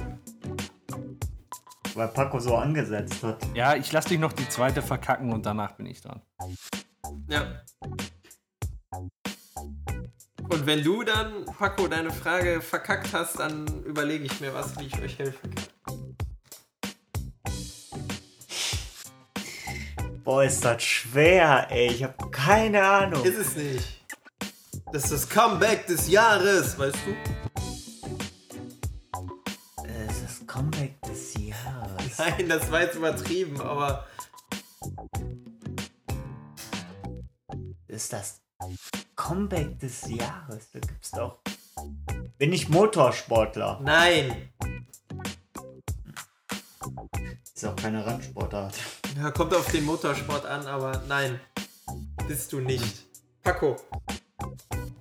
Weil 1.94 2.08
Paco 2.08 2.40
so 2.40 2.56
angesetzt 2.56 3.22
hat. 3.22 3.38
ja, 3.54 3.74
ich 3.74 3.90
lass 3.92 4.04
dich 4.06 4.18
noch 4.18 4.32
die 4.32 4.48
zweite 4.48 4.82
verkacken 4.82 5.32
und 5.32 5.46
danach 5.46 5.72
bin 5.72 5.86
ich 5.86 6.00
dran. 6.02 6.20
Ja. 7.28 7.62
Und 10.48 10.66
wenn 10.66 10.82
du 10.84 11.02
dann, 11.04 11.44
Paco, 11.46 11.88
deine 11.88 12.10
Frage 12.10 12.60
verkackt 12.60 13.12
hast, 13.12 13.38
dann 13.38 13.66
überlege 13.84 14.24
ich 14.24 14.40
mir 14.40 14.52
was, 14.52 14.78
wie 14.78 14.86
ich 14.86 15.00
euch 15.00 15.18
helfen 15.18 15.54
kann. 15.54 15.64
Boah, 20.22 20.42
ist 20.44 20.64
das 20.64 20.82
schwer, 20.82 21.68
ey. 21.70 21.86
Ich 21.86 22.02
habe 22.02 22.30
keine 22.30 22.82
Ahnung. 22.84 23.24
Ist 23.24 23.38
es 23.38 23.56
nicht. 23.56 23.95
Das 24.92 25.04
ist 25.04 25.12
das 25.12 25.28
Comeback 25.28 25.86
des 25.86 26.08
Jahres, 26.08 26.78
weißt 26.78 26.96
du? 27.06 27.16
Es 29.84 30.16
ist 30.16 30.24
das 30.24 30.46
Comeback 30.46 31.00
des 31.02 31.34
Jahres. 31.34 32.18
Nein, 32.18 32.48
das 32.48 32.70
war 32.70 32.82
jetzt 32.82 32.94
übertrieben, 32.96 33.60
aber 33.60 34.06
Ist 37.88 38.12
das 38.12 38.40
Comeback 39.14 39.78
des 39.80 40.08
Jahres? 40.08 40.70
Da 40.72 40.80
gibt's 40.80 41.10
doch. 41.10 41.38
Bin 42.38 42.52
ich 42.52 42.68
Motorsportler? 42.68 43.80
nein. 43.82 44.50
Ist 47.54 47.64
auch 47.64 47.76
keine 47.76 48.04
Randsportart. 48.04 48.74
Ja, 49.16 49.30
kommt 49.30 49.54
auf 49.54 49.70
den 49.72 49.86
Motorsport 49.86 50.44
an, 50.44 50.66
aber 50.66 51.02
nein. 51.08 51.40
Bist 52.28 52.52
du 52.52 52.60
nicht. 52.60 53.06
Paco, 53.42 53.76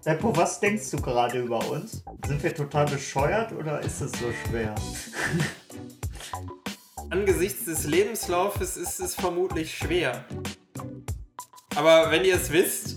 Seppo, 0.02 0.36
was 0.36 0.60
denkst 0.60 0.92
du 0.92 0.98
gerade 0.98 1.40
über 1.40 1.60
uns? 1.70 2.04
Sind 2.28 2.42
wir 2.44 2.54
total 2.54 2.86
bescheuert 2.86 3.52
oder 3.54 3.82
ist 3.82 4.02
es 4.02 4.12
so 4.12 4.32
schwer? 4.48 4.76
angesichts 7.10 7.66
des 7.66 7.86
Lebenslaufes 7.86 8.78
ist 8.78 9.00
es 9.00 9.16
vermutlich 9.16 9.78
schwer. 9.78 10.26
Aber 11.76 12.12
wenn 12.12 12.26
ihr 12.26 12.36
es 12.36 12.52
wisst, 12.52 12.96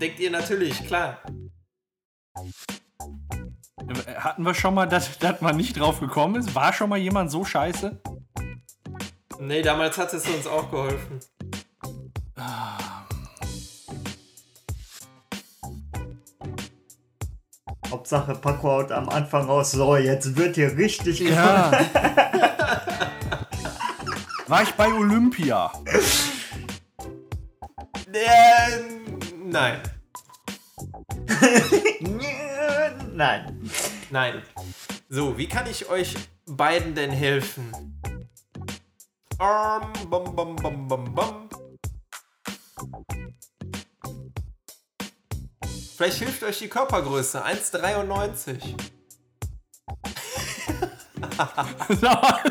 denkt 0.00 0.20
ihr 0.20 0.30
natürlich, 0.30 0.86
klar. 0.86 1.22
Hatten 4.16 4.44
wir 4.44 4.54
schon 4.54 4.74
mal, 4.74 4.86
dass, 4.86 5.18
dass 5.18 5.40
man 5.40 5.56
nicht 5.56 5.78
drauf 5.78 6.00
gekommen 6.00 6.36
ist? 6.36 6.54
War 6.54 6.72
schon 6.72 6.88
mal 6.88 6.98
jemand 6.98 7.30
so 7.30 7.44
scheiße? 7.44 8.00
Nee, 9.38 9.62
damals 9.62 9.98
hat 9.98 10.14
es 10.14 10.28
uns 10.28 10.46
auch 10.46 10.70
geholfen. 10.70 11.20
Hauptsache 18.02 18.34
Paco 18.34 18.68
haut 18.68 18.90
am 18.90 19.08
Anfang 19.08 19.46
raus, 19.46 19.70
so, 19.70 19.96
jetzt 19.96 20.34
wird 20.34 20.56
hier 20.56 20.76
richtig 20.76 21.20
Ja. 21.20 21.70
War 24.48 24.64
ich 24.64 24.72
bei 24.72 24.92
Olympia? 24.92 25.70
Äh, 28.12 28.80
nein. 29.44 29.80
Nein. 33.14 33.70
Nein. 34.10 34.42
So, 35.08 35.38
wie 35.38 35.46
kann 35.46 35.68
ich 35.70 35.88
euch 35.88 36.16
beiden 36.46 36.96
denn 36.96 37.12
helfen? 37.12 37.72
Um, 39.38 39.92
bum, 40.10 40.34
bum, 40.34 40.56
bum, 40.56 40.88
bum, 40.88 41.14
bum. 41.14 41.41
Vielleicht 46.02 46.18
hilft 46.18 46.42
euch 46.42 46.58
die 46.58 46.66
Körpergröße. 46.68 47.44
1,93. 47.44 48.74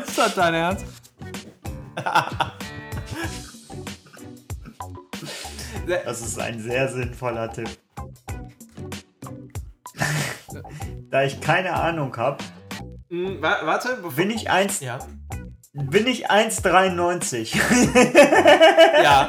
ist 0.06 0.16
das 0.18 0.34
dein 0.34 0.54
Ernst? 0.54 0.86
Das 5.86 6.22
ist 6.22 6.40
ein 6.40 6.60
sehr 6.62 6.88
sinnvoller 6.88 7.52
Tipp. 7.52 7.68
da 11.10 11.22
ich 11.22 11.38
keine 11.42 11.74
Ahnung 11.74 12.16
habe, 12.16 12.42
Hm, 13.10 13.42
wa 13.42 13.58
warte, 13.66 13.96
bevor. 13.96 14.12
bin 14.12 14.30
ich 14.30 14.48
1, 14.48 14.80
Ja. 14.80 14.98
bin 15.74 16.06
ich 16.06 16.30
1,93. 16.30 17.54
Ja. 19.02 19.28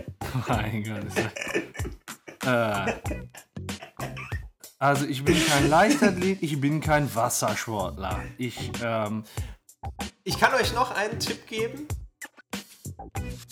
Mein 0.48 0.82
Gott. 0.84 1.04
Ist 1.04 1.18
das, 1.18 1.26
äh, 2.46 3.17
also 4.78 5.06
ich 5.06 5.24
bin 5.24 5.36
kein 5.46 5.68
Leichtathlet, 5.68 6.42
ich 6.42 6.60
bin 6.60 6.80
kein 6.80 7.12
Wassersportler. 7.14 8.22
Ich, 8.36 8.70
ähm, 8.82 9.24
Ich 10.24 10.38
kann 10.38 10.54
euch 10.54 10.72
noch 10.74 10.90
einen 10.90 11.18
Tipp 11.18 11.46
geben. 11.46 11.88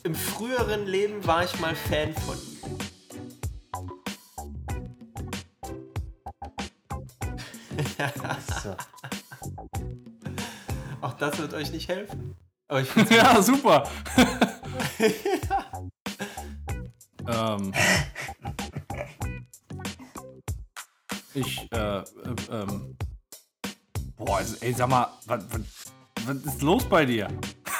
Im 0.04 0.14
früheren 0.14 0.86
Leben 0.86 1.26
war 1.26 1.44
ich 1.44 1.58
mal 1.58 1.74
Fan 1.74 2.14
von 2.14 2.36
ihm. 2.36 2.56
so. 8.62 8.76
Auch 11.00 11.14
das 11.14 11.38
wird 11.38 11.54
euch 11.54 11.70
nicht 11.72 11.88
helfen. 11.88 12.36
Aber 12.68 12.80
ich 12.80 12.88
ja, 13.10 13.40
super. 13.42 13.88
ähm, 17.28 17.72
ich, 21.36 21.68
äh, 21.70 21.98
äh, 21.98 22.02
ähm, 22.50 22.96
boah, 24.16 24.38
also, 24.38 24.56
ey, 24.60 24.72
sag 24.72 24.88
mal, 24.88 25.08
was, 25.26 25.44
was, 25.50 25.60
was 26.24 26.54
ist 26.54 26.62
los 26.62 26.84
bei 26.84 27.04
dir? 27.04 27.28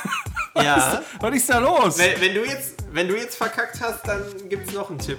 ja. 0.56 1.02
Was 1.20 1.34
ist 1.34 1.48
da 1.48 1.58
los? 1.58 1.98
Wenn, 1.98 2.20
wenn, 2.20 2.34
du 2.34 2.44
jetzt, 2.44 2.84
wenn 2.92 3.08
du 3.08 3.16
jetzt 3.16 3.36
verkackt 3.36 3.80
hast, 3.80 4.06
dann 4.06 4.22
gibt's 4.48 4.72
noch 4.72 4.90
einen 4.90 4.98
Tipp. 4.98 5.18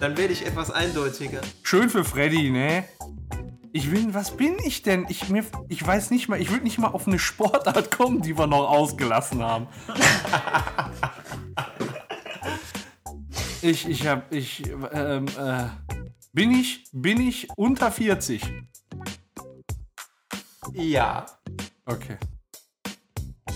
Dann 0.00 0.16
werde 0.16 0.32
ich 0.32 0.44
etwas 0.44 0.70
eindeutiger. 0.70 1.40
Schön 1.62 1.88
für 1.88 2.04
Freddy, 2.04 2.50
ne? 2.50 2.84
Ich 3.72 3.90
bin, 3.90 4.12
was 4.12 4.32
bin 4.32 4.56
ich 4.64 4.82
denn? 4.82 5.06
Ich, 5.08 5.28
mir, 5.28 5.44
ich 5.68 5.86
weiß 5.86 6.10
nicht 6.10 6.28
mal, 6.28 6.40
ich 6.40 6.50
würde 6.50 6.64
nicht 6.64 6.78
mal 6.78 6.88
auf 6.88 7.06
eine 7.06 7.18
Sportart 7.18 7.90
kommen, 7.96 8.22
die 8.22 8.36
wir 8.36 8.46
noch 8.46 8.68
ausgelassen 8.68 9.42
haben. 9.42 9.68
ich, 13.62 13.88
ich 13.88 14.06
hab, 14.06 14.32
ich, 14.32 14.62
ähm, 14.92 15.26
äh, 15.38 15.66
bin 16.32 16.52
ich, 16.52 16.84
bin 16.92 17.20
ich 17.20 17.48
unter 17.56 17.90
40? 17.90 18.42
Ja. 20.74 21.26
Okay. 21.84 22.18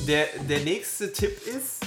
Der, 0.07 0.27
der 0.49 0.61
nächste 0.61 1.13
Tipp 1.13 1.39
ist, 1.47 1.85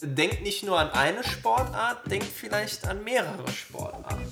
denkt 0.00 0.42
nicht 0.42 0.64
nur 0.64 0.78
an 0.78 0.90
eine 0.90 1.24
Sportart, 1.24 2.08
denkt 2.10 2.26
vielleicht 2.26 2.86
an 2.86 3.02
mehrere 3.02 3.50
Sportarten. 3.50 4.26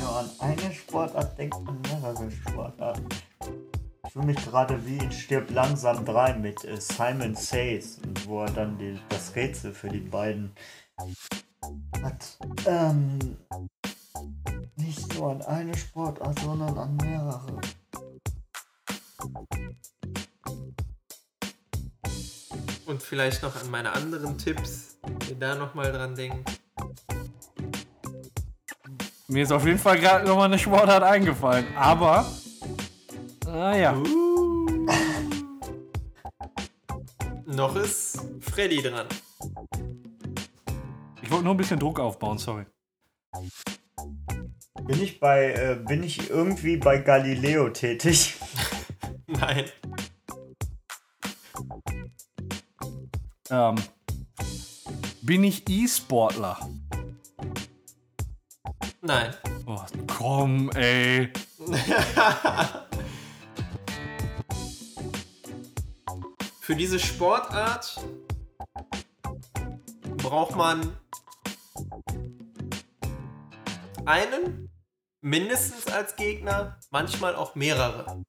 Nur 0.00 0.18
an 0.18 0.30
eine 0.40 0.72
Sportart 0.72 1.38
denkt 1.38 1.56
man 1.64 1.80
mehrere 1.82 2.30
Sportarten. 2.30 3.08
Ich 4.06 4.12
fühle 4.12 4.26
mich 4.26 4.44
gerade 4.44 4.86
wie 4.86 4.98
in 4.98 5.12
Stirb 5.12 5.50
langsam 5.50 6.04
3 6.04 6.34
mit 6.34 6.64
äh, 6.64 6.80
Simon 6.80 7.34
Says, 7.34 7.98
und 8.04 8.26
wo 8.26 8.42
er 8.42 8.50
dann 8.50 8.78
die, 8.78 8.98
das 9.08 9.34
Rätsel 9.34 9.72
für 9.72 9.88
die 9.88 10.00
beiden 10.00 10.54
hat. 12.02 12.38
Ähm, 12.66 13.18
nicht 14.76 15.14
nur 15.14 15.30
an 15.30 15.42
eine 15.42 15.76
Sportart, 15.76 16.38
sondern 16.40 16.76
an 16.78 16.96
mehrere. 16.96 17.60
Und 22.86 23.02
vielleicht 23.02 23.42
noch 23.42 23.56
an 23.56 23.70
meine 23.70 23.92
anderen 23.92 24.36
Tipps, 24.36 24.98
wenn 25.02 25.30
ihr 25.30 25.36
da 25.36 25.54
nochmal 25.54 25.90
dran 25.90 26.14
denkt. 26.14 26.60
Mir 29.26 29.42
ist 29.42 29.52
auf 29.52 29.64
jeden 29.64 29.78
Fall 29.78 29.98
gerade 29.98 30.26
nochmal 30.26 30.46
eine 30.46 30.58
Sportart 30.58 31.02
eingefallen, 31.02 31.66
aber, 31.76 32.26
naja. 33.46 33.96
Noch 37.46 37.74
ist 37.76 38.20
Freddy 38.40 38.82
dran. 38.82 39.06
Ich 41.34 41.36
wollte 41.36 41.46
nur 41.46 41.54
ein 41.54 41.56
bisschen 41.56 41.80
Druck 41.80 41.98
aufbauen, 41.98 42.38
sorry. 42.38 42.64
Bin 44.84 45.02
ich 45.02 45.18
bei, 45.18 45.50
äh, 45.50 45.74
bin 45.84 46.04
ich 46.04 46.30
irgendwie 46.30 46.76
bei 46.76 46.98
Galileo 46.98 47.70
tätig? 47.70 48.36
Nein. 49.26 49.64
Ähm, 53.50 53.74
bin 55.22 55.42
ich 55.42 55.68
E-Sportler? 55.68 56.56
Nein. 59.00 59.34
Oh, 59.66 59.82
komm, 60.06 60.70
ey. 60.76 61.32
Für 66.60 66.76
diese 66.76 67.00
Sportart 67.00 68.00
braucht 70.18 70.54
man 70.54 70.96
einen 74.06 74.70
mindestens 75.20 75.86
als 75.86 76.16
Gegner, 76.16 76.78
manchmal 76.90 77.34
auch 77.34 77.54
mehrere. 77.54 78.22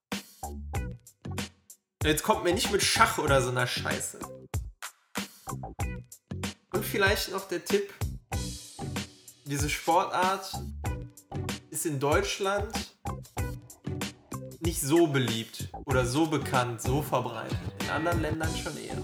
Jetzt 2.02 2.22
kommt 2.22 2.44
mir 2.44 2.54
nicht 2.54 2.70
mit 2.72 2.82
Schach 2.82 3.18
oder 3.18 3.42
so 3.42 3.50
einer 3.50 3.66
Scheiße. 3.66 4.20
Und 6.72 6.84
vielleicht 6.84 7.30
noch 7.32 7.48
der 7.48 7.64
Tipp, 7.64 7.92
diese 9.44 9.68
Sportart 9.68 10.52
ist 11.70 11.86
in 11.86 12.00
Deutschland 12.00 12.94
nicht 14.60 14.80
so 14.80 15.06
beliebt 15.06 15.68
oder 15.84 16.06
so 16.06 16.26
bekannt, 16.26 16.80
so 16.80 17.02
verbreitet. 17.02 17.58
In 17.80 17.90
anderen 17.90 18.22
Ländern 18.22 18.56
schon 18.56 18.76
eher. 18.78 18.96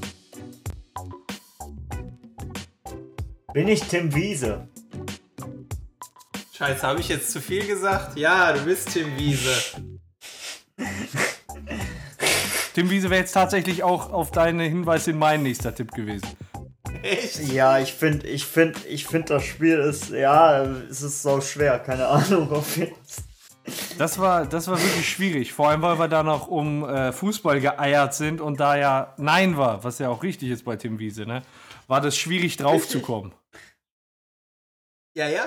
Bin 3.53 3.69
ich 3.69 3.83
Tim 3.83 4.15
Wiese? 4.15 4.69
Scheiße, 6.63 6.87
habe 6.87 7.01
ich 7.01 7.09
jetzt 7.09 7.33
zu 7.33 7.41
viel 7.41 7.67
gesagt? 7.67 8.17
Ja, 8.17 8.53
du 8.53 8.61
bist 8.61 8.93
Tim 8.93 9.19
Wiese. 9.19 9.53
Tim 12.73 12.89
Wiese 12.89 13.11
wäre 13.11 13.21
jetzt 13.21 13.33
tatsächlich 13.33 13.83
auch 13.83 14.13
auf 14.13 14.31
deine 14.31 14.63
Hinweis 14.63 15.09
in 15.09 15.19
mein 15.19 15.43
nächster 15.43 15.75
Tipp 15.75 15.91
gewesen. 15.91 16.29
Echt? 17.03 17.41
Ja, 17.49 17.81
ich 17.81 17.93
finde, 17.93 18.29
ich 18.29 18.47
finde, 18.47 18.79
ich 18.87 19.09
finde 19.09 19.35
das 19.35 19.45
Spiel 19.45 19.77
ist, 19.77 20.11
ja, 20.11 20.63
es 20.63 21.03
ist 21.03 21.25
so 21.25 21.41
schwer, 21.41 21.81
keine 21.81 22.07
Ahnung, 22.07 22.53
auf 22.53 22.77
jeden 22.77 22.95
Fall. 22.95 23.25
Das 23.99 24.21
war, 24.21 24.47
das 24.47 24.69
war 24.69 24.81
wirklich 24.81 25.11
schwierig. 25.11 25.53
Vor 25.53 25.69
allem, 25.69 25.83
weil 25.83 25.99
wir 25.99 26.07
da 26.07 26.23
noch 26.23 26.47
um 26.47 26.89
äh, 26.89 27.11
Fußball 27.11 27.61
geeiert 27.61 28.15
sind 28.15 28.41
und 28.41 28.61
da 28.61 28.77
ja 28.77 29.15
Nein 29.17 29.57
war, 29.57 29.83
was 29.83 29.99
ja 29.99 30.11
auch 30.11 30.23
richtig 30.23 30.51
ist 30.51 30.65
bei 30.65 30.77
Tim 30.77 31.01
Wiese, 31.01 31.27
ne? 31.27 31.43
War 31.89 32.01
das 32.01 32.17
schwierig 32.17 32.57
draufzukommen. 32.57 33.35
Ja, 35.17 35.29
ja. 35.29 35.47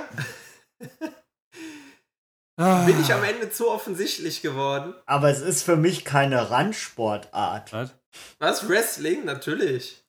Ah, 2.58 2.86
Bin 2.86 3.00
ich 3.02 3.14
am 3.14 3.24
Ende 3.24 3.50
zu 3.50 3.70
offensichtlich 3.70 4.42
geworden? 4.42 4.94
Aber 5.06 5.30
es 5.30 5.42
ist 5.42 5.64
für 5.64 5.76
mich 5.76 6.06
keine 6.06 6.50
Randsportart. 6.52 7.74
was? 7.74 7.96
Was? 8.40 8.70
Wrestling? 8.70 9.26
Natürlich. 9.26 10.06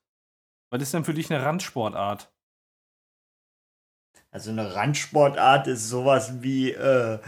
was 0.70 0.80
ist 0.82 0.94
denn 0.94 1.04
für 1.04 1.14
dich 1.14 1.32
eine 1.32 1.44
Randsportart? 1.44 2.32
Also 4.30 4.50
eine 4.50 4.74
Randsportart 4.74 5.66
ist 5.66 5.88
sowas 5.88 6.40
wie, 6.42 6.70
äh, 6.70 7.18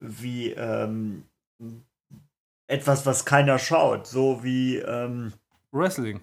wie 0.00 0.50
ähm, 0.52 1.26
etwas, 2.66 3.06
was 3.06 3.24
keiner 3.24 3.58
schaut. 3.58 4.06
So 4.06 4.42
wie 4.44 4.76
ähm, 4.76 5.32
Wrestling. 5.72 6.22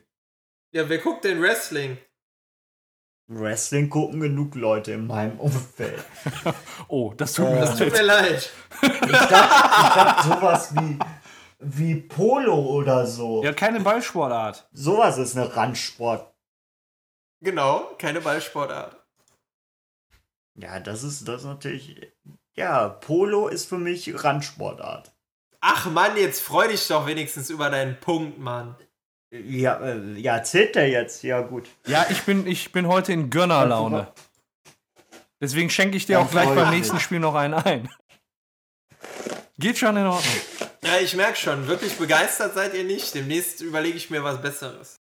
Ja, 0.72 0.88
wer 0.88 1.00
guckt 1.00 1.24
denn 1.24 1.42
Wrestling? 1.42 1.98
Wrestling 3.28 3.90
gucken 3.90 4.20
genug 4.20 4.54
Leute 4.56 4.92
in 4.94 5.08
meinem 5.08 5.40
Umfeld. 5.40 6.04
Oh, 6.88 7.14
das 7.18 7.34
tut 7.34 7.48
Äh, 7.48 7.54
mir 7.56 7.60
Das 7.62 7.78
tut 7.78 7.92
leid. 7.92 7.94
mir 7.94 8.04
leid. 8.04 8.52
Ich 8.82 8.90
dachte, 9.12 9.26
ich 9.88 9.94
dachte 9.96 10.28
sowas 10.28 10.76
wie, 10.76 11.00
wie 11.60 11.96
Polo 11.96 12.56
oder 12.56 13.08
so. 13.08 13.44
Ja, 13.44 13.54
keine 13.54 13.80
Ballsportart. 13.80 14.68
Sowas 14.72 15.18
ist 15.18 15.36
eine 15.36 15.56
Randsport. 15.56 16.32
Genau, 17.42 17.90
keine 17.98 18.22
Ballsportart. 18.22 18.96
Ja, 20.56 20.80
das 20.80 21.04
ist 21.04 21.28
das 21.28 21.42
ist 21.42 21.48
natürlich. 21.48 22.00
Ja, 22.54 22.88
Polo 22.90 23.48
ist 23.48 23.68
für 23.68 23.78
mich 23.80 24.24
Randsportart. 24.24 25.12
Ach 25.62 25.88
Mann, 25.88 26.16
jetzt 26.16 26.42
freu 26.42 26.68
dich 26.68 26.88
doch 26.88 27.08
wenigstens 27.08 27.50
über 27.50 27.70
deinen 27.72 28.00
Punkt, 28.00 28.38
Mann. 28.38 28.76
Ja, 29.48 29.80
äh, 29.80 30.20
ja, 30.20 30.44
zählt 30.44 30.76
der 30.76 30.90
jetzt? 30.90 31.24
Ja, 31.24 31.42
gut. 31.42 31.68
Ja, 31.88 32.06
ich 32.10 32.22
bin, 32.24 32.48
ich 32.48 32.72
bin 32.72 32.88
heute 32.88 33.14
in 33.14 33.30
Gönnerlaune. 33.30 34.08
Deswegen 35.42 35.70
schenke 35.70 35.98
ich 35.98 36.06
dir 36.06 36.14
Ja, 36.14 36.20
auch 36.20 36.32
gleich 36.32 36.50
beim 36.50 36.70
nächsten 36.70 37.00
Spiel 37.00 37.20
noch 37.20 37.36
einen 37.36 37.54
ein. 37.54 37.90
Geht 39.58 39.78
schon 39.78 39.96
in 39.98 40.06
Ordnung. 40.06 40.36
Ja, 40.84 40.98
ich 41.02 41.16
merke 41.16 41.38
schon, 41.38 41.68
wirklich 41.68 41.98
begeistert 41.98 42.54
seid 42.54 42.74
ihr 42.74 42.84
nicht. 42.84 43.14
Demnächst 43.16 43.62
überlege 43.62 43.98
ich 43.98 44.10
mir 44.10 44.24
was 44.24 44.42
Besseres. 44.42 44.96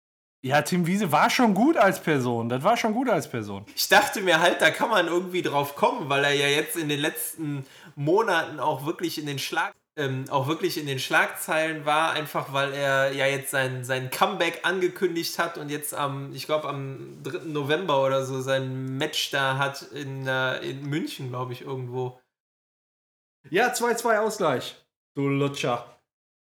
Ja, 0.42 0.62
Tim 0.62 0.86
Wiese 0.86 1.12
war 1.12 1.28
schon 1.28 1.54
gut 1.54 1.76
als 1.76 2.00
Person. 2.00 2.48
Das 2.48 2.62
war 2.62 2.76
schon 2.76 2.94
gut 2.94 3.10
als 3.10 3.28
Person. 3.28 3.66
Ich 3.76 3.88
dachte 3.88 4.22
mir 4.22 4.40
halt, 4.40 4.62
da 4.62 4.70
kann 4.70 4.88
man 4.88 5.06
irgendwie 5.06 5.42
drauf 5.42 5.76
kommen, 5.76 6.08
weil 6.08 6.24
er 6.24 6.32
ja 6.32 6.46
jetzt 6.46 6.76
in 6.76 6.88
den 6.88 7.00
letzten 7.00 7.66
Monaten 7.94 8.58
auch 8.58 8.86
wirklich 8.86 9.18
in 9.18 9.26
den 9.26 9.38
Schlag 9.38 9.74
ähm, 10.00 10.24
auch 10.30 10.48
wirklich 10.48 10.78
in 10.78 10.86
den 10.86 10.98
Schlagzeilen 10.98 11.84
war, 11.84 12.12
einfach 12.12 12.52
weil 12.52 12.72
er 12.72 13.12
ja 13.12 13.26
jetzt 13.26 13.50
sein, 13.50 13.84
sein 13.84 14.10
Comeback 14.10 14.60
angekündigt 14.62 15.38
hat 15.38 15.58
und 15.58 15.68
jetzt 15.68 15.94
am, 15.94 16.32
ich 16.32 16.46
glaube 16.46 16.68
am 16.68 17.22
3. 17.22 17.44
November 17.44 18.02
oder 18.02 18.24
so 18.24 18.40
sein 18.40 18.96
Match 18.96 19.30
da 19.30 19.58
hat 19.58 19.82
in, 19.92 20.26
äh, 20.26 20.58
in 20.60 20.82
München, 20.86 21.28
glaube 21.28 21.52
ich, 21.52 21.62
irgendwo. 21.62 22.20
Ja, 23.50 23.72
2-2 23.72 24.18
Ausgleich. 24.18 24.76
Du 25.14 25.28
Lutscher. 25.28 25.86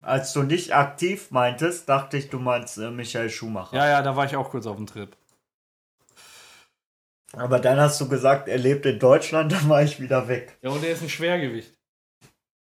Als 0.01 0.33
du 0.33 0.43
nicht 0.43 0.73
aktiv 0.73 1.29
meintest, 1.31 1.87
dachte 1.87 2.17
ich, 2.17 2.29
du 2.29 2.39
meinst 2.39 2.77
äh, 2.77 2.89
Michael 2.89 3.29
Schumacher. 3.29 3.75
Ja, 3.75 3.87
ja, 3.87 4.01
da 4.01 4.15
war 4.15 4.25
ich 4.25 4.35
auch 4.35 4.49
kurz 4.49 4.65
auf 4.65 4.77
dem 4.77 4.87
Trip. 4.87 5.15
Aber 7.33 7.59
dann 7.59 7.79
hast 7.79 8.01
du 8.01 8.09
gesagt, 8.09 8.47
er 8.47 8.57
lebt 8.57 8.85
in 8.85 8.99
Deutschland, 8.99 9.51
dann 9.53 9.69
war 9.69 9.83
ich 9.83 9.99
wieder 9.99 10.27
weg. 10.27 10.57
Ja, 10.61 10.69
und 10.71 10.83
er 10.83 10.93
ist 10.93 11.03
ein 11.03 11.09
Schwergewicht. 11.09 11.80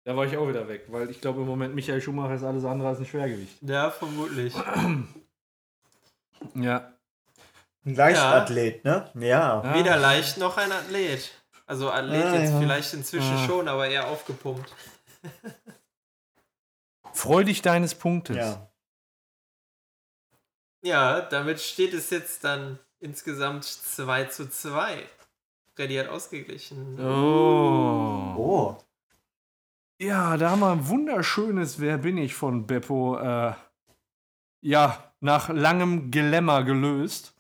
Da 0.04 0.16
war 0.18 0.26
ich 0.26 0.36
auch 0.36 0.48
wieder 0.48 0.68
weg, 0.68 0.86
weil 0.88 1.10
ich 1.12 1.22
glaube 1.22 1.42
im 1.42 1.48
Moment 1.48 1.76
Michael 1.76 2.02
Schumacher 2.02 2.34
ist 2.36 2.44
alles 2.44 2.66
andere 2.66 2.90
als 2.90 3.00
ein 3.00 3.06
Schwergewicht. 3.06 3.62
Ja, 3.62 3.92
vermutlich. 3.92 4.54
Ja. 6.56 6.92
Ein 7.86 7.96
Leichtathlet, 7.96 8.84
ne? 8.84 9.10
Ja. 9.16 9.64
ja. 9.64 9.74
Weder 9.76 9.98
leicht 9.98 10.38
noch 10.38 10.58
ein 10.58 10.72
Athlet. 10.72 11.32
Also 11.68 11.92
Athlet 11.92 12.26
Ah, 12.26 12.36
jetzt 12.36 12.52
ja. 12.52 12.60
vielleicht 12.60 12.94
inzwischen 12.94 13.36
Ah. 13.36 13.46
schon, 13.46 13.68
aber 13.68 13.88
eher 13.88 14.08
aufgepumpt. 14.08 14.74
Freu 17.14 17.44
dich 17.44 17.62
deines 17.62 17.94
Punktes. 17.96 18.38
Ja. 18.38 18.68
Ja, 20.84 21.22
damit 21.22 21.62
steht 21.62 21.94
es 21.94 22.10
jetzt 22.10 22.44
dann 22.44 22.80
insgesamt 23.00 23.66
2 23.66 24.26
zu 24.26 24.50
2. 24.50 25.04
Freddy 25.76 25.96
hat 25.96 26.08
ausgeglichen. 26.10 27.00
Oh. 27.00 28.34
Oh. 28.38 28.78
Ja, 30.02 30.36
da 30.36 30.50
haben 30.50 30.62
wir 30.62 30.72
ein 30.72 30.88
wunderschönes 30.88 31.80
Wer 31.80 32.00
bin 32.00 32.18
ich 32.18 32.34
von 32.34 32.66
Beppo, 32.66 33.20
äh, 33.20 33.54
ja, 34.62 34.98
nach 35.20 35.50
langem 35.50 36.10
Gelämmer 36.10 36.64
gelöst. 36.64 37.36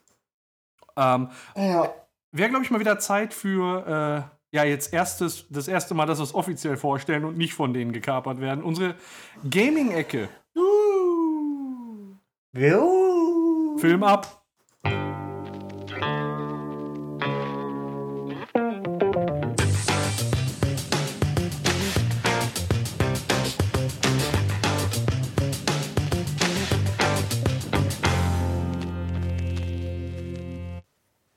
Ähm, 0.95 1.29
Ja. 1.55 1.91
Wäre, 2.31 2.49
glaube 2.49 2.63
ich, 2.63 2.69
mal 2.69 2.79
wieder 2.79 2.99
Zeit 2.99 3.33
für, 3.33 4.29
äh, 4.53 4.55
ja, 4.55 4.63
jetzt 4.63 4.93
erstes, 4.93 5.47
das 5.49 5.67
erste 5.67 5.95
Mal, 5.95 6.05
dass 6.05 6.19
wir 6.19 6.23
es 6.23 6.35
offiziell 6.35 6.77
vorstellen 6.77 7.25
und 7.25 7.35
nicht 7.35 7.55
von 7.55 7.73
denen 7.73 7.93
gekapert 7.93 8.39
werden. 8.39 8.63
Unsere 8.63 8.93
Gaming-Ecke. 9.49 10.29
Juhu. 12.53 13.77
Film 13.79 14.03
ab. 14.03 14.43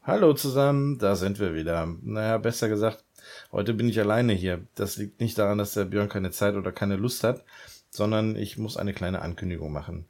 Hallo 0.07 0.35
zusammen, 0.35 0.99
da 0.99 1.17
sind 1.17 1.41
wir 1.41 1.55
wieder. 1.55 1.89
Naja, 2.03 2.37
besser 2.37 2.69
gesagt, 2.69 3.03
heute 3.53 3.73
bin 3.73 3.89
ich 3.89 3.99
alleine 3.99 4.35
hier. 4.35 4.67
Das 4.75 4.99
liegt 4.99 5.19
nicht 5.19 5.39
daran, 5.39 5.57
dass 5.57 5.73
der 5.73 5.87
Björn 5.87 6.11
keine 6.11 6.31
Zeit 6.31 6.57
oder 6.57 6.73
keine 6.73 6.97
Lust 6.97 7.25
hat, 7.25 7.43
sondern 7.89 8.37
ich 8.37 8.59
muss 8.59 8.77
eine 8.77 8.93
kleine 8.93 9.23
Ankündigung 9.23 9.73
machen. 9.73 10.05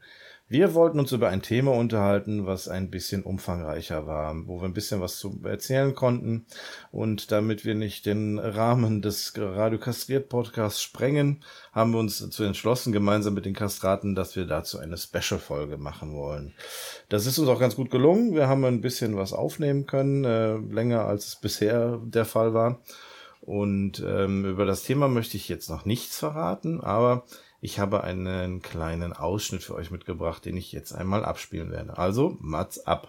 Wir 0.46 0.74
wollten 0.74 0.98
uns 0.98 1.10
über 1.10 1.30
ein 1.30 1.40
Thema 1.40 1.72
unterhalten, 1.72 2.44
was 2.44 2.68
ein 2.68 2.90
bisschen 2.90 3.22
umfangreicher 3.22 4.06
war, 4.06 4.34
wo 4.46 4.60
wir 4.60 4.66
ein 4.66 4.74
bisschen 4.74 5.00
was 5.00 5.16
zu 5.18 5.40
erzählen 5.42 5.94
konnten. 5.94 6.44
Und 6.92 7.32
damit 7.32 7.64
wir 7.64 7.74
nicht 7.74 8.04
den 8.04 8.38
Rahmen 8.38 9.00
des 9.00 9.32
Radio 9.38 9.78
Kastriert 9.78 10.28
Podcasts 10.28 10.82
sprengen, 10.82 11.42
haben 11.72 11.92
wir 11.92 11.98
uns 11.98 12.18
dazu 12.18 12.44
entschlossen, 12.44 12.92
gemeinsam 12.92 13.32
mit 13.32 13.46
den 13.46 13.54
Kastraten, 13.54 14.14
dass 14.14 14.36
wir 14.36 14.44
dazu 14.44 14.78
eine 14.78 14.98
Special-Folge 14.98 15.78
machen 15.78 16.14
wollen. 16.14 16.52
Das 17.08 17.24
ist 17.24 17.38
uns 17.38 17.48
auch 17.48 17.58
ganz 17.58 17.74
gut 17.74 17.90
gelungen. 17.90 18.34
Wir 18.34 18.46
haben 18.46 18.66
ein 18.66 18.82
bisschen 18.82 19.16
was 19.16 19.32
aufnehmen 19.32 19.86
können, 19.86 20.26
äh, 20.26 20.56
länger 20.56 21.06
als 21.06 21.26
es 21.26 21.36
bisher 21.36 22.02
der 22.04 22.26
Fall 22.26 22.52
war. 22.52 22.82
Und 23.40 24.02
ähm, 24.06 24.44
über 24.44 24.66
das 24.66 24.82
Thema 24.82 25.08
möchte 25.08 25.38
ich 25.38 25.48
jetzt 25.48 25.70
noch 25.70 25.86
nichts 25.86 26.18
verraten, 26.18 26.82
aber 26.82 27.24
ich 27.64 27.78
habe 27.78 28.04
einen 28.04 28.60
kleinen 28.60 29.14
Ausschnitt 29.14 29.62
für 29.62 29.74
euch 29.74 29.90
mitgebracht, 29.90 30.44
den 30.44 30.54
ich 30.54 30.70
jetzt 30.72 30.92
einmal 30.92 31.24
abspielen 31.24 31.70
werde. 31.70 31.96
Also, 31.96 32.36
Mats 32.38 32.86
ab. 32.86 33.08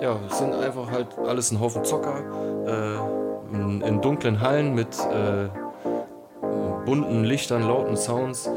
Ja, 0.00 0.18
es 0.26 0.38
sind 0.38 0.54
einfach 0.54 0.90
halt 0.90 1.18
alles 1.18 1.50
ein 1.50 1.60
Haufen 1.60 1.84
Zocker 1.84 2.24
äh, 2.66 3.54
in, 3.54 3.82
in 3.82 4.00
dunklen 4.00 4.40
Hallen 4.40 4.74
mit 4.74 4.98
äh, 5.12 5.48
bunten 6.86 7.24
Lichtern, 7.24 7.64
lauten 7.64 7.98
Sounds, 7.98 8.50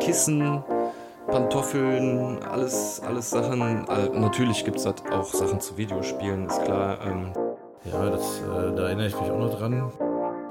Kissen, 0.00 0.64
Pantoffeln, 1.28 2.42
alles, 2.42 3.00
alles 3.06 3.30
Sachen. 3.30 3.86
Äh, 3.86 4.08
natürlich 4.18 4.64
gibt 4.64 4.78
es 4.78 4.86
auch 4.86 5.32
Sachen 5.32 5.60
zu 5.60 5.76
Videospielen, 5.76 6.46
ist 6.46 6.64
klar. 6.64 6.98
Ähm, 7.06 7.32
Ja, 7.84 8.10
das, 8.10 8.40
äh, 8.40 8.74
da 8.74 8.86
erinnere 8.86 9.06
ich 9.06 9.20
mich 9.20 9.30
auch 9.30 9.38
noch 9.38 9.56
dran. 9.56 9.92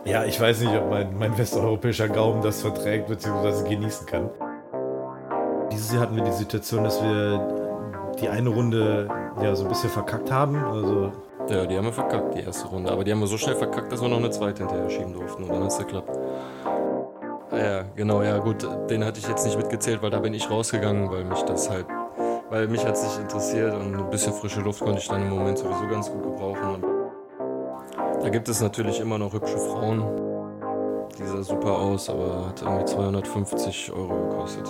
Ja, 0.06 0.24
ich 0.24 0.40
weiß 0.40 0.62
nicht, 0.62 0.76
ob 0.76 0.88
mein, 0.92 1.18
mein 1.18 1.36
westeuropäischer 1.36 2.08
Gaumen 2.08 2.44
das 2.44 2.62
verträgt 2.62 3.08
bzw. 3.08 3.68
genießen 3.68 4.06
kann. 4.06 4.30
Dieses 5.72 5.92
Jahr 5.92 6.04
hatten 6.04 6.16
wir 6.16 6.24
die 6.24 6.32
Situation, 6.32 6.84
dass 6.84 7.02
wir 7.02 8.14
die 8.22 8.30
eine 8.30 8.50
Runde 8.50 9.10
ja 9.42 9.56
so 9.56 9.64
ein 9.64 9.70
bisschen 9.70 9.90
verkackt 9.90 10.32
haben. 10.32 10.64
Also 10.64 11.12
ja, 11.50 11.66
die 11.66 11.76
haben 11.76 11.86
wir 11.86 11.92
verkackt, 11.92 12.36
die 12.36 12.42
erste 12.42 12.68
Runde. 12.68 12.92
Aber 12.92 13.04
die 13.04 13.12
haben 13.12 13.20
wir 13.20 13.26
so 13.26 13.38
schnell 13.38 13.56
verkackt, 13.56 13.92
dass 13.92 14.00
wir 14.00 14.08
noch 14.08 14.18
eine 14.18 14.30
zweite 14.30 14.60
hinterher 14.64 14.90
schieben 14.92 15.14
durften. 15.14 15.44
Und 15.44 15.50
dann 15.50 15.64
hat 15.64 15.72
es 15.72 15.78
geklappt. 15.80 16.12
Ah 17.50 17.58
Ja, 17.58 17.84
genau, 17.96 18.22
ja 18.22 18.38
gut, 18.38 18.68
den 18.90 19.04
hatte 19.04 19.20
ich 19.20 19.28
jetzt 19.28 19.44
nicht 19.44 19.58
mitgezählt, 19.58 20.04
weil 20.04 20.12
da 20.12 20.20
bin 20.20 20.36
ich 20.36 20.50
rausgegangen, 20.52 21.10
weil 21.10 21.24
mich 21.24 21.42
das 21.42 21.68
halt, 21.68 21.88
weil 22.52 22.68
mich 22.68 22.86
hat 22.86 22.94
es 22.94 23.04
nicht 23.04 23.20
interessiert 23.22 23.74
und 23.74 23.96
ein 23.96 24.10
bisschen 24.12 24.34
frische 24.34 24.62
Luft 24.62 24.82
konnte 24.82 25.00
ich 25.00 25.08
dann 25.08 25.24
im 25.24 25.30
Moment 25.32 25.58
sowieso 25.58 25.88
ganz 25.88 26.12
gut 26.12 26.22
gebrauchen. 26.22 26.95
Da 28.26 28.32
gibt 28.32 28.50
es 28.50 28.60
natürlich 28.60 29.00
immer 29.00 29.20
noch 29.20 29.34
hübsche 29.34 29.56
Frauen. 29.56 30.04
Die 31.16 31.24
sah 31.28 31.44
super 31.44 31.78
aus, 31.78 32.10
aber 32.10 32.48
hat 32.48 32.60
irgendwie 32.60 32.86
250 32.86 33.92
Euro 33.92 34.30
gekostet. 34.30 34.68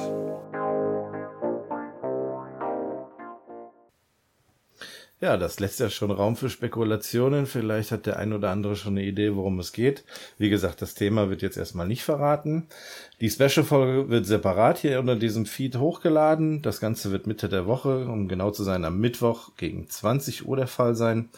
Ja, 5.22 5.38
das 5.38 5.62
lässt 5.62 5.80
ja 5.80 5.90
schon 5.90 6.12
Raum 6.12 6.36
für 6.36 6.50
Spekulationen. 6.50 7.46
Vielleicht 7.46 7.92
hat 7.92 8.06
der 8.06 8.20
ein 8.20 8.34
oder 8.34 8.50
andere 8.50 8.76
schon 8.76 8.98
eine 8.98 9.06
Idee, 9.06 9.34
worum 9.34 9.60
es 9.60 9.72
geht. 9.72 10.04
Wie 10.38 10.50
gesagt, 10.50 10.82
das 10.82 10.94
Thema 10.94 11.30
wird 11.30 11.42
jetzt 11.42 11.56
erstmal 11.56 11.88
nicht 11.88 12.04
verraten. 12.04 12.68
Die 13.22 13.30
Special-Folge 13.30 14.10
wird 14.10 14.26
separat 14.26 14.80
hier 14.80 15.00
unter 15.00 15.16
diesem 15.16 15.46
Feed 15.46 15.78
hochgeladen. 15.78 16.62
Das 16.62 16.82
Ganze 16.82 17.14
wird 17.14 17.28
Mitte 17.28 17.48
der 17.48 17.66
Woche, 17.66 18.06
um 18.10 18.28
genau 18.28 18.52
zu 18.52 18.64
sein, 18.66 18.84
am 18.84 19.00
Mittwoch 19.00 19.56
gegen 19.56 19.90
20 19.90 20.46
Uhr 20.48 20.58
der 20.58 20.68
Fall 20.68 20.96
sein. 20.96 21.30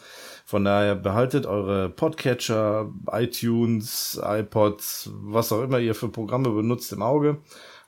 Von 0.44 0.64
daher 0.64 0.96
behaltet 0.96 1.46
eure 1.46 1.88
Podcatcher, 1.88 2.90
iTunes, 3.12 4.20
iPods, 4.20 5.10
was 5.22 5.52
auch 5.52 5.62
immer 5.62 5.78
ihr 5.78 5.94
für 5.94 6.08
Programme 6.08 6.50
benutzt 6.50 6.92
im 6.92 7.02
Auge. 7.02 7.38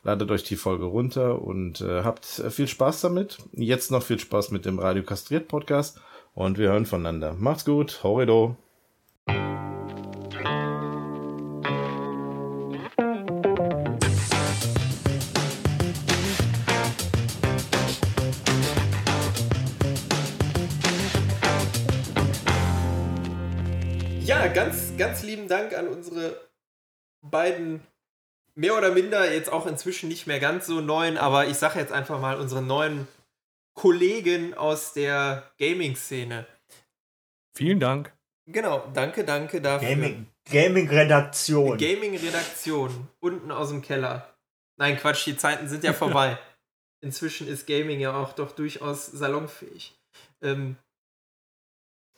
Ladet 0.03 0.31
euch 0.31 0.45
die 0.45 0.57
Folge 0.57 0.87
runter 0.87 1.43
und 1.43 1.83
äh, 1.83 2.05
habt 2.05 2.39
äh, 2.39 2.51
viel 2.51 2.67
Spaß 2.67 3.03
damit. 3.03 3.37
Jetzt 3.53 3.91
noch 3.91 4.03
viel 4.03 4.19
Spaß 4.19 4.51
mit 4.51 4.65
dem 4.65 4.79
Radio 4.79 5.03
Kastriert 5.03 5.47
Podcast 5.47 6.01
und 6.33 6.57
wir 6.57 6.71
hören 6.71 6.87
voneinander. 6.87 7.35
Macht's 7.35 7.67
gut, 7.67 8.03
horrido. 8.03 8.57
Ja, 24.25 24.47
ganz, 24.47 24.97
ganz 24.97 25.23
lieben 25.23 25.47
Dank 25.47 25.77
an 25.77 25.89
unsere 25.89 26.41
beiden 27.21 27.83
mehr 28.55 28.77
oder 28.77 28.93
minder 28.93 29.33
jetzt 29.33 29.53
auch 29.53 29.67
inzwischen 29.67 30.09
nicht 30.09 30.27
mehr 30.27 30.41
ganz 30.41 30.67
so 30.67 30.81
neuen, 30.81 31.17
aber 31.17 31.47
ich 31.47 31.57
sage 31.57 31.79
jetzt 31.79 31.93
einfach 31.93 32.21
mal 32.21 32.39
unsere 32.39 32.63
neuen 32.63 33.09
Kollegen 33.75 34.55
aus 34.55 34.93
der 34.93 35.51
Gaming-Szene. 35.59 36.47
Vielen 37.57 37.81
Dank. 37.81 38.13
Genau, 38.47 38.87
danke, 38.95 39.25
danke 39.25 39.61
dafür. 39.61 39.89
Gaming, 39.89 40.27
Gaming-Redaktion. 40.51 41.79
Gaming-Redaktion, 41.79 43.09
unten 43.21 43.51
aus 43.51 43.69
dem 43.69 43.83
Keller. 43.83 44.35
Nein, 44.77 44.97
Quatsch, 44.97 45.27
die 45.27 45.37
Zeiten 45.37 45.69
sind 45.69 45.85
ja 45.85 45.93
vorbei. 45.95 46.39
Inzwischen 47.03 47.49
ist 47.49 47.67
Gaming 47.67 48.01
ja 48.01 48.15
auch 48.15 48.33
doch 48.33 48.53
durchaus 48.53 49.07
salonfähig. 49.07 49.95
Ähm, 50.43 50.77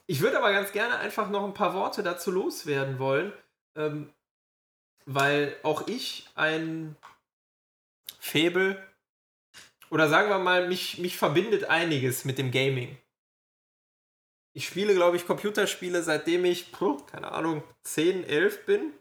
ich 0.06 0.20
würde 0.20 0.38
aber 0.38 0.52
ganz 0.52 0.72
gerne 0.72 0.98
einfach 0.98 1.30
noch 1.30 1.44
ein 1.44 1.54
paar 1.54 1.74
Worte 1.74 2.02
dazu 2.02 2.30
loswerden 2.30 2.98
wollen, 2.98 3.32
ähm, 3.76 4.12
weil 5.06 5.56
auch 5.62 5.86
ich 5.88 6.28
ein 6.34 6.96
Faible 8.18 8.82
oder 9.90 10.08
sagen 10.08 10.30
wir 10.30 10.38
mal, 10.38 10.68
mich, 10.68 10.98
mich 10.98 11.16
verbindet 11.16 11.64
einiges 11.64 12.24
mit 12.24 12.38
dem 12.38 12.50
Gaming. 12.50 12.96
Ich 14.54 14.66
spiele, 14.66 14.94
glaube 14.94 15.16
ich, 15.16 15.26
Computerspiele, 15.26 16.02
seitdem 16.02 16.44
ich, 16.44 16.72
puh, 16.72 16.98
keine 17.04 17.32
Ahnung, 17.32 17.62
10, 17.84 18.24
11 18.24 18.66
bin. 18.66 18.92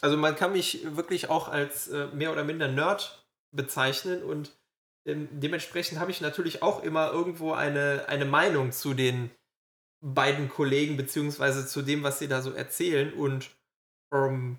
Also 0.00 0.16
man 0.16 0.36
kann 0.36 0.52
mich 0.52 0.96
wirklich 0.96 1.28
auch 1.28 1.48
als 1.48 1.88
äh, 1.88 2.06
mehr 2.08 2.32
oder 2.32 2.44
minder 2.44 2.68
Nerd 2.68 3.26
bezeichnen 3.52 4.22
und 4.22 4.52
ähm, 5.06 5.28
dementsprechend 5.30 5.98
habe 6.00 6.10
ich 6.10 6.20
natürlich 6.20 6.62
auch 6.62 6.82
immer 6.82 7.12
irgendwo 7.12 7.52
eine, 7.52 8.06
eine 8.08 8.24
Meinung 8.24 8.72
zu 8.72 8.92
den 8.92 9.30
beiden 10.04 10.48
Kollegen, 10.48 10.96
beziehungsweise 10.96 11.66
zu 11.66 11.82
dem, 11.82 12.02
was 12.02 12.18
sie 12.18 12.28
da 12.28 12.42
so 12.42 12.52
erzählen. 12.52 13.12
Und 13.12 13.50
ähm, 14.12 14.58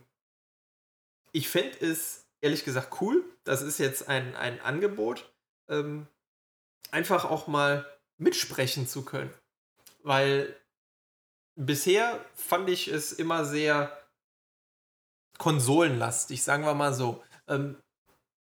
ich 1.38 1.50
fände 1.50 1.78
es 1.86 2.26
ehrlich 2.42 2.66
gesagt 2.66 3.00
cool. 3.00 3.24
Das 3.44 3.62
ist 3.62 3.78
jetzt 3.78 4.08
ein, 4.08 4.36
ein 4.36 4.60
Angebot, 4.60 5.32
ähm, 5.70 6.08
einfach 6.90 7.26
auch 7.26 7.46
mal 7.46 7.86
mitsprechen 8.18 8.88
zu 8.88 9.06
können. 9.06 9.32
Weil 10.02 10.56
bisher 11.56 12.26
fand 12.34 12.70
ich 12.72 12.88
es 12.88 13.14
immer 13.14 13.46
sehr 13.46 13.96
konsolenlastig, 15.38 16.42
sagen 16.42 16.66
wir 16.66 16.74
mal 16.74 16.94
so. 16.94 17.24
Ähm, 17.48 17.78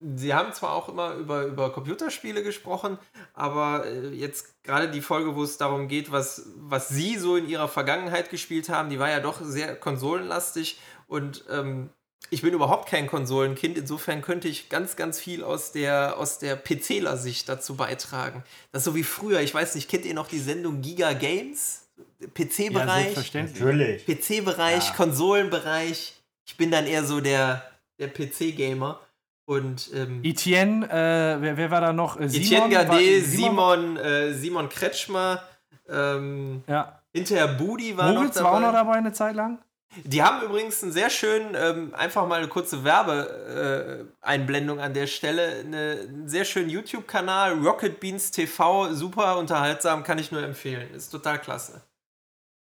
Sie 0.00 0.32
haben 0.32 0.52
zwar 0.52 0.72
auch 0.72 0.88
immer 0.88 1.14
über, 1.14 1.44
über 1.44 1.72
Computerspiele 1.72 2.42
gesprochen, 2.42 2.98
aber 3.34 3.86
äh, 3.86 4.08
jetzt 4.08 4.62
gerade 4.62 4.90
die 4.90 5.00
Folge, 5.02 5.34
wo 5.34 5.42
es 5.42 5.58
darum 5.58 5.88
geht, 5.88 6.12
was, 6.12 6.50
was 6.56 6.88
Sie 6.88 7.18
so 7.18 7.36
in 7.36 7.48
Ihrer 7.48 7.68
Vergangenheit 7.68 8.30
gespielt 8.30 8.68
haben, 8.70 8.88
die 8.88 8.98
war 8.98 9.10
ja 9.10 9.20
doch 9.20 9.40
sehr 9.42 9.74
konsolenlastig 9.74 10.78
und 11.06 11.44
ähm, 11.48 11.90
ich 12.30 12.42
bin 12.42 12.52
überhaupt 12.54 12.88
kein 12.88 13.06
Konsolenkind, 13.06 13.78
insofern 13.78 14.20
könnte 14.22 14.48
ich 14.48 14.68
ganz, 14.68 14.96
ganz 14.96 15.20
viel 15.20 15.44
aus 15.44 15.72
der, 15.72 16.16
aus 16.18 16.38
der 16.38 16.56
PCler-Sicht 16.56 17.48
dazu 17.48 17.76
beitragen. 17.76 18.42
Das 18.72 18.80
ist 18.80 18.84
so 18.84 18.94
wie 18.94 19.04
früher, 19.04 19.40
ich 19.40 19.54
weiß 19.54 19.74
nicht, 19.76 19.88
kennt 19.88 20.04
ihr 20.04 20.14
noch 20.14 20.28
die 20.28 20.40
Sendung 20.40 20.80
Giga 20.82 21.12
Games? 21.12 21.82
PC-Bereich? 22.34 23.32
Natürlich. 23.34 24.06
PC-Bereich, 24.06 24.88
Ja. 24.88 24.94
Konsolenbereich. 24.94 26.14
Ich 26.46 26.56
bin 26.56 26.70
dann 26.70 26.86
eher 26.86 27.04
so 27.04 27.20
der, 27.20 27.62
der 27.98 28.08
PC-Gamer. 28.08 29.00
Und 29.48 29.90
ähm, 29.94 30.20
Etienne, 30.24 30.86
äh, 30.90 31.40
wer, 31.40 31.56
wer 31.56 31.70
war 31.70 31.80
da 31.80 31.92
noch? 31.92 32.18
Äh, 32.18 32.24
Etienne 32.24 32.74
war- 32.74 32.84
Gade, 32.86 33.20
Simon. 33.22 33.96
Simon, 33.96 33.96
äh, 33.98 34.34
Simon 34.34 34.68
Kretschmer, 34.68 35.42
ähm, 35.88 36.64
Ja. 36.66 37.00
hinterher 37.14 37.46
Budi 37.48 37.96
war 37.96 38.12
Moritz 38.12 38.34
noch 38.36 38.42
war 38.44 38.50
auch 38.50 38.54
dabei. 38.60 38.66
noch 38.66 38.72
dabei 38.72 38.92
eine 38.94 39.12
Zeit 39.12 39.36
lang. 39.36 39.58
Die 40.04 40.22
haben 40.22 40.44
übrigens 40.44 40.82
einen 40.82 40.92
sehr 40.92 41.10
schönen, 41.10 41.54
ähm, 41.54 41.94
einfach 41.94 42.26
mal 42.26 42.38
eine 42.38 42.48
kurze 42.48 42.84
Werbeeinblendung 42.84 44.80
an 44.80 44.94
der 44.94 45.06
Stelle, 45.06 45.60
eine, 45.60 46.00
einen 46.08 46.28
sehr 46.28 46.44
schönen 46.44 46.70
YouTube-Kanal, 46.70 47.54
Rocket 47.58 48.00
Beans 48.00 48.30
TV, 48.30 48.92
super 48.92 49.38
unterhaltsam, 49.38 50.02
kann 50.04 50.18
ich 50.18 50.32
nur 50.32 50.42
empfehlen. 50.42 50.92
Ist 50.94 51.10
total 51.10 51.40
klasse. 51.40 51.82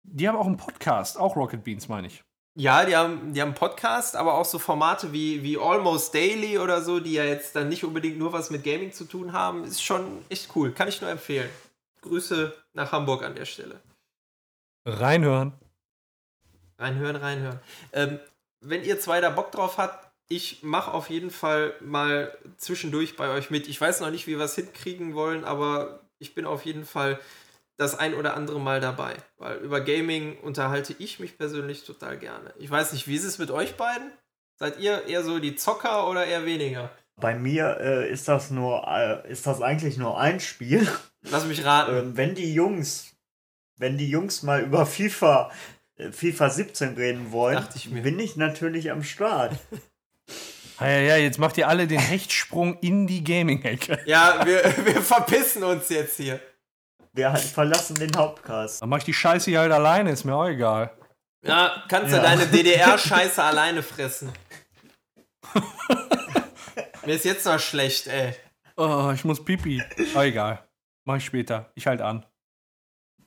Die 0.03 0.29
haben 0.29 0.37
auch 0.37 0.47
einen 0.47 0.57
Podcast, 0.57 1.19
auch 1.19 1.37
Rocket 1.37 1.65
Beans, 1.65 1.89
meine 1.89 2.07
ich. 2.07 2.25
Ja, 2.57 2.85
die 2.85 2.97
haben, 2.97 3.33
die 3.35 3.41
haben 3.41 3.51
einen 3.51 3.55
Podcast, 3.55 4.17
aber 4.17 4.35
auch 4.35 4.45
so 4.45 4.59
Formate 4.59 5.13
wie, 5.13 5.45
wie 5.45 5.59
Almost 5.59 6.13
Daily 6.13 6.59
oder 6.59 6.83
so, 6.83 6.99
die 6.99 7.13
ja 7.13 7.25
jetzt 7.25 7.55
dann 7.55 7.69
nicht 7.69 7.85
unbedingt 7.85 8.19
nur 8.19 8.33
was 8.33 8.51
mit 8.51 8.65
Gaming 8.65 8.93
zu 8.93 9.05
tun 9.05 9.33
haben, 9.33 9.63
ist 9.63 9.83
schon 9.83 10.25
echt 10.29 10.51
cool. 10.57 10.73
Kann 10.73 10.89
ich 10.89 11.01
nur 11.01 11.09
empfehlen. 11.09 11.49
Grüße 12.01 12.53
nach 12.73 12.91
Hamburg 12.91 13.23
an 13.23 13.37
der 13.37 13.45
Stelle. 13.45 13.81
Reinhören. 14.85 15.53
Reinhören, 16.79 17.17
reinhören. 17.17 17.61
Ähm, 17.93 18.21
wenn 18.61 18.85
ihr 18.85 19.01
zwei 19.01 19.21
da 19.21 19.31
Bock 19.31 19.53
drauf 19.53 19.79
habt, 19.79 20.09
ich 20.29 20.63
mache 20.63 20.93
auf 20.93 21.11
jeden 21.11 21.31
Fall 21.31 21.75
mal 21.81 22.37
zwischendurch 22.59 23.17
bei 23.17 23.31
euch 23.31 23.51
mit. 23.51 23.67
Ich 23.67 23.81
weiß 23.81 24.01
noch 24.01 24.11
nicht, 24.11 24.27
wie 24.27 24.37
wir 24.37 24.45
es 24.45 24.55
hinkriegen 24.55 25.15
wollen, 25.15 25.45
aber 25.45 26.01
ich 26.19 26.35
bin 26.35 26.45
auf 26.45 26.65
jeden 26.65 26.85
Fall 26.85 27.19
das 27.79 27.99
ein 27.99 28.15
oder 28.15 28.37
andere 28.37 28.61
Mal 28.61 28.81
dabei. 28.81 29.17
Weil 29.39 29.59
über 29.59 29.81
Gaming 29.81 30.39
unterhalte 30.41 30.95
ich 30.99 31.19
mich 31.19 31.39
persönlich 31.39 31.85
total 31.85 32.19
gerne. 32.19 32.53
Ich 32.59 32.71
weiß 32.71 32.93
nicht, 32.93 33.09
wie 33.09 33.17
ist 33.17 33.25
es 33.25 33.39
mit 33.39 33.51
euch 33.51 33.77
beiden? 33.77 34.11
Seid 34.57 34.79
ihr 34.81 35.07
eher 35.07 35.23
so 35.23 35.39
die 35.39 35.55
Zocker 35.55 36.11
oder 36.11 36.27
eher 36.27 36.45
weniger? 36.45 36.91
Bei 37.17 37.35
mir 37.35 37.79
äh, 37.81 38.11
ist 38.11 38.29
das 38.29 38.51
nur, 38.51 38.87
äh, 38.87 39.31
ist 39.31 39.47
das 39.47 39.63
eigentlich 39.63 39.97
nur 39.97 40.21
ein 40.21 40.41
Spiel. 40.41 40.87
Lass 41.23 41.47
mich 41.47 41.65
raten. 41.65 41.97
Ähm, 41.97 42.17
wenn 42.17 42.35
die 42.35 42.53
Jungs, 42.53 43.17
wenn 43.77 43.97
die 43.97 44.11
Jungs 44.11 44.43
mal 44.43 44.63
über 44.63 44.85
FIFA, 44.85 45.51
FIFA 46.13 46.51
17 46.51 46.95
reden 46.95 47.33
wollen, 47.33 47.57
Dachte 47.57 47.77
ich 47.77 47.91
mir. 47.91 48.03
bin 48.03 48.19
ich 48.19 48.37
natürlich 48.37 48.91
am 48.91 49.03
Start. 49.03 49.55
Ja, 50.81 50.87
ja, 50.87 51.01
ja, 51.01 51.17
jetzt 51.17 51.41
macht 51.41 51.59
ihr 51.59 51.67
alle 51.67 51.89
den 51.89 51.99
Hechtsprung 51.99 52.79
in 52.79 53.09
die 53.09 53.25
Gaming-Ecke. 53.25 53.99
Ja, 54.07 54.47
wir, 54.47 54.63
wir 54.87 55.03
verpissen 55.03 55.65
uns 55.65 55.89
jetzt 55.89 56.19
hier. 56.19 56.39
Wir 57.13 57.33
halt 57.33 57.43
verlassen 57.43 57.97
den 57.97 58.15
Hauptcast. 58.17 58.81
Dann 58.81 58.89
mach 58.89 58.99
ich 58.99 59.05
die 59.05 59.13
Scheiße 59.13 59.51
hier 59.51 59.59
halt 59.59 59.73
alleine, 59.73 60.13
ist 60.13 60.23
mir 60.23 60.37
auch 60.37 60.47
egal. 60.47 60.93
Ja, 61.45 61.83
kannst 61.89 62.13
du 62.13 62.17
Ja. 62.19 62.23
deine 62.23 62.47
DDR-Scheiße 62.47 63.43
alleine 63.43 63.83
fressen. 63.83 64.33
Mir 67.05 67.15
ist 67.15 67.25
jetzt 67.25 67.45
noch 67.47 67.59
schlecht, 67.59 68.07
ey. 68.07 68.35
Oh, 68.77 69.11
ich 69.13 69.25
muss 69.25 69.45
pipi. 69.45 69.83
Aber 70.15 70.27
egal. 70.27 70.63
Mach 71.05 71.17
ich 71.17 71.25
später. 71.25 71.73
Ich 71.75 71.89
halt 71.89 72.01
an. 72.03 72.25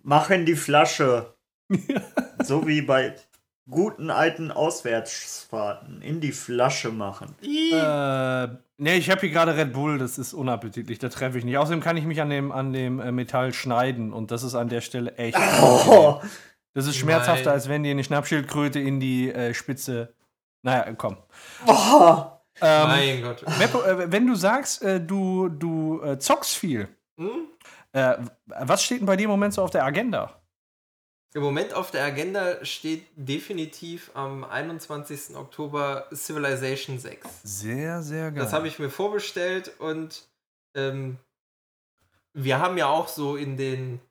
Mach 0.03 0.29
in 0.29 0.45
die 0.45 0.55
Flasche. 0.55 1.35
so 2.43 2.67
wie 2.67 2.81
bei 2.81 3.15
guten 3.69 4.09
alten 4.09 4.51
Auswärtsfahrten. 4.51 6.01
In 6.01 6.19
die 6.19 6.31
Flasche 6.31 6.89
machen. 6.89 7.35
Äh, 7.41 8.47
nee, 8.77 8.95
ich 8.97 9.09
habe 9.09 9.21
hier 9.21 9.29
gerade 9.29 9.55
Red 9.55 9.73
Bull, 9.73 9.97
das 9.97 10.17
ist 10.17 10.33
unappetitlich, 10.33 10.99
da 10.99 11.09
treffe 11.09 11.37
ich 11.37 11.45
nicht. 11.45 11.57
Außerdem 11.57 11.79
kann 11.81 11.97
ich 11.97 12.05
mich 12.05 12.21
an 12.21 12.29
dem, 12.29 12.51
an 12.51 12.73
dem 12.73 12.99
äh, 12.99 13.11
Metall 13.11 13.53
schneiden 13.53 14.11
und 14.13 14.31
das 14.31 14.43
ist 14.43 14.55
an 14.55 14.69
der 14.69 14.81
Stelle 14.81 15.15
echt. 15.17 15.37
Oh, 15.61 16.19
Das 16.73 16.87
ist 16.87 16.95
schmerzhafter, 16.95 17.45
Nein. 17.45 17.53
als 17.53 17.67
wenn 17.69 17.83
dir 17.83 17.91
eine 17.91 18.03
Schnappschildkröte 18.03 18.79
in 18.79 18.99
die 18.99 19.31
äh, 19.31 19.53
Spitze. 19.53 20.13
Naja, 20.63 20.93
komm. 20.93 21.17
oh. 21.67 22.23
Ähm, 22.61 22.87
mein 22.87 23.21
Gott. 23.23 23.43
Beppo, 23.59 23.81
äh, 23.81 24.11
wenn 24.11 24.27
du 24.27 24.35
sagst, 24.35 24.81
äh, 24.83 24.99
du, 25.01 25.49
du 25.49 26.01
äh, 26.03 26.19
zockst 26.19 26.55
viel, 26.55 26.87
Hm? 27.17 27.47
äh, 27.93 28.17
was 28.45 28.83
steht 28.83 28.99
denn 28.99 29.05
bei 29.07 29.15
dir 29.15 29.23
im 29.25 29.31
Moment 29.31 29.53
so 29.53 29.63
auf 29.63 29.71
der 29.71 29.83
Agenda? 29.83 30.40
Im 31.33 31.43
Moment 31.43 31.73
auf 31.73 31.91
der 31.91 32.03
Agenda 32.03 32.63
steht 32.65 33.05
definitiv 33.15 34.11
am 34.15 34.43
21. 34.43 35.35
Oktober 35.35 36.07
Civilization 36.13 36.99
6. 36.99 37.41
Sehr, 37.43 38.01
sehr 38.01 38.31
geil. 38.31 38.43
Das 38.43 38.51
habe 38.51 38.67
ich 38.67 38.79
mir 38.79 38.89
vorbestellt 38.89 39.71
und 39.79 40.27
ähm, 40.75 41.17
wir 42.33 42.59
haben 42.59 42.77
ja 42.77 42.87
auch 42.87 43.07
so 43.07 43.37
in 43.37 43.55
den, 43.55 44.01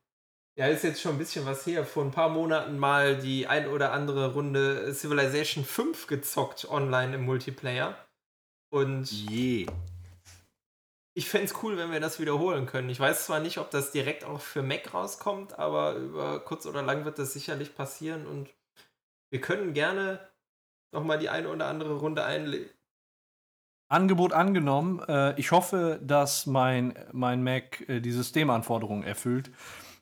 ja, 0.57 0.67
ist 0.69 0.83
jetzt 0.83 1.03
schon 1.03 1.13
ein 1.13 1.19
bisschen 1.19 1.45
was 1.45 1.67
her, 1.67 1.85
vor 1.85 2.05
ein 2.05 2.11
paar 2.11 2.31
Monaten 2.31 2.79
mal 2.79 3.19
die 3.19 3.47
ein 3.47 3.69
oder 3.69 3.93
andere 3.93 4.33
Runde 4.33 4.95
Civilization 4.95 5.65
5 5.65 6.07
gezockt 6.07 6.71
online 6.71 7.17
im 7.17 7.25
Multiplayer. 7.25 7.97
Und 8.71 9.11
Je. 9.11 9.67
Ich 11.15 11.29
fände 11.29 11.47
es 11.47 11.63
cool, 11.63 11.77
wenn 11.77 11.91
wir 11.91 12.01
das 12.01 12.21
wiederholen 12.21 12.67
können. 12.67 12.89
Ich 12.89 13.01
weiß 13.01 13.27
zwar 13.27 13.41
nicht, 13.41 13.59
ob 13.59 13.71
das 13.71 13.91
direkt 13.91 14.25
auch 14.25 14.41
für 14.41 14.63
Mac 14.63 14.95
rauskommt, 14.95 15.59
aber 15.59 15.95
über 15.95 16.41
kurz 16.41 16.67
oder 16.67 16.83
lang 16.83 17.05
wird 17.05 17.19
das 17.19 17.33
sicherlich 17.33 17.75
passieren 17.75 18.27
und 18.27 18.49
wir 19.31 19.41
können 19.41 19.73
gerne 19.73 20.21
nochmal 20.93 21.19
die 21.19 21.29
eine 21.29 21.49
oder 21.49 21.67
andere 21.67 21.99
Runde 21.99 22.25
einlegen. 22.25 22.71
Angebot 23.89 24.33
angenommen. 24.33 25.01
Äh, 25.09 25.39
ich 25.39 25.51
hoffe, 25.51 26.01
dass 26.03 26.47
mein, 26.47 26.95
mein 27.13 27.43
Mac 27.43 27.89
äh, 27.89 28.01
die 28.01 28.13
Systemanforderungen 28.13 29.03
erfüllt. 29.03 29.51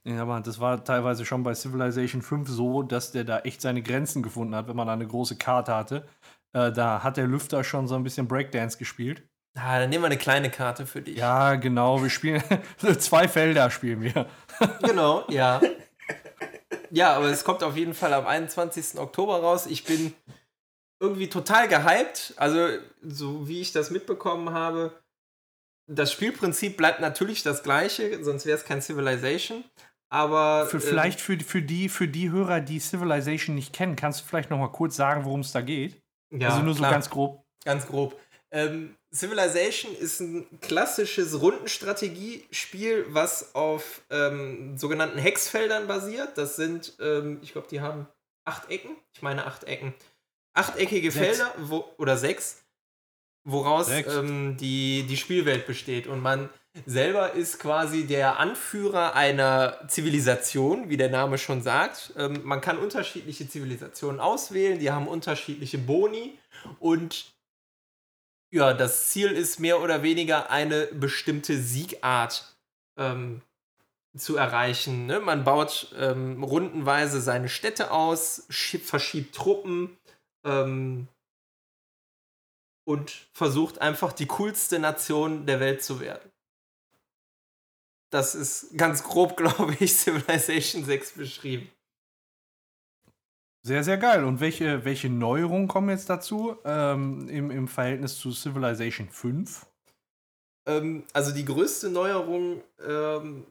Aber 0.05 0.41
das 0.41 0.59
war 0.61 0.85
teilweise 0.85 1.27
schon 1.27 1.43
bei 1.43 1.55
Civilization 1.55 2.23
5 2.23 2.49
so, 2.49 2.83
dass 2.83 3.13
der 3.13 3.25
da 3.25 3.41
echt 3.41 3.61
seine 3.61 3.83
Grenzen 3.83 4.23
gefunden 4.23 4.55
hat, 4.55 4.69
wenn 4.69 4.77
man 4.77 4.87
da 4.87 4.95
eine 4.95 5.07
große 5.07 5.37
Karte 5.37 5.75
hatte. 5.75 6.07
Äh, 6.53 6.73
da 6.73 7.03
hat 7.03 7.17
der 7.17 7.27
Lüfter 7.27 7.65
schon 7.65 7.89
so 7.89 7.95
ein 7.95 8.05
bisschen 8.05 8.29
Breakdance 8.29 8.79
gespielt. 8.79 9.29
Ah, 9.59 9.81
dann 9.81 9.91
nehmen 9.91 10.03
wir 10.03 10.07
eine 10.07 10.19
kleine 10.19 10.51
Karte 10.51 10.87
für 10.87 11.03
dich. 11.03 11.17
Ja, 11.17 11.57
genau. 11.57 12.03
Wir 12.03 12.11
spielen 12.11 12.43
zwei 12.99 13.29
Felder 13.29 13.71
spielen 13.71 14.03
wir. 14.03 14.27
Genau, 14.83 15.25
ja. 15.29 15.61
Ja, 16.91 17.15
aber 17.15 17.27
es 17.27 17.45
kommt 17.45 17.63
auf 17.63 17.77
jeden 17.77 17.95
Fall 17.95 18.13
am 18.13 18.27
21. 18.27 18.99
Oktober 18.99 19.41
raus. 19.41 19.67
Ich 19.67 19.85
bin 19.85 20.15
irgendwie 21.01 21.29
total 21.29 21.69
gehypt. 21.69 22.35
Also, 22.37 22.69
so 23.01 23.47
wie 23.47 23.61
ich 23.61 23.71
das 23.71 23.91
mitbekommen 23.91 24.51
habe, 24.51 25.01
das 25.89 26.13
Spielprinzip 26.13 26.77
bleibt 26.77 27.01
natürlich 27.01 27.43
das 27.43 27.63
gleiche, 27.63 28.23
sonst 28.25 28.47
wäre 28.47 28.59
es 28.59 28.65
kein 28.65 28.83
Civilization. 28.83 29.65
Aber 30.11 30.67
Für, 30.67 30.79
äh, 30.79 30.81
vielleicht 30.81 31.21
für, 31.21 31.39
für, 31.39 31.63
die, 31.63 31.89
für 31.89 32.09
die 32.09 32.31
Hörer, 32.31 32.61
die 32.61 32.81
Civilization 32.81 33.55
nicht 33.55 33.73
kennen, 33.73 33.97
kannst 33.97 34.21
du 34.21 34.25
vielleicht 34.25 34.51
noch 34.51 34.59
mal 34.59 34.73
kurz 34.73 34.97
sagen, 34.97 35.25
worum 35.25 35.41
es 35.41 35.53
da 35.53 35.61
geht? 35.61 36.01
ja, 36.31 36.49
also 36.49 36.63
nur 36.63 36.75
so 36.75 36.81
klar. 36.81 36.93
ganz 36.93 37.11
grob. 37.11 37.45
Ganz 37.65 37.87
grob. 37.87 38.19
Ähm, 38.51 38.97
Civilization 39.13 39.95
ist 39.95 40.21
ein 40.21 40.47
klassisches 40.61 41.41
Rundenstrategiespiel, 41.41 43.07
was 43.09 43.55
auf 43.55 44.03
ähm, 44.11 44.77
sogenannten 44.77 45.19
Hexfeldern 45.19 45.87
basiert. 45.87 46.37
Das 46.37 46.57
sind, 46.57 46.95
ähm, 47.01 47.39
ich 47.43 47.53
glaube, 47.53 47.69
die 47.71 47.81
haben 47.81 48.07
acht 48.45 48.71
Ecken. 48.71 48.97
Ich 49.13 49.23
meine 49.23 49.47
acht 49.47 49.65
Ecken. 49.65 49.95
Achteckige 50.55 51.11
Sechs. 51.11 51.39
Felder 51.39 51.55
wo, 51.59 51.85
oder 51.99 52.17
sechs, 52.17 52.65
woraus 53.45 53.89
ähm, 53.91 54.57
die, 54.57 55.05
die 55.09 55.17
Spielwelt 55.17 55.67
besteht. 55.67 56.07
Und 56.07 56.21
man 56.21 56.49
selber 56.87 57.33
ist 57.33 57.59
quasi 57.59 58.07
der 58.07 58.39
Anführer 58.39 59.15
einer 59.15 59.79
Zivilisation, 59.89 60.89
wie 60.89 60.97
der 60.97 61.11
Name 61.11 61.39
schon 61.39 61.63
sagt. 61.63 62.13
Ähm, 62.17 62.41
man 62.45 62.61
kann 62.61 62.79
unterschiedliche 62.79 63.49
Zivilisationen 63.49 64.21
auswählen, 64.21 64.79
die 64.79 64.91
haben 64.91 65.07
unterschiedliche 65.07 65.79
Boni 65.79 66.39
und 66.81 67.33
ja, 68.51 68.73
das 68.73 69.11
Ziel 69.11 69.33
ist 69.33 69.61
mehr 69.61 69.81
oder 69.81 70.03
weniger 70.03 70.51
eine 70.51 70.87
bestimmte 70.87 71.59
Siegart 71.61 72.57
ähm, 72.99 73.43
zu 74.17 74.37
erreichen. 74.37 75.07
Ne? 75.07 75.21
Man 75.21 75.45
baut 75.45 75.95
ähm, 75.97 76.43
rundenweise 76.43 77.21
seine 77.21 77.49
Städte 77.49 77.91
aus, 77.91 78.49
schi- 78.51 78.83
verschiebt 78.83 79.35
Truppen 79.35 79.97
ähm, 80.45 81.09
und 82.87 83.29
versucht 83.33 83.81
einfach 83.81 84.13
die 84.13 84.27
coolste 84.27 84.79
Nation 84.79 85.45
der 85.47 85.61
Welt 85.61 85.83
zu 85.83 86.01
werden. 86.01 86.31
Das 88.11 88.35
ist 88.35 88.77
ganz 88.79 89.03
grob, 89.05 89.37
glaube 89.37 89.77
ich, 89.79 89.95
Civilization 89.95 90.85
6 90.85 91.13
beschrieben. 91.13 91.71
Sehr, 93.63 93.85
sehr 93.85 93.99
geil. 93.99 94.25
Und 94.25 94.41
welche, 94.41 94.85
welche 94.85 95.09
Neuerungen 95.09 95.69
kommen 95.69 95.91
jetzt 95.91 96.09
dazu 96.09 96.57
ähm, 96.65 97.29
im, 97.29 97.51
im 97.51 97.69
Verhältnis 97.69 98.19
zu 98.19 98.33
Civilization 98.33 99.09
5? 99.09 99.67
Ähm, 100.67 101.05
also 101.13 101.33
die 101.33 101.45
größte 101.45 101.91
Neuerung 101.91 102.63
ähm, 102.87 103.47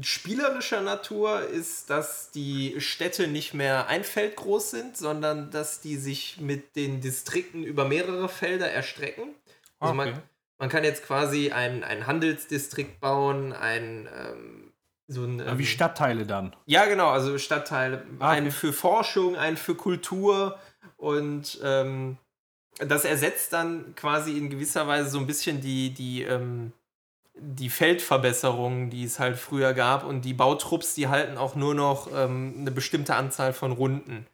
spielerischer 0.00 0.82
Natur 0.82 1.42
ist, 1.42 1.90
dass 1.90 2.30
die 2.30 2.80
Städte 2.80 3.28
nicht 3.28 3.54
mehr 3.54 3.88
ein 3.88 4.04
Feld 4.04 4.36
groß 4.36 4.70
sind, 4.70 4.96
sondern 4.96 5.50
dass 5.50 5.80
die 5.80 5.96
sich 5.96 6.38
mit 6.40 6.76
den 6.76 7.00
Distrikten 7.00 7.64
über 7.64 7.84
mehrere 7.84 8.28
Felder 8.28 8.70
erstrecken. 8.70 9.34
Also 9.78 9.94
man, 9.94 10.22
man 10.58 10.68
kann 10.68 10.84
jetzt 10.84 11.04
quasi 11.04 11.50
einen, 11.50 11.84
einen 11.84 12.06
Handelsdistrikt 12.06 13.00
bauen, 13.00 13.52
ein 13.52 14.08
ähm, 14.12 14.67
so 15.08 15.24
ein 15.24 15.40
Aber 15.40 15.58
wie 15.58 15.62
ähm, 15.62 15.68
Stadtteile 15.68 16.26
dann? 16.26 16.54
ja, 16.66 16.84
genau, 16.86 17.08
also 17.08 17.36
Stadtteile. 17.38 18.04
Ah, 18.18 18.26
okay. 18.28 18.36
Einen 18.36 18.50
für 18.50 18.72
Forschung, 18.72 19.36
einen 19.36 19.56
für 19.56 19.74
Kultur 19.74 20.58
und 20.96 21.58
ähm, 21.64 22.18
das 22.78 23.04
ersetzt 23.04 23.52
dann 23.52 23.94
quasi 23.96 24.36
in 24.38 24.50
gewisser 24.50 24.86
Weise 24.86 25.10
so 25.10 25.18
ein 25.18 25.26
bisschen 25.26 25.60
die, 25.60 25.92
die, 25.94 26.22
ähm, 26.22 26.72
die 27.34 27.70
Feldverbesserungen, 27.70 28.90
die 28.90 29.04
es 29.04 29.18
halt 29.18 29.36
früher 29.38 29.72
gab 29.74 30.04
und 30.04 30.22
die 30.22 30.34
Bautrupps, 30.34 30.94
die 30.94 31.08
halten 31.08 31.38
auch 31.38 31.54
nur 31.56 31.74
noch 31.74 32.08
ähm, 32.14 32.54
eine 32.58 32.70
bestimmte 32.70 33.14
Anzahl 33.14 33.52
von 33.52 33.72
Runden. 33.72 34.26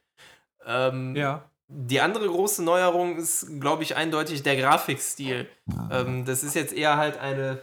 Ähm, 0.66 1.14
Ja. 1.16 1.45
die 1.68 2.01
andere 2.01 2.27
große 2.27 2.62
Neuerung 2.64 3.16
ist, 3.16 3.61
glaube 3.61 3.83
ich, 3.83 3.97
eindeutig 3.97 4.43
der 4.43 4.57
Grafikstil. 4.57 5.49
Ähm, 5.91 6.25
das 6.25 6.43
ist 6.43 6.55
jetzt 6.55 6.72
eher 6.72 6.97
halt 6.97 7.18
eine, 7.18 7.61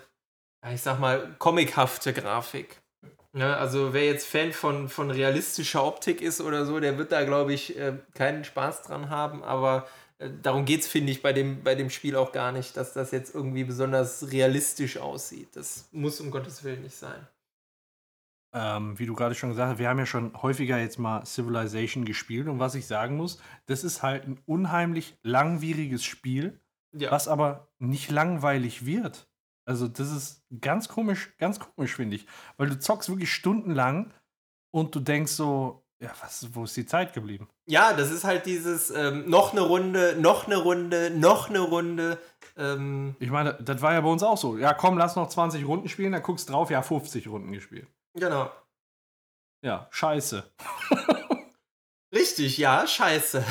ich 0.71 0.81
sag 0.81 0.99
mal, 0.99 1.35
comichafte 1.39 2.13
Grafik. 2.13 2.80
Ne, 3.33 3.55
also 3.55 3.93
wer 3.93 4.05
jetzt 4.05 4.27
Fan 4.27 4.51
von, 4.51 4.89
von 4.89 5.09
realistischer 5.09 5.85
Optik 5.85 6.21
ist 6.21 6.41
oder 6.41 6.65
so, 6.65 6.79
der 6.81 6.97
wird 6.97 7.13
da, 7.13 7.23
glaube 7.23 7.53
ich, 7.53 7.77
äh, 7.77 7.97
keinen 8.13 8.43
Spaß 8.43 8.81
dran 8.83 9.09
haben. 9.09 9.41
Aber 9.43 9.87
äh, 10.17 10.29
darum 10.41 10.65
geht 10.65 10.81
es, 10.81 10.87
finde 10.87 11.13
ich, 11.13 11.21
bei 11.21 11.31
dem, 11.31 11.63
bei 11.63 11.75
dem 11.75 11.89
Spiel 11.89 12.17
auch 12.17 12.33
gar 12.33 12.51
nicht, 12.51 12.75
dass 12.75 12.91
das 12.93 13.11
jetzt 13.11 13.33
irgendwie 13.33 13.63
besonders 13.63 14.31
realistisch 14.33 14.97
aussieht. 14.97 15.55
Das 15.55 15.87
muss 15.93 16.19
um 16.19 16.29
Gottes 16.29 16.63
Willen 16.65 16.81
nicht 16.81 16.95
sein. 16.95 17.25
Ähm, 18.53 18.99
wie 18.99 19.05
du 19.05 19.15
gerade 19.15 19.33
schon 19.33 19.49
gesagt 19.51 19.71
hast, 19.71 19.79
wir 19.79 19.87
haben 19.87 19.99
ja 19.99 20.05
schon 20.05 20.33
häufiger 20.41 20.77
jetzt 20.77 20.99
mal 20.99 21.25
Civilization 21.25 22.03
gespielt 22.03 22.49
und 22.49 22.59
was 22.59 22.75
ich 22.75 22.85
sagen 22.85 23.15
muss, 23.15 23.41
das 23.67 23.85
ist 23.85 24.03
halt 24.03 24.27
ein 24.27 24.41
unheimlich 24.45 25.17
langwieriges 25.23 26.03
Spiel, 26.03 26.59
Ja. 26.91 27.11
was 27.11 27.29
aber 27.29 27.69
nicht 27.79 28.11
langweilig 28.11 28.85
wird. 28.85 29.30
Also 29.65 29.87
das 29.87 30.11
ist 30.11 30.43
ganz 30.59 30.87
komisch, 30.87 31.33
ganz 31.37 31.59
komisch 31.59 31.95
finde 31.95 32.15
ich, 32.15 32.25
weil 32.57 32.69
du 32.69 32.79
zockst 32.79 33.09
wirklich 33.09 33.31
stundenlang 33.31 34.13
und 34.73 34.93
du 34.95 34.99
denkst 34.99 35.31
so, 35.31 35.85
ja, 36.01 36.11
was, 36.19 36.47
wo 36.55 36.63
ist 36.63 36.75
die 36.75 36.85
Zeit 36.87 37.13
geblieben? 37.13 37.47
Ja, 37.67 37.93
das 37.93 38.09
ist 38.09 38.23
halt 38.23 38.47
dieses 38.47 38.89
ähm, 38.89 39.29
noch 39.29 39.51
eine 39.51 39.61
Runde, 39.61 40.15
noch 40.19 40.47
eine 40.47 40.57
Runde, 40.57 41.11
noch 41.11 41.49
eine 41.49 41.59
Runde. 41.59 42.17
Ähm, 42.57 43.15
Ich 43.19 43.29
meine, 43.29 43.53
das 43.61 43.81
war 43.83 43.93
ja 43.93 44.01
bei 44.01 44.09
uns 44.09 44.23
auch 44.23 44.37
so. 44.37 44.57
Ja, 44.57 44.73
komm, 44.73 44.97
lass 44.97 45.15
noch 45.15 45.29
20 45.29 45.63
Runden 45.67 45.89
spielen, 45.89 46.11
dann 46.11 46.23
guckst 46.23 46.49
drauf, 46.49 46.71
ja, 46.71 46.81
50 46.81 47.27
Runden 47.27 47.51
gespielt. 47.51 47.87
genau. 48.15 48.51
Ja, 49.63 49.87
scheiße. 49.91 50.43
Richtig, 52.13 52.57
ja, 52.57 52.87
scheiße. 52.87 53.45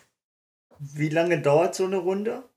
Wie 0.78 1.08
lange 1.08 1.40
dauert 1.40 1.74
so 1.74 1.86
eine 1.86 1.96
Runde? 1.96 2.49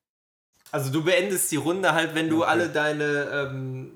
Also 0.73 0.91
du 0.91 1.03
beendest 1.03 1.51
die 1.51 1.57
Runde 1.57 1.93
halt, 1.93 2.15
wenn 2.15 2.29
du 2.29 2.41
Okay. 2.41 2.49
alle 2.49 2.69
deine, 2.69 3.29
ähm, 3.31 3.91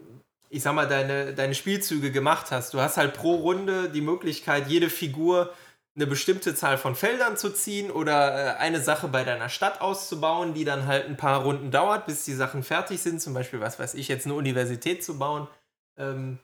ich 0.50 0.62
sag 0.62 0.74
mal, 0.76 0.88
deine, 0.88 1.34
deine 1.34 1.56
Spielzüge 1.56 2.12
gemacht 2.12 2.52
hast. 2.52 2.74
Du 2.74 2.80
hast 2.80 2.98
halt 2.98 3.16
pro 3.16 3.36
Runde 3.36 3.90
die 3.90 4.02
Möglichkeit, 4.02 4.68
jede 4.68 4.90
Figur 4.90 5.54
eine 5.96 6.06
bestimmte 6.06 6.54
Zahl 6.54 6.78
von 6.78 6.96
Feldern 6.96 7.36
zu 7.36 7.50
ziehen 7.50 7.90
oder 7.90 8.56
äh, 8.56 8.58
eine 8.60 8.80
Sache 8.80 9.08
bei 9.08 9.24
deiner 9.24 9.50
Stadt 9.50 9.82
auszubauen, 9.82 10.54
die 10.54 10.66
dann 10.66 10.86
halt 10.86 11.08
ein 11.08 11.18
paar 11.18 11.42
Runden 11.42 11.72
dauert, 11.72 12.06
bis 12.06 12.26
die 12.26 12.36
Sachen 12.36 12.62
fertig 12.62 13.02
sind. 13.02 13.20
Zum 13.20 13.34
Beispiel, 13.34 13.60
was 13.60 13.80
weiß 13.80 13.96
ich, 13.96 14.08
jetzt 14.08 14.28
eine 14.28 14.36
Universität 14.36 15.04
zu 15.04 15.18
bauen. 15.18 15.48
Ähm, 15.98 16.38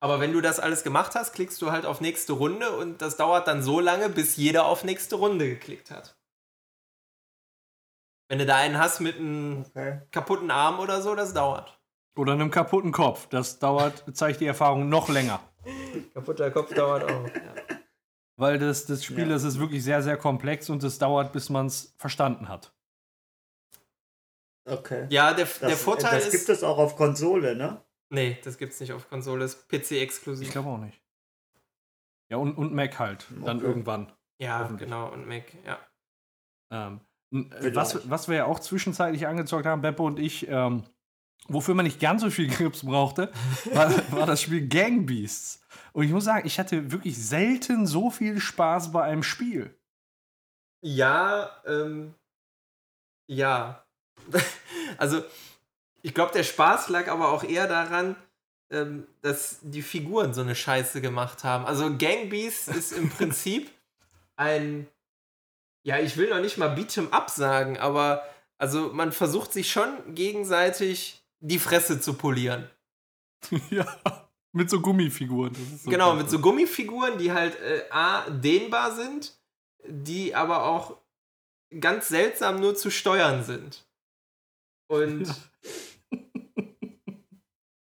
aber 0.00 0.20
wenn 0.20 0.32
du 0.32 0.40
das 0.40 0.60
alles 0.60 0.84
gemacht 0.84 1.14
hast, 1.14 1.34
klickst 1.34 1.60
du 1.62 1.72
halt 1.72 1.86
auf 1.86 2.00
nächste 2.00 2.32
Runde 2.32 2.70
und 2.70 3.02
das 3.02 3.18
dauert 3.18 3.46
dann 3.48 3.62
so 3.62 3.80
lange, 3.80 4.08
bis 4.08 4.36
jeder 4.36 4.66
auf 4.66 4.84
nächste 4.84 5.16
Runde 5.16 5.48
geklickt 5.48 5.90
hat. 5.90 6.17
Wenn 8.28 8.38
du 8.38 8.46
da 8.46 8.56
einen 8.56 8.78
hast 8.78 9.00
mit 9.00 9.16
einem 9.16 9.64
Okay. 9.70 10.02
kaputten 10.10 10.50
Arm 10.50 10.78
oder 10.80 11.00
so, 11.02 11.14
das 11.14 11.32
dauert. 11.32 11.80
Oder 12.16 12.32
einem 12.32 12.50
kaputten 12.50 12.92
Kopf. 12.92 13.26
Das 13.28 13.58
dauert, 13.58 14.04
zeigt 14.16 14.40
die 14.40 14.46
Erfahrung, 14.46 14.88
noch 14.88 15.08
länger. 15.08 15.40
Kaputter 16.14 16.50
Kopf 16.50 16.74
dauert 16.74 17.04
auch. 17.04 17.26
Ja. 17.28 17.54
Weil 18.36 18.58
das, 18.58 18.86
das 18.86 19.04
Spiel, 19.04 19.20
Ja. 19.26 19.30
das 19.30 19.44
ist 19.44 19.58
wirklich 19.58 19.82
sehr, 19.82 20.02
sehr 20.02 20.16
komplex 20.16 20.68
und 20.70 20.82
es 20.84 20.98
dauert, 20.98 21.32
bis 21.32 21.48
man 21.48 21.66
es 21.66 21.94
verstanden 21.96 22.48
hat. 22.48 22.72
Okay. 24.66 25.06
Ja, 25.10 25.32
der, 25.32 25.46
Das, 25.46 25.58
der 25.60 25.76
Vorteil 25.76 26.16
das 26.18 26.26
ist. 26.26 26.32
gibt 26.32 26.48
es 26.50 26.62
auch 26.62 26.78
auf 26.78 26.96
Konsole, 26.96 27.56
ne? 27.56 27.82
nee, 28.10 28.38
das 28.44 28.58
gibt's 28.58 28.80
nicht 28.80 28.92
auf 28.92 29.08
Konsole, 29.08 29.40
das 29.40 29.54
ist 29.54 29.68
PC-exklusiv. 29.68 30.46
Ich 30.46 30.52
glaube 30.52 30.68
auch 30.68 30.78
nicht. 30.78 31.00
Ja, 32.30 32.36
und, 32.36 32.56
und 32.58 32.74
Mac 32.74 32.98
halt. 32.98 33.26
Dann 33.44 33.58
Okay. 33.58 33.66
irgendwann. 33.66 34.12
Ja, 34.40 34.64
genau, 34.68 35.08
und 35.12 35.26
Mac, 35.26 35.44
ja. 35.64 35.78
Ähm, 36.70 37.00
äh. 37.00 37.07
Was, 37.30 38.08
was 38.08 38.28
wir 38.28 38.36
ja 38.36 38.44
auch 38.46 38.60
zwischenzeitlich 38.60 39.26
angezockt 39.26 39.66
haben, 39.66 39.82
Beppo 39.82 40.06
und 40.06 40.18
ich, 40.18 40.48
ähm, 40.48 40.84
wofür 41.48 41.74
man 41.74 41.84
nicht 41.84 42.00
ganz 42.00 42.22
so 42.22 42.30
viel 42.30 42.48
Grips 42.54 42.84
brauchte, 42.84 43.30
war, 43.72 43.92
war 44.10 44.26
das 44.26 44.42
Spiel 44.42 44.66
Gang 44.66 45.06
Beasts. 45.06 45.60
Und 45.92 46.04
ich 46.04 46.12
muss 46.12 46.24
sagen, 46.24 46.46
ich 46.46 46.58
hatte 46.58 46.92
wirklich 46.92 47.18
selten 47.18 47.86
so 47.86 48.10
viel 48.10 48.40
Spaß 48.40 48.92
bei 48.92 49.02
einem 49.02 49.22
Spiel. 49.22 49.74
Ja, 50.80 51.50
ähm. 51.66 52.14
Ja. 53.26 53.84
also, 54.98 55.22
ich 56.02 56.14
glaube, 56.14 56.32
der 56.32 56.44
Spaß 56.44 56.88
lag 56.88 57.08
aber 57.08 57.30
auch 57.30 57.44
eher 57.44 57.66
daran, 57.66 58.16
ähm, 58.70 59.06
dass 59.22 59.58
die 59.62 59.82
Figuren 59.82 60.34
so 60.34 60.42
eine 60.42 60.54
Scheiße 60.54 61.00
gemacht 61.00 61.44
haben. 61.44 61.66
Also, 61.66 61.96
Gang 61.96 62.30
Beasts 62.30 62.68
ist 62.68 62.92
im 62.92 63.10
Prinzip 63.16 63.70
ein. 64.36 64.86
Ja, 65.88 65.98
ich 65.98 66.18
will 66.18 66.28
noch 66.28 66.40
nicht 66.40 66.58
mal 66.58 66.74
Beat'em 66.74 67.08
Up 67.12 67.30
sagen, 67.30 67.78
aber 67.78 68.22
also 68.58 68.92
man 68.92 69.10
versucht 69.10 69.54
sich 69.54 69.72
schon 69.72 70.14
gegenseitig 70.14 71.24
die 71.40 71.58
Fresse 71.58 71.98
zu 71.98 72.12
polieren. 72.12 72.68
ja, 73.70 73.86
mit 74.52 74.68
so 74.68 74.82
Gummifiguren. 74.82 75.54
So 75.82 75.88
Genau, 75.88 76.14
mit 76.14 76.28
so 76.28 76.40
Gummifiguren, 76.40 77.16
die 77.16 77.32
halt 77.32 77.58
äh, 77.60 77.84
A, 77.90 78.28
dehnbar 78.28 78.94
sind, 78.94 79.40
die 79.86 80.34
aber 80.34 80.64
auch 80.64 80.98
ganz 81.80 82.08
seltsam 82.08 82.60
nur 82.60 82.74
zu 82.74 82.90
steuern 82.90 83.42
sind. 83.42 83.88
Und 84.88 85.34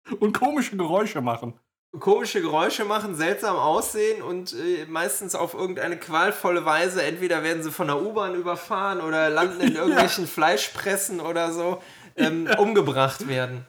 Und 0.19 0.37
komische 0.37 0.77
Geräusche 0.77 1.21
machen. 1.21 1.59
Komische 1.99 2.41
Geräusche 2.41 2.85
machen, 2.85 3.15
seltsam 3.15 3.55
aussehen 3.55 4.21
und 4.21 4.53
äh, 4.53 4.85
meistens 4.87 5.35
auf 5.35 5.53
irgendeine 5.53 5.97
qualvolle 5.97 6.65
Weise, 6.65 7.03
entweder 7.03 7.43
werden 7.43 7.63
sie 7.63 7.71
von 7.71 7.87
der 7.87 8.01
U-Bahn 8.01 8.35
überfahren 8.35 9.01
oder 9.01 9.29
landen 9.29 9.61
in 9.61 9.75
irgendwelchen 9.75 10.27
Fleischpressen 10.27 11.19
oder 11.19 11.51
so, 11.51 11.81
ähm, 12.15 12.47
umgebracht 12.57 13.27
werden. 13.27 13.65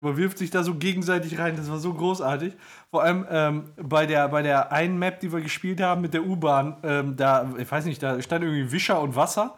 Man 0.00 0.16
wirft 0.16 0.38
sich 0.38 0.50
da 0.50 0.64
so 0.64 0.74
gegenseitig 0.74 1.38
rein, 1.38 1.56
das 1.56 1.70
war 1.70 1.78
so 1.78 1.94
großartig. 1.94 2.54
Vor 2.90 3.04
allem 3.04 3.24
ähm, 3.30 3.72
bei, 3.76 4.04
der, 4.04 4.28
bei 4.28 4.42
der 4.42 4.72
einen 4.72 4.98
Map, 4.98 5.20
die 5.20 5.32
wir 5.32 5.40
gespielt 5.40 5.80
haben 5.80 6.00
mit 6.00 6.12
der 6.12 6.24
U-Bahn, 6.24 6.78
ähm, 6.82 7.16
da, 7.16 7.48
ich 7.56 7.70
weiß 7.70 7.84
nicht, 7.84 8.02
da 8.02 8.20
stand 8.20 8.44
irgendwie 8.44 8.72
Wischer 8.72 9.00
und 9.00 9.14
Wasser 9.14 9.56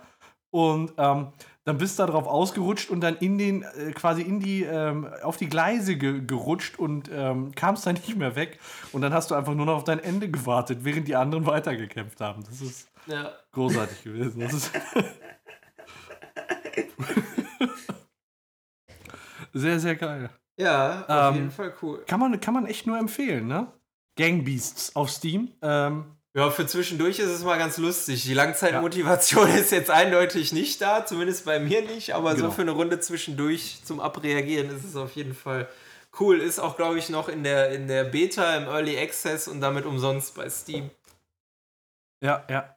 und 0.50 0.92
ähm, 0.98 1.28
dann 1.64 1.78
bist 1.78 1.98
du 1.98 2.02
da 2.04 2.12
drauf 2.12 2.26
ausgerutscht 2.26 2.90
und 2.90 3.00
dann 3.00 3.16
in 3.16 3.38
den, 3.38 3.62
äh, 3.62 3.92
quasi 3.92 4.22
in 4.22 4.38
die, 4.40 4.62
ähm, 4.64 5.08
auf 5.22 5.36
die 5.38 5.48
Gleise 5.48 5.96
ge 5.96 6.20
gerutscht 6.26 6.78
und 6.78 7.10
ähm, 7.12 7.52
kamst 7.54 7.86
dann 7.86 7.94
nicht 8.06 8.16
mehr 8.16 8.36
weg. 8.36 8.58
Und 8.92 9.00
dann 9.02 9.12
hast 9.14 9.30
du 9.30 9.34
einfach 9.34 9.54
nur 9.54 9.66
noch 9.66 9.76
auf 9.76 9.84
dein 9.84 9.98
Ende 10.00 10.28
gewartet, 10.30 10.80
während 10.82 11.08
die 11.08 11.16
anderen 11.16 11.46
weitergekämpft 11.46 12.20
haben. 12.20 12.44
Das 12.44 12.60
ist 12.60 12.88
Ja. 13.06 13.32
großartig 13.52 14.02
gewesen. 14.04 14.40
Das 14.40 14.52
ist 14.52 14.70
sehr, 19.52 19.80
sehr 19.80 19.96
geil. 19.96 20.30
Ja, 20.58 21.04
auf 21.08 21.34
Ähm, 21.34 21.40
jeden 21.40 21.50
Fall 21.50 21.74
cool. 21.82 22.04
Kann 22.06 22.20
man, 22.20 22.38
kann 22.40 22.54
man 22.54 22.66
echt 22.66 22.86
nur 22.86 22.98
empfehlen, 22.98 23.46
ne? 23.48 23.72
Gang 24.16 24.44
Beasts 24.44 24.94
auf 24.94 25.10
Steam. 25.10 25.52
Ähm, 25.62 26.04
Ja, 26.36 26.50
für 26.50 26.66
zwischendurch 26.66 27.20
ist 27.20 27.28
es 27.30 27.44
mal 27.44 27.58
ganz 27.58 27.78
lustig. 27.78 28.24
Die 28.24 28.34
Langzeitmotivation 28.34 29.48
ist 29.50 29.70
jetzt 29.70 29.90
eindeutig 29.90 30.52
nicht 30.52 30.80
da, 30.80 31.06
zumindest 31.06 31.44
bei 31.44 31.60
mir 31.60 31.82
nicht, 31.82 32.12
aber 32.12 32.34
Genau. 32.34 32.48
so 32.48 32.52
für 32.52 32.62
eine 32.62 32.72
Runde 32.72 32.98
zwischendurch 32.98 33.80
zum 33.84 34.00
Abreagieren 34.00 34.68
ist 34.74 34.84
es 34.84 34.96
auf 34.96 35.14
jeden 35.14 35.34
Fall 35.34 35.68
cool. 36.18 36.40
Ist 36.40 36.58
auch, 36.58 36.76
glaube 36.76 36.98
ich, 36.98 37.08
noch 37.08 37.28
in 37.28 37.44
der, 37.44 37.70
in 37.70 37.86
der 37.86 38.02
Beta, 38.04 38.56
im 38.56 38.64
Early 38.64 38.98
Access 38.98 39.46
und 39.46 39.60
damit 39.60 39.86
umsonst 39.86 40.34
bei 40.34 40.50
Steam. 40.50 40.90
Ja, 42.20 42.44
ja. 42.50 42.76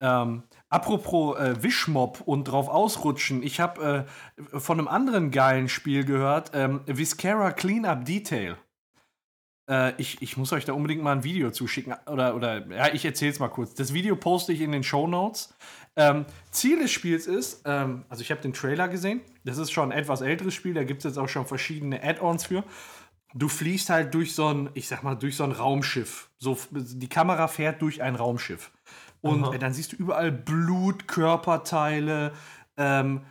Ähm, 0.00 0.44
apropos 0.70 1.36
äh, 1.38 1.62
Wischmob 1.62 2.22
und 2.24 2.44
drauf 2.44 2.68
ausrutschen, 2.68 3.42
ich 3.42 3.58
habe 3.60 4.06
äh, 4.46 4.58
von 4.60 4.78
einem 4.78 4.88
anderen 4.88 5.30
geilen 5.30 5.68
Spiel 5.68 6.04
gehört, 6.04 6.52
ähm, 6.54 6.80
Viscera 6.86 7.50
Cleanup 7.50 8.04
Detail. 8.04 8.56
Äh, 9.68 9.92
ich, 9.98 10.22
ich 10.22 10.36
muss 10.36 10.52
euch 10.52 10.64
da 10.64 10.72
unbedingt 10.72 11.02
mal 11.02 11.12
ein 11.12 11.24
Video 11.24 11.50
zuschicken. 11.50 11.94
Oder, 12.06 12.34
oder 12.34 12.66
ja, 12.68 12.92
ich 12.92 13.04
erzähl's 13.04 13.38
mal 13.38 13.48
kurz. 13.48 13.74
Das 13.74 13.92
Video 13.92 14.16
poste 14.16 14.52
ich 14.52 14.60
in 14.60 14.72
den 14.72 14.82
Show 14.82 15.06
Notes. 15.06 15.54
Ähm, 15.96 16.26
Ziel 16.50 16.78
des 16.78 16.92
Spiels 16.92 17.26
ist, 17.26 17.62
ähm, 17.64 18.04
also 18.08 18.22
ich 18.22 18.30
habe 18.30 18.40
den 18.40 18.52
Trailer 18.52 18.86
gesehen, 18.86 19.20
das 19.44 19.58
ist 19.58 19.72
schon 19.72 19.90
ein 19.90 19.98
etwas 19.98 20.20
älteres 20.20 20.54
Spiel, 20.54 20.72
da 20.72 20.84
gibt 20.84 21.00
es 21.00 21.04
jetzt 21.04 21.18
auch 21.18 21.28
schon 21.28 21.44
verschiedene 21.44 22.02
Add-ons 22.02 22.46
für. 22.46 22.62
Du 23.34 23.48
fliegst 23.48 23.90
halt 23.90 24.14
durch 24.14 24.34
so 24.34 24.46
ein, 24.46 24.70
ich 24.74 24.86
sag 24.86 25.02
mal, 25.02 25.16
durch 25.16 25.36
so 25.36 25.44
ein 25.44 25.52
Raumschiff. 25.52 26.30
So, 26.38 26.56
die 26.70 27.08
Kamera 27.08 27.48
fährt 27.48 27.82
durch 27.82 28.00
ein 28.00 28.14
Raumschiff. 28.14 28.70
Und 29.20 29.52
äh, 29.52 29.58
dann 29.58 29.72
siehst 29.72 29.92
du 29.92 29.96
überall 29.96 30.30
Blut, 30.30 31.08
Körperteile, 31.08 32.32
ähm, 32.76 33.22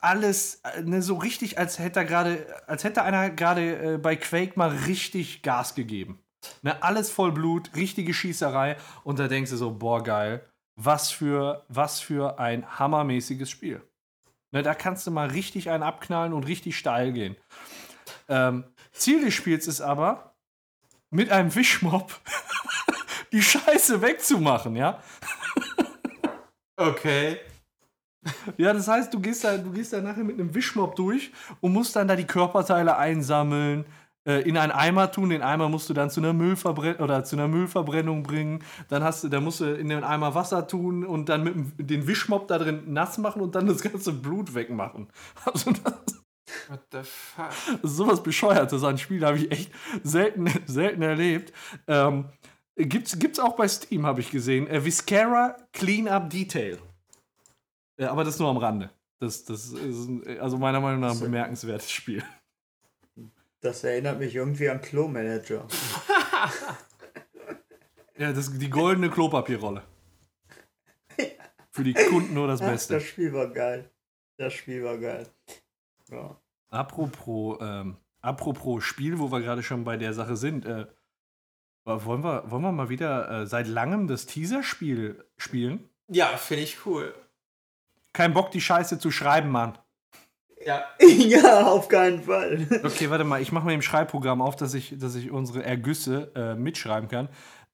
alles 0.00 0.56
äh, 0.64 0.82
ne, 0.82 1.02
so 1.02 1.16
richtig, 1.16 1.58
als 1.58 1.78
hätte 1.78 2.00
er 2.00 2.04
gerade, 2.04 2.46
als 2.66 2.84
hätte 2.84 3.02
einer 3.02 3.30
gerade 3.30 3.94
äh, 3.94 3.98
bei 3.98 4.16
Quake 4.16 4.52
mal 4.56 4.70
richtig 4.70 5.42
Gas 5.42 5.74
gegeben. 5.74 6.20
Ne, 6.62 6.82
alles 6.82 7.10
voll 7.10 7.32
Blut, 7.32 7.70
richtige 7.74 8.14
Schießerei. 8.14 8.76
Und 9.04 9.18
da 9.18 9.28
denkst 9.28 9.50
du 9.50 9.56
so, 9.56 9.72
boah, 9.72 10.02
geil. 10.02 10.44
Was 10.76 11.10
für, 11.10 11.64
was 11.68 12.00
für 12.00 12.38
ein 12.38 12.78
hammermäßiges 12.78 13.50
Spiel. 13.50 13.82
Ne, 14.50 14.62
da 14.62 14.74
kannst 14.74 15.06
du 15.06 15.10
mal 15.10 15.28
richtig 15.28 15.70
einen 15.70 15.82
abknallen 15.82 16.32
und 16.32 16.46
richtig 16.46 16.76
steil 16.76 17.12
gehen. 17.12 17.36
Ähm, 18.28 18.64
Ziel 18.92 19.24
des 19.24 19.34
Spiels 19.34 19.66
ist 19.66 19.80
aber, 19.80 20.34
mit 21.10 21.30
einem 21.30 21.54
Wischmob 21.54 22.20
die 23.32 23.42
Scheiße 23.42 24.00
wegzumachen, 24.02 24.76
ja? 24.76 25.02
Okay. 26.76 27.38
Ja, 28.56 28.72
das 28.72 28.86
heißt, 28.86 29.12
du 29.12 29.20
gehst 29.20 29.44
da, 29.44 29.58
du 29.58 29.70
gehst 29.70 29.92
da 29.92 30.00
nachher 30.00 30.24
mit 30.24 30.38
einem 30.38 30.54
Wischmob 30.54 30.94
durch 30.96 31.32
und 31.60 31.72
musst 31.72 31.96
dann 31.96 32.06
da 32.06 32.14
die 32.16 32.26
Körperteile 32.26 32.96
einsammeln, 32.96 33.84
äh, 34.24 34.42
in 34.48 34.56
einen 34.56 34.72
Eimer 34.72 35.10
tun. 35.10 35.30
Den 35.30 35.42
Eimer 35.42 35.68
musst 35.68 35.88
du 35.90 35.94
dann 35.94 36.10
zu 36.10 36.20
einer 36.20 36.32
Müllverbrennung 36.32 37.00
oder 37.00 37.24
zu 37.24 37.36
einer 37.36 37.48
Müllverbrennung 37.48 38.22
bringen. 38.22 38.62
Dann 38.88 39.02
hast 39.02 39.24
du, 39.24 39.28
da 39.28 39.40
musst 39.40 39.60
du 39.60 39.74
in 39.74 39.88
den 39.88 40.04
Eimer 40.04 40.34
Wasser 40.34 40.66
tun 40.68 41.04
und 41.04 41.28
dann 41.28 41.42
mit 41.42 41.54
dem, 41.54 41.72
den 41.78 42.06
Wischmob 42.06 42.46
da 42.48 42.58
drin 42.58 42.92
nass 42.92 43.18
machen 43.18 43.42
und 43.42 43.54
dann 43.54 43.66
das 43.66 43.82
ganze 43.82 44.12
Blut 44.12 44.54
wegmachen. 44.54 45.08
Also 45.44 45.72
das 45.72 46.22
What 46.68 46.80
the 46.92 46.98
fuck? 47.02 47.82
ist 47.82 47.96
sowas 47.96 48.22
Bescheuertes 48.22 48.84
an 48.84 48.98
Spiel, 48.98 49.24
habe 49.24 49.38
ich 49.38 49.50
echt 49.50 49.72
selten, 50.02 50.46
selten 50.66 51.02
erlebt. 51.02 51.52
Ähm, 51.86 52.26
gibt's, 52.76 53.18
gibt's 53.18 53.38
auch 53.38 53.56
bei 53.56 53.66
Steam, 53.68 54.06
habe 54.06 54.20
ich 54.20 54.30
gesehen. 54.30 54.66
Äh, 54.68 54.84
Viscera 54.84 55.56
Cleanup 55.72 56.30
Detail. 56.30 56.78
Ja, 57.98 58.10
aber 58.10 58.24
das 58.24 58.38
nur 58.38 58.48
am 58.48 58.56
Rande. 58.56 58.90
Das, 59.20 59.44
das 59.44 59.66
ist 59.72 60.08
ein- 60.08 60.40
also 60.40 60.58
meiner 60.58 60.80
Meinung 60.80 61.00
nach 61.00 61.12
ein 61.12 61.20
bemerkenswertes 61.20 61.90
Spiel. 61.90 62.24
Das 63.60 63.84
erinnert 63.84 64.18
mich 64.18 64.34
irgendwie 64.34 64.68
an 64.68 64.80
Klo-Manager. 64.80 65.66
Ja, 68.18 68.32
das 68.32 68.56
die 68.58 68.70
goldene 68.70 69.10
Klopapierrolle. 69.10 69.82
Für 71.70 71.82
die 71.82 71.94
Kunden 71.94 72.34
nur 72.34 72.46
das 72.46 72.60
Ach, 72.62 72.66
Beste. 72.68 72.94
das 72.94 73.04
Spiel 73.04 73.32
war 73.32 73.48
geil. 73.48 73.90
Das 74.36 74.52
Spiel 74.52 74.84
war 74.84 74.98
geil. 74.98 75.26
Ja. 76.10 76.36
Apropos, 76.68 77.58
ähm, 77.62 77.96
apropos 78.20 78.84
Spiel, 78.84 79.18
wo 79.18 79.32
wir 79.32 79.40
gerade 79.40 79.62
schon 79.62 79.84
bei 79.84 79.96
der 79.96 80.12
Sache 80.12 80.36
sind, 80.36 80.66
äh, 80.66 80.86
wollen, 81.84 82.22
wir, 82.22 82.50
wollen 82.50 82.62
wir 82.62 82.72
mal 82.72 82.90
wieder 82.90 83.30
äh, 83.42 83.46
seit 83.46 83.66
langem 83.66 84.06
das 84.06 84.26
Teaser-Spiel 84.26 85.24
spielen? 85.38 85.88
Ja, 86.08 86.36
finde 86.36 86.64
ich 86.64 86.84
cool. 86.86 87.14
Kein 88.12 88.32
Bock, 88.34 88.50
die 88.50 88.60
Scheiße 88.60 88.98
zu 88.98 89.10
schreiben, 89.10 89.50
Mann. 89.50 89.78
Ja, 90.64 90.84
ja, 91.00 91.66
auf 91.66 91.88
keinen 91.88 92.22
Fall. 92.22 92.66
Okay, 92.84 93.10
warte 93.10 93.24
mal, 93.24 93.40
ich 93.40 93.52
mache 93.52 93.64
mal 93.64 93.72
im 93.74 93.82
Schreibprogramm 93.82 94.42
auf, 94.42 94.56
dass 94.56 94.74
ich, 94.74 94.94
dass 94.98 95.14
ich 95.14 95.30
unsere 95.30 95.64
Ergüsse 95.64 96.32
äh, 96.34 96.54
mitschreiben 96.54 97.08
kann. 97.08 97.28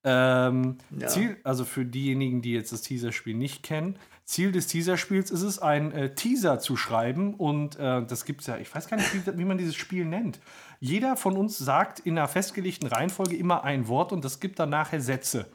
Ähm, 0.05 0.79
Ja. 0.97 1.09
Ziel, 1.09 1.37
also 1.45 1.65
für 1.65 1.85
diejenigen, 1.85 2.41
die 2.41 2.53
jetzt 2.53 2.73
das 2.73 2.83
Teaser-Spiel 2.83 3.35
nicht 3.35 3.63
kennen, 3.63 3.99
Ziel 4.25 4.53
des 4.53 4.67
Teaser-Spiels 4.69 5.31
ist 5.31 5.43
es, 5.43 5.59
ein 5.59 5.91
äh, 5.93 6.15
Teaser 6.15 6.61
zu 6.61 6.77
schreiben 6.77 7.35
und 7.35 7.77
äh, 7.77 8.05
das 8.07 8.25
gibt 8.25 8.43
es 8.43 8.47
ja, 8.47 8.59
ich 8.59 8.73
weiß 8.73 8.87
gar 8.89 8.99
nicht, 8.99 9.13
wie, 9.15 9.39
wie 9.39 9.45
man 9.45 9.59
dieses 9.59 9.75
Spiel 9.75 10.05
nennt. 10.05 10.39
Jeder 10.81 11.17
von 11.17 11.37
uns 11.37 11.59
sagt 11.59 12.01
in 12.01 12.17
einer 12.17 12.29
festgelegten 12.29 12.89
Reihenfolge 12.89 13.37
immer 13.37 13.65
ein 13.65 13.89
Wort 13.89 14.13
und 14.13 14.25
das 14.25 14.39
gibt 14.39 14.59
dann 14.59 14.71
nachher 14.71 15.01
Sätze. 15.01 15.51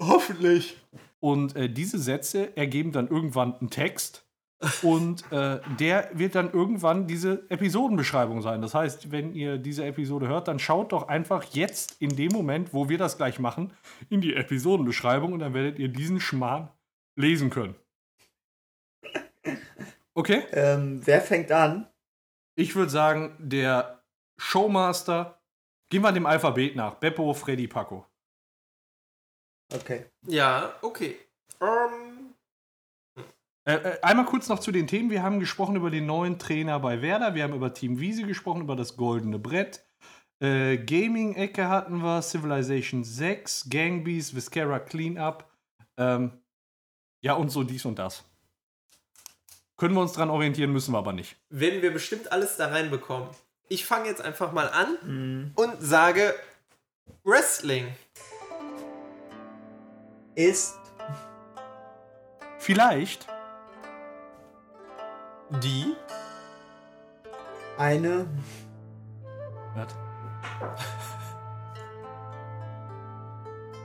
hoffentlich. 0.00 0.76
Und 1.22 1.54
äh, 1.54 1.68
diese 1.68 1.98
Sätze 1.98 2.56
ergeben 2.56 2.90
dann 2.90 3.06
irgendwann 3.08 3.54
einen 3.54 3.70
Text. 3.70 4.26
Und 4.82 5.30
äh, 5.32 5.60
der 5.78 6.10
wird 6.12 6.34
dann 6.34 6.52
irgendwann 6.52 7.06
diese 7.06 7.48
Episodenbeschreibung 7.48 8.42
sein. 8.42 8.60
Das 8.60 8.74
heißt, 8.74 9.10
wenn 9.10 9.32
ihr 9.34 9.58
diese 9.58 9.84
Episode 9.84 10.28
hört, 10.28 10.48
dann 10.48 10.58
schaut 10.58 10.92
doch 10.92 11.08
einfach 11.08 11.44
jetzt 11.52 12.00
in 12.00 12.14
dem 12.16 12.32
Moment, 12.32 12.72
wo 12.72 12.88
wir 12.88 12.98
das 12.98 13.16
gleich 13.16 13.38
machen, 13.38 13.72
in 14.08 14.20
die 14.20 14.34
Episodenbeschreibung 14.34 15.32
und 15.32 15.40
dann 15.40 15.54
werdet 15.54 15.78
ihr 15.78 15.88
diesen 15.88 16.20
Schmarrn 16.20 16.68
lesen 17.16 17.50
können. 17.50 17.74
Okay? 20.14 20.44
Ähm, 20.52 21.00
wer 21.04 21.20
fängt 21.20 21.50
an? 21.50 21.88
Ich 22.56 22.74
würde 22.76 22.90
sagen, 22.90 23.36
der 23.38 24.02
Showmaster. 24.38 25.40
Gehen 25.88 26.02
wir 26.02 26.12
dem 26.12 26.26
Alphabet 26.26 26.74
nach. 26.74 26.94
Beppo, 26.94 27.32
Freddy, 27.34 27.68
Paco. 27.68 28.06
Okay. 29.74 30.06
Ja, 30.26 30.74
okay. 30.82 31.16
Ähm, 31.60 32.34
Äh, 33.64 33.74
äh, 33.74 34.00
einmal 34.02 34.24
kurz 34.26 34.48
noch 34.48 34.58
zu 34.58 34.72
den 34.72 34.86
Themen. 34.88 35.10
Wir 35.10 35.22
haben 35.22 35.38
gesprochen 35.38 35.76
über 35.76 35.90
den 35.90 36.04
neuen 36.06 36.38
Trainer 36.38 36.80
bei 36.80 37.00
Werder. 37.00 37.34
Wir 37.36 37.44
haben 37.44 37.54
über 37.54 37.72
Team 37.72 38.00
Wiese 38.00 38.24
gesprochen, 38.24 38.62
über 38.62 38.74
das 38.74 38.96
goldene 38.96 39.38
Brett. 39.38 39.84
Äh, 40.40 40.78
Gaming-Ecke 40.78 41.68
hatten 41.68 41.98
wir, 42.02 42.20
Civilization 42.22 43.04
6, 43.04 43.68
Gangbeast, 43.70 44.34
Viscera 44.34 44.80
Cleanup. 44.80 45.48
Ähm, 45.96 46.32
ja, 47.22 47.34
und 47.34 47.50
so 47.50 47.62
dies 47.62 47.84
und 47.84 48.00
das. 48.00 48.24
Können 49.76 49.94
wir 49.94 50.00
uns 50.00 50.12
dran 50.12 50.30
orientieren, 50.30 50.72
müssen 50.72 50.92
wir 50.92 50.98
aber 50.98 51.12
nicht. 51.12 51.36
werden 51.48 51.82
wir 51.82 51.92
bestimmt 51.92 52.32
alles 52.32 52.56
da 52.56 52.66
reinbekommen. 52.68 53.28
Ich 53.68 53.86
fange 53.86 54.08
jetzt 54.08 54.20
einfach 54.20 54.52
mal 54.52 54.68
an 54.70 54.96
Mhm. 55.04 55.52
und 55.54 55.76
sage 55.80 56.34
Wrestling. 57.24 57.86
Ist 60.34 60.78
Vielleicht 62.58 63.26
Die 65.50 65.96
eine 67.76 68.26
Was? 69.74 69.88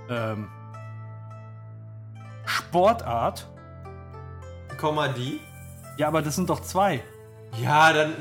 ähm, 0.09 0.49
Sportart. 2.45 3.47
Komma 4.79 5.07
die. 5.07 5.41
Ja, 5.97 6.09
aber 6.09 6.21
das 6.21 6.35
sind 6.35 6.49
doch 6.49 6.61
zwei. 6.61 7.03
Ja, 7.61 7.91
dann 7.91 8.13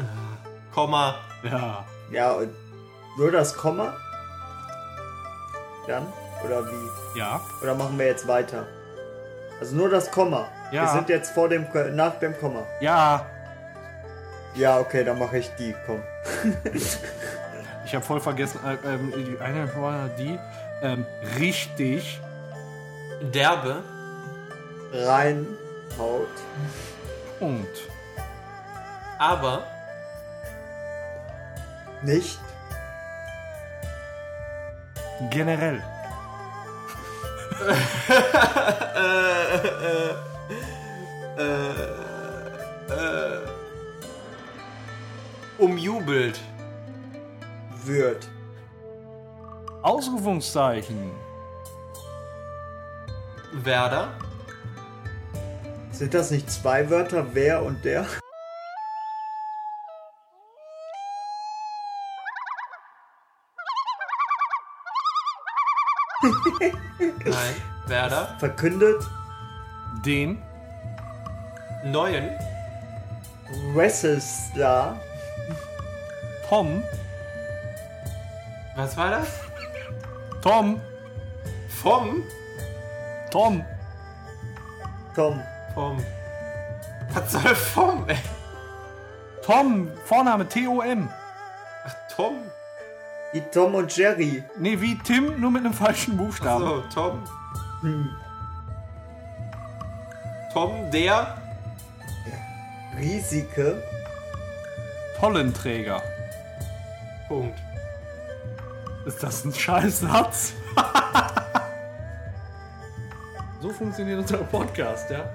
Komma. 0.72 1.16
Ja. 1.42 1.84
ja 2.10 2.32
und 2.32 2.50
Nur 3.18 3.30
das 3.30 3.54
Komma? 3.54 3.94
Dann? 5.86 6.06
Oder 6.44 6.64
wie? 6.66 7.18
Ja. 7.18 7.40
Oder 7.62 7.74
machen 7.74 7.98
wir 7.98 8.06
jetzt 8.06 8.26
weiter? 8.26 8.66
Also 9.60 9.74
nur 9.74 9.88
das 9.88 10.10
Komma. 10.10 10.48
Ja. 10.70 10.82
Wir 10.82 10.88
sind 10.88 11.08
jetzt 11.08 11.30
vor 11.32 11.48
dem, 11.48 11.66
nach 11.94 12.18
dem 12.18 12.38
Komma. 12.38 12.62
Ja. 12.80 13.26
Ja, 14.54 14.78
okay, 14.78 15.04
dann 15.04 15.18
mache 15.18 15.38
ich 15.38 15.50
die. 15.58 15.74
Komm. 15.86 16.02
Ich 17.86 17.94
habe 17.94 18.04
voll 18.04 18.20
vergessen, 18.20 18.58
äh, 18.66 18.94
ähm, 18.94 19.12
die 19.16 19.38
eine 19.38 19.72
war 19.76 20.08
die. 20.18 20.40
Ähm, 20.82 21.06
richtig. 21.38 22.20
Derbe. 23.32 23.84
Rein, 24.92 25.46
Haut. 25.96 26.26
Punkt. 27.38 27.78
Aber. 29.20 29.62
Nicht. 32.02 32.40
Generell. 35.30 35.80
Äh, 38.96 39.32
äh, 41.38 41.72
äh, 42.92 43.40
umjubelt. 45.58 46.40
Wird. 47.84 48.28
Ausrufungszeichen. 49.82 51.12
Werder. 53.52 54.08
Sind 55.92 56.12
das 56.14 56.30
nicht 56.30 56.50
zwei 56.50 56.90
Wörter? 56.90 57.26
Wer 57.32 57.62
und 57.62 57.84
der? 57.84 58.06
Nein. 67.30 67.54
Werder. 67.86 68.36
Verkündet. 68.38 69.02
Den. 70.04 70.42
Neuen. 71.84 72.30
Wrestler. 73.74 74.96
Tom. 76.48 76.82
Was 78.76 78.96
war 78.96 79.10
das? 79.10 79.28
Tom. 80.42 80.80
Vom. 81.68 82.22
Tom. 83.30 83.64
Tom. 85.14 85.42
Vom. 85.74 86.04
Was 87.12 87.32
soll 87.32 87.54
vom, 87.54 88.08
ey? 88.08 88.18
Tom. 89.44 89.90
Vorname 90.04 90.48
T-O-M. 90.48 91.08
Ach, 91.84 91.94
Tom. 92.14 92.45
Wie 93.36 93.42
Tom 93.52 93.74
und 93.74 93.94
Jerry. 93.94 94.42
Nee, 94.56 94.80
wie 94.80 94.96
Tim, 94.96 95.38
nur 95.38 95.50
mit 95.50 95.62
einem 95.62 95.74
falschen 95.74 96.16
Buchstaben. 96.16 96.64
So, 96.64 96.84
Tom. 96.94 97.22
Hm. 97.82 98.08
Tom, 100.54 100.90
der. 100.90 101.36
Riesige. 102.98 103.82
Tollenträger. 105.20 106.00
Punkt. 107.28 107.58
Ist 109.04 109.22
das 109.22 109.44
ein 109.44 109.52
Scheißsatz? 109.52 110.54
so 113.60 113.68
funktioniert 113.68 114.18
unser 114.18 114.38
Podcast, 114.38 115.10
ja? 115.10 115.28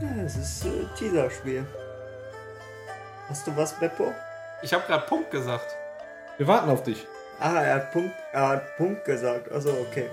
Ja, 0.00 0.22
es 0.24 0.36
ist 0.36 0.66
äh, 0.66 0.84
Teaser-Spiel. 0.96 1.66
Hast 3.28 3.44
du 3.44 3.56
was, 3.56 3.72
Beppo? 3.72 4.14
Ich 4.62 4.72
habe 4.72 4.84
gerade 4.86 5.04
Punkt 5.04 5.32
gesagt. 5.32 5.77
Wir 6.38 6.46
warten 6.46 6.70
auf 6.70 6.84
dich. 6.84 7.04
Ah, 7.40 7.60
er 7.62 7.74
hat 7.74 7.92
Punkt, 7.92 8.14
er 8.32 8.48
hat 8.48 8.76
Punkt 8.76 9.04
gesagt. 9.04 9.50
Also 9.50 9.70
okay. 9.70 10.08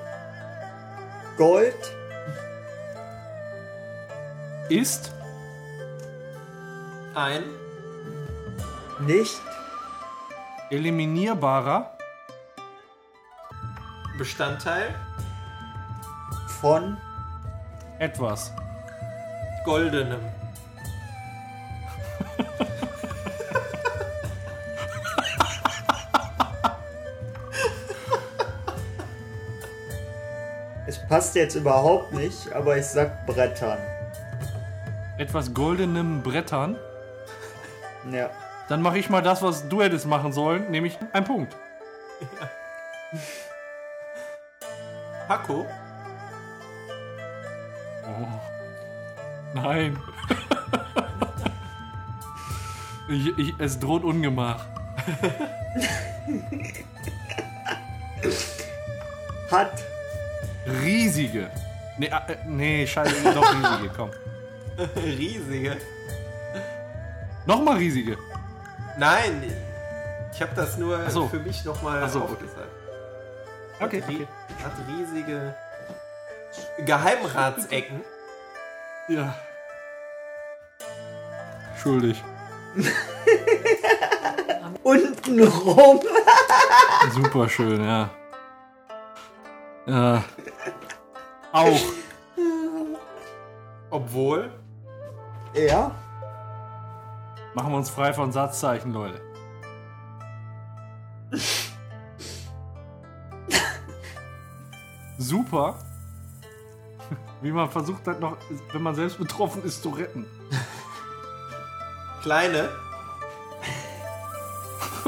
Gold. 1.37 1.75
Ist 4.69 5.11
Ein. 7.13 7.43
Nicht. 8.99 9.39
eliminierbarer 10.71 11.91
Bestandteil. 14.17 14.95
Von. 16.59 16.97
etwas. 17.99 18.51
Goldenem. 19.63 20.21
Passt 31.07 31.35
jetzt 31.35 31.55
überhaupt 31.55 32.13
nicht, 32.13 32.51
aber 32.53 32.77
ich 32.77 32.85
sag 32.85 33.25
Brettern. 33.25 33.79
Etwas 35.17 35.53
goldenem 35.53 36.21
Brettern. 36.21 36.75
Ja. 38.11 38.29
Dann 38.67 38.81
mache 38.81 38.97
ich 38.97 39.09
mal 39.09 39.21
das, 39.21 39.41
was 39.41 39.69
du 39.69 39.81
hättest 39.81 40.05
machen 40.05 40.33
sollen, 40.33 40.69
nämlich 40.71 40.97
ein 41.13 41.23
Punkt. 41.23 41.55
Paco. 45.27 45.65
Oh. 48.03 48.27
Nein. 49.53 49.97
ich, 53.09 53.37
ich, 53.37 53.53
es 53.59 53.79
droht 53.79 54.03
Ungemach. 54.03 54.65
Hat. 59.51 59.84
Riesige. 60.65 61.49
Nee, 61.97 62.07
äh, 62.07 62.31
äh, 62.33 62.37
nee 62.45 62.87
scheiße, 62.87 63.33
doch 63.33 63.53
riesige, 63.53 63.93
komm. 63.95 64.11
Riesige. 64.95 65.77
Nochmal 67.45 67.77
riesige. 67.77 68.17
Nein. 68.97 69.53
Ich 70.33 70.41
habe 70.41 70.51
das 70.55 70.77
nur 70.77 71.09
so. 71.09 71.27
für 71.27 71.39
mich 71.39 71.63
nochmal 71.63 72.09
so, 72.09 72.23
aufgesagt. 72.23 72.67
Okay, 73.79 74.03
Ri 74.07 74.15
okay. 74.15 74.27
Hat 74.63 74.73
riesige 74.87 75.55
Geheimratsecken. 76.85 78.01
Ja. 79.07 79.35
Schuldig. 81.81 82.23
Unten 84.83 85.43
rum. 85.43 85.99
Super 87.11 87.47
schön, 87.47 87.83
ja. 87.83 88.09
Ja. 89.85 90.23
Auch. 91.55 91.79
Obwohl. 93.89 94.51
Ja. 95.53 95.91
Machen 97.53 97.71
wir 97.71 97.77
uns 97.77 97.89
frei 97.89 98.13
von 98.13 98.33
Satzzeichen, 98.33 98.91
Leute. 98.91 99.21
Super. 105.17 105.79
Wie 107.41 107.53
man 107.53 107.69
versucht 107.69 108.05
hat, 108.05 108.19
noch, 108.19 108.35
wenn 108.73 108.81
man 108.81 108.95
selbst 108.95 109.17
betroffen 109.17 109.63
ist, 109.63 109.81
zu 109.81 109.91
retten. 109.91 110.25
Kleine. 112.21 112.67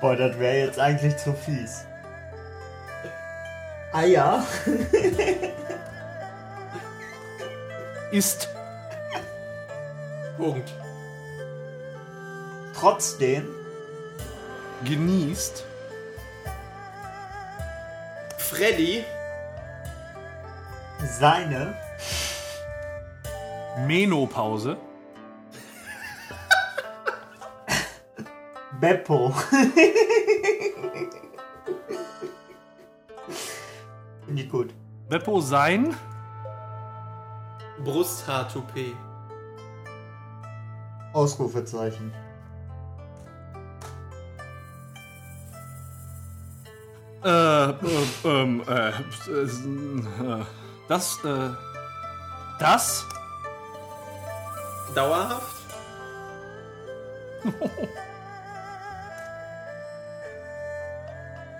Boah, 0.00 0.16
das 0.16 0.38
wäre 0.38 0.66
jetzt 0.66 0.78
eigentlich 0.78 1.18
zu 1.18 1.34
fies. 1.34 1.84
Eier. 3.96 4.44
Ist 8.12 8.50
Punkt. 10.36 10.70
Trotzdem. 12.78 13.48
genießt 14.84 15.64
Freddy. 18.36 19.02
Seine. 21.18 21.74
Menopause. 23.86 24.76
Beppo. 28.78 29.34
Beppo 35.08 35.40
sein 35.40 35.94
Brusthaar-Toupet. 37.84 38.96
Ausrufezeichen. 41.12 42.12
Äh, 47.24 47.28
äh, 47.28 47.74
ähm, 48.24 48.62
äh, 48.68 48.88
äh, 48.88 48.92
das, 50.88 51.24
äh, 51.24 51.50
das 52.58 53.06
Dauerhaft. 54.94 55.56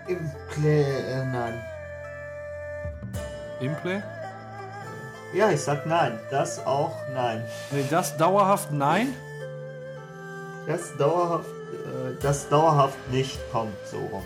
Im 0.09 0.31
Play, 0.51 0.82
äh, 0.82 1.24
nein. 1.27 1.76
Implay? 3.61 4.03
Ja, 5.33 5.51
ich 5.51 5.61
sag 5.61 5.87
nein. 5.87 6.19
Das 6.31 6.65
auch 6.66 6.95
nein. 7.12 7.45
Nee, 7.70 7.85
das 7.91 8.16
dauerhaft 8.16 8.73
nein. 8.73 9.15
Das 10.66 10.97
dauerhaft, 10.97 11.47
äh, 11.47 12.20
das 12.20 12.49
dauerhaft 12.49 12.99
nicht 13.11 13.39
kommt 13.53 13.77
so 13.91 13.99
rum. 13.99 14.24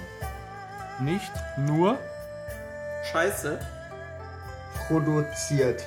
Nicht 1.00 1.32
nur. 1.56 1.98
Scheiße. 3.10 3.58
Produziert. 4.86 5.84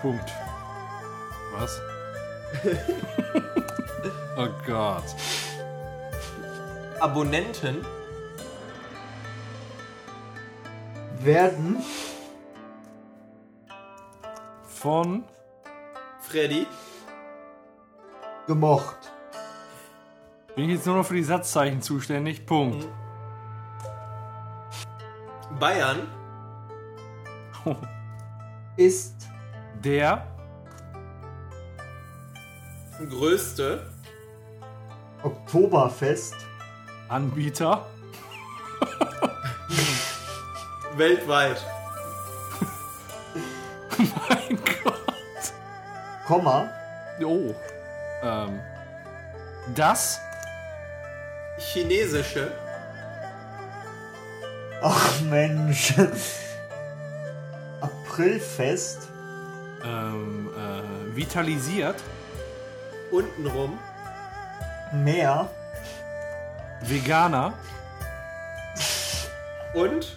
Punkt. 0.00 0.32
Was? 1.52 1.80
oh 4.36 4.48
Gott. 4.66 5.04
Abonnenten. 7.00 7.84
Werden 11.24 11.76
Von 14.66 15.22
Freddy. 16.20 16.66
gemocht. 18.48 19.12
bin 20.56 20.64
ich 20.64 20.76
jetzt 20.76 20.86
nur 20.86 20.96
noch 20.96 21.06
für 21.06 21.14
die 21.14 21.22
Satzzeichen 21.22 21.80
zuständig. 21.80 22.44
Punkt. 22.44 22.88
Bayern. 25.60 26.08
Ist 28.76 29.28
Der 29.84 30.26
Größte. 33.08 33.86
Oktoberfest 35.22 36.34
Anbieter 37.08 37.86
Weltweit. 40.96 41.64
mein 44.28 44.58
Gott. 44.84 45.52
Komma, 46.26 46.68
Oh. 47.20 47.54
Ähm. 48.22 48.60
Das 49.74 50.20
Chinesische. 51.58 52.50
ach 54.82 55.20
Mensch, 55.22 55.94
Aprilfest, 57.80 59.08
ähm, 59.84 60.50
äh, 60.56 61.16
vitalisiert 61.16 61.96
Untenrum. 63.10 63.78
Meer, 64.92 65.48
Veganer 66.82 67.54
Und 69.74 70.16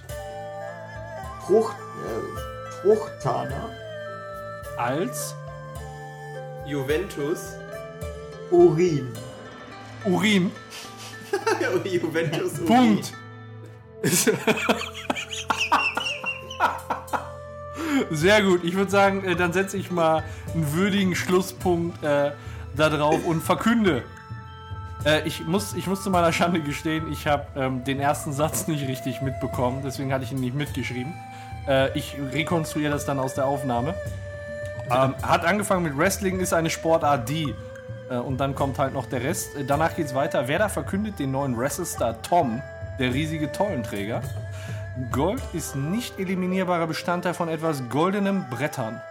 Frucht, 1.46 1.76
äh, 1.76 2.82
Fruchtaner, 2.82 3.70
als 4.78 5.36
Juventus. 6.66 7.54
Urin. 8.50 9.14
Urin. 10.06 10.52
Juventus. 11.86 12.60
Urin. 12.60 12.66
Punkt. 12.66 13.14
Sehr 18.12 18.42
gut. 18.42 18.64
Ich 18.64 18.76
würde 18.76 18.90
sagen, 18.90 19.24
äh, 19.24 19.36
dann 19.36 19.54
setze 19.54 19.78
ich 19.78 19.92
mal 19.92 20.24
einen 20.54 20.74
würdigen 20.74 21.16
Schlusspunkt 21.16 22.04
äh, 22.04 22.32
da 22.76 22.90
drauf 22.90 23.24
und 23.26 23.42
verkünde. 23.42 24.04
Äh, 25.06 25.28
ich, 25.28 25.46
muss, 25.46 25.74
ich 25.76 25.86
muss 25.88 26.04
zu 26.04 26.10
meiner 26.10 26.34
Schande 26.34 26.60
gestehen, 26.60 27.12
ich 27.12 27.28
habe 27.28 27.46
ähm, 27.56 27.84
den 27.84 28.00
ersten 28.00 28.34
Satz 28.34 28.68
nicht 28.68 28.88
richtig 28.88 29.22
mitbekommen, 29.22 29.82
deswegen 29.84 30.12
hatte 30.12 30.24
ich 30.24 30.32
ihn 30.32 30.40
nicht 30.40 30.56
mitgeschrieben. 30.56 31.14
Äh, 31.68 31.98
ich 31.98 32.16
rekonstruiere 32.32 32.92
das 32.92 33.06
dann 33.06 33.20
aus 33.20 33.34
der 33.34 33.46
Aufnahme. 33.46 33.96
Ähm, 34.90 35.16
hat 35.22 35.46
angefangen 35.46 35.84
mit 35.84 35.98
Wrestling, 35.98 36.40
ist 36.40 36.54
eine 36.54 36.70
Sportart, 36.70 37.28
die. 37.28 37.56
Äh, 38.10 38.18
und 38.18 38.38
dann 38.38 38.56
kommt 38.56 38.78
halt 38.78 38.94
noch 38.94 39.08
der 39.08 39.24
Rest. 39.24 39.56
Äh, 39.56 39.66
danach 39.66 39.96
geht's 39.96 40.14
weiter. 40.14 40.48
Werder 40.48 40.70
verkündet 40.70 41.20
den 41.20 41.32
neuen 41.32 41.58
Wrestlestar 41.58 42.22
Tom, 42.22 42.62
der 43.00 43.14
riesige 43.14 43.52
Tollenträger. 43.52 44.22
Gold 45.12 45.42
ist 45.54 45.76
nicht 45.76 46.20
eliminierbarer 46.20 46.88
Bestandteil 46.88 47.34
von 47.34 47.50
etwas 47.50 47.90
goldenem 47.90 48.46
Brettern. 48.50 49.02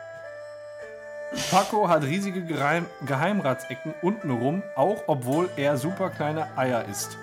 Paco 1.51 1.89
hat 1.89 2.05
riesige 2.05 2.43
Geheim 2.45 2.87
Geheimratsecken 3.05 3.93
untenrum, 4.03 4.63
auch 4.77 5.03
obwohl 5.09 5.51
er 5.57 5.77
super 5.77 6.11
kleine 6.11 6.47
Eier 6.57 6.85
isst. 6.89 7.19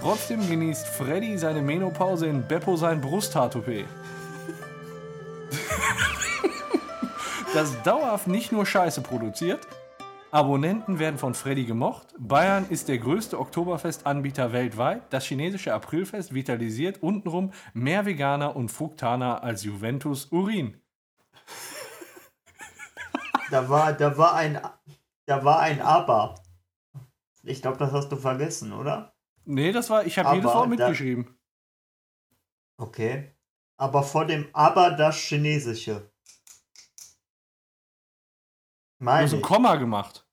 Trotzdem 0.00 0.48
genießt 0.48 0.86
Freddy 0.86 1.38
seine 1.38 1.62
Menopause 1.62 2.26
in 2.26 2.46
Beppo 2.46 2.76
sein 2.76 3.00
Brusthaartoupet. 3.00 3.86
Das 7.58 7.82
dauerhaft 7.82 8.28
nicht 8.28 8.52
nur 8.52 8.64
Scheiße 8.64 9.00
produziert. 9.00 9.66
Abonnenten 10.30 11.00
werden 11.00 11.18
von 11.18 11.34
Freddy 11.34 11.64
gemocht. 11.64 12.14
Bayern 12.16 12.68
ist 12.68 12.86
der 12.86 12.98
größte 12.98 13.36
Oktoberfest-Anbieter 13.36 14.52
weltweit. 14.52 15.02
Das 15.12 15.24
chinesische 15.24 15.74
Aprilfest 15.74 16.32
vitalisiert 16.32 17.02
untenrum 17.02 17.52
mehr 17.74 18.06
Veganer 18.06 18.54
und 18.54 18.68
Fructaner 18.70 19.42
als 19.42 19.64
Juventus 19.64 20.26
Urin. 20.26 20.80
Da 23.50 23.68
war, 23.68 23.92
da 23.92 24.16
war 24.16 24.34
ein, 24.34 24.60
da 25.26 25.44
war 25.44 25.58
ein 25.58 25.80
Aber. 25.80 26.36
Ich 27.42 27.60
glaube, 27.60 27.78
das 27.78 27.90
hast 27.90 28.10
du 28.12 28.16
vergessen, 28.16 28.72
oder? 28.72 29.14
Nee, 29.46 29.72
das 29.72 29.90
war, 29.90 30.06
ich 30.06 30.16
habe 30.16 30.36
jedes 30.36 30.52
Wort 30.52 30.66
da- 30.66 30.68
mitgeschrieben. 30.68 31.34
Okay. 32.76 33.32
Aber 33.78 34.04
vor 34.04 34.26
dem 34.26 34.46
Aber 34.52 34.92
das 34.92 35.16
Chinesische. 35.16 36.12
Du 38.98 39.04
Meine 39.04 39.24
hast 39.24 39.32
ein 39.32 39.38
ich. 39.40 39.44
Komma 39.44 39.76
gemacht. 39.76 40.26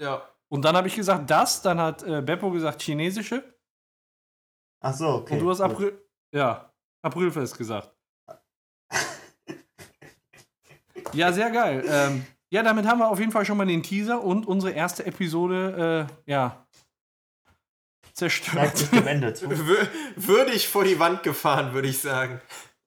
Ja. 0.00 0.28
Und 0.50 0.62
dann 0.64 0.76
habe 0.76 0.88
ich 0.88 0.94
gesagt, 0.94 1.28
das, 1.30 1.62
dann 1.62 1.80
hat 1.80 2.02
äh, 2.02 2.22
Beppo 2.22 2.50
gesagt, 2.50 2.82
chinesische. 2.82 3.54
Ach 4.80 4.94
so, 4.94 5.08
okay. 5.16 5.34
und 5.34 5.40
du 5.40 5.50
hast. 5.50 5.60
April, 5.60 6.00
ja, 6.34 6.72
Aprilfest 7.02 7.56
gesagt. 7.58 7.94
ja, 11.12 11.32
sehr 11.32 11.50
geil. 11.50 11.84
Ähm, 11.86 12.26
ja, 12.50 12.62
damit 12.62 12.86
haben 12.86 12.98
wir 12.98 13.08
auf 13.08 13.18
jeden 13.18 13.32
Fall 13.32 13.44
schon 13.44 13.56
mal 13.58 13.66
den 13.66 13.82
Teaser 13.82 14.22
und 14.22 14.46
unsere 14.46 14.72
erste 14.72 15.04
Episode, 15.04 16.08
äh, 16.26 16.30
ja, 16.30 16.66
zerstört. 18.12 18.74
Wür- 18.92 19.88
Würdig 20.16 20.68
vor 20.68 20.84
die 20.84 20.98
Wand 20.98 21.22
gefahren, 21.22 21.72
würde 21.74 21.88
ich 21.88 22.00
sagen. 22.00 22.40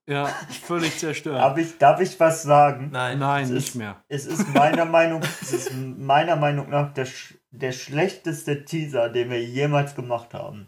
Ja, 0.08 0.28
völlig 0.66 0.98
zerstört. 1.00 1.38
Darf 1.38 1.58
ich, 1.58 1.78
darf 1.78 2.02
ich 2.02 2.20
was 2.20 2.44
sagen? 2.44 2.90
Nein. 2.92 3.20
Nein, 3.20 3.44
es 3.46 3.50
nicht 3.52 3.68
ist- 3.70 3.76
mehr. 3.76 4.04
Es 4.08 4.26
ist 4.26 4.48
meiner 4.54 4.86
Meinung, 4.86 5.22
es 5.42 5.54
ist 5.54 5.72
meiner 5.74 6.36
Meinung 6.36 6.70
nach 6.70 6.94
der, 6.94 7.08
der 7.52 7.72
schlechteste 7.72 8.66
Teaser, 8.66 9.10
den 9.10 9.30
wir 9.30 9.42
jemals 9.44 9.96
gemacht 9.96 10.34
haben. 10.34 10.68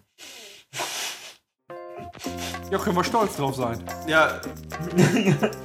Ja, 2.72 2.78
können 2.80 2.96
wir 2.96 3.04
stolz 3.04 3.36
drauf 3.38 3.56
sein. 3.56 3.84
Ja. 4.08 4.42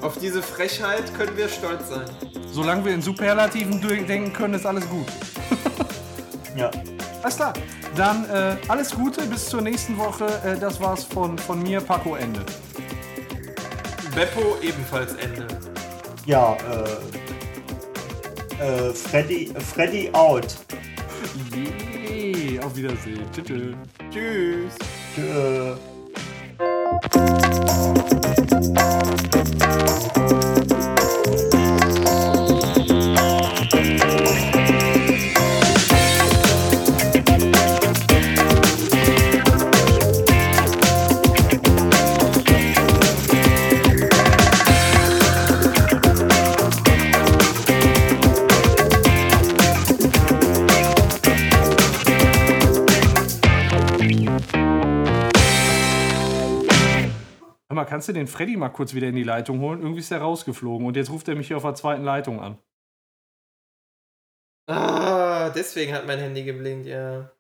Auf 0.03 0.19
diese 0.19 0.43
Frechheit 0.43 1.15
können 1.17 1.37
wir 1.37 1.49
stolz 1.49 1.89
sein. 1.89 2.05
Solange 2.51 2.85
wir 2.85 2.93
in 2.95 3.03
Superlativen 3.03 3.81
denken 3.81 4.33
können, 4.33 4.55
ist 4.55 4.67
alles 4.67 4.89
gut. 4.89 5.07
Ja. 6.57 6.71
Alles 7.23 7.37
klar. 7.37 7.53
Dann 7.97 8.29
äh, 8.31 8.57
alles 8.69 8.91
Gute, 8.95 9.25
bis 9.27 9.47
zur 9.49 9.63
nächsten 9.63 9.97
Woche. 9.97 10.27
Äh, 10.45 10.59
das 10.59 10.81
war's 10.81 11.05
von, 11.05 11.39
von 11.39 11.63
mir, 11.63 11.81
Paco 11.81 12.15
Ende. 12.15 12.45
Beppo 14.15 14.57
ebenfalls 14.63 15.15
Ende. 15.15 15.47
Ja, 16.27 16.55
äh. 16.55 17.19
Äh, 18.61 18.93
Freddy, 18.93 19.53
Freddy 19.73 20.11
out. 20.13 20.57
Yay, 21.55 22.59
auf 22.59 22.75
Wiedersehen. 22.75 23.25
Tschüss. 23.33 23.77
Tschüss. 24.11 24.75
Tschö. 25.15 25.77
Kannst 57.99 58.09
du 58.11 58.13
den 58.13 58.29
Freddy 58.29 58.57
mal 58.57 58.69
kurz 58.69 58.95
wieder 58.95 59.09
in 59.09 59.17
die 59.17 59.25
Leitung 59.25 59.59
holen? 59.59 59.81
Irgendwie 59.81 59.99
ist 59.99 60.13
er 60.13 60.21
rausgeflogen 60.21 60.87
und 60.87 60.95
jetzt 60.95 61.11
ruft 61.11 61.27
er 61.27 61.35
mich 61.35 61.49
hier 61.49 61.57
auf 61.57 61.65
der 61.65 61.75
zweiten 61.75 62.05
Leitung 62.05 62.41
an. 62.41 62.57
Ah, 64.69 65.51
deswegen 65.51 65.93
hat 65.95 66.07
mein 66.07 66.21
Handy 66.21 66.45
geblinkt, 66.45 66.87
ja. 66.87 67.33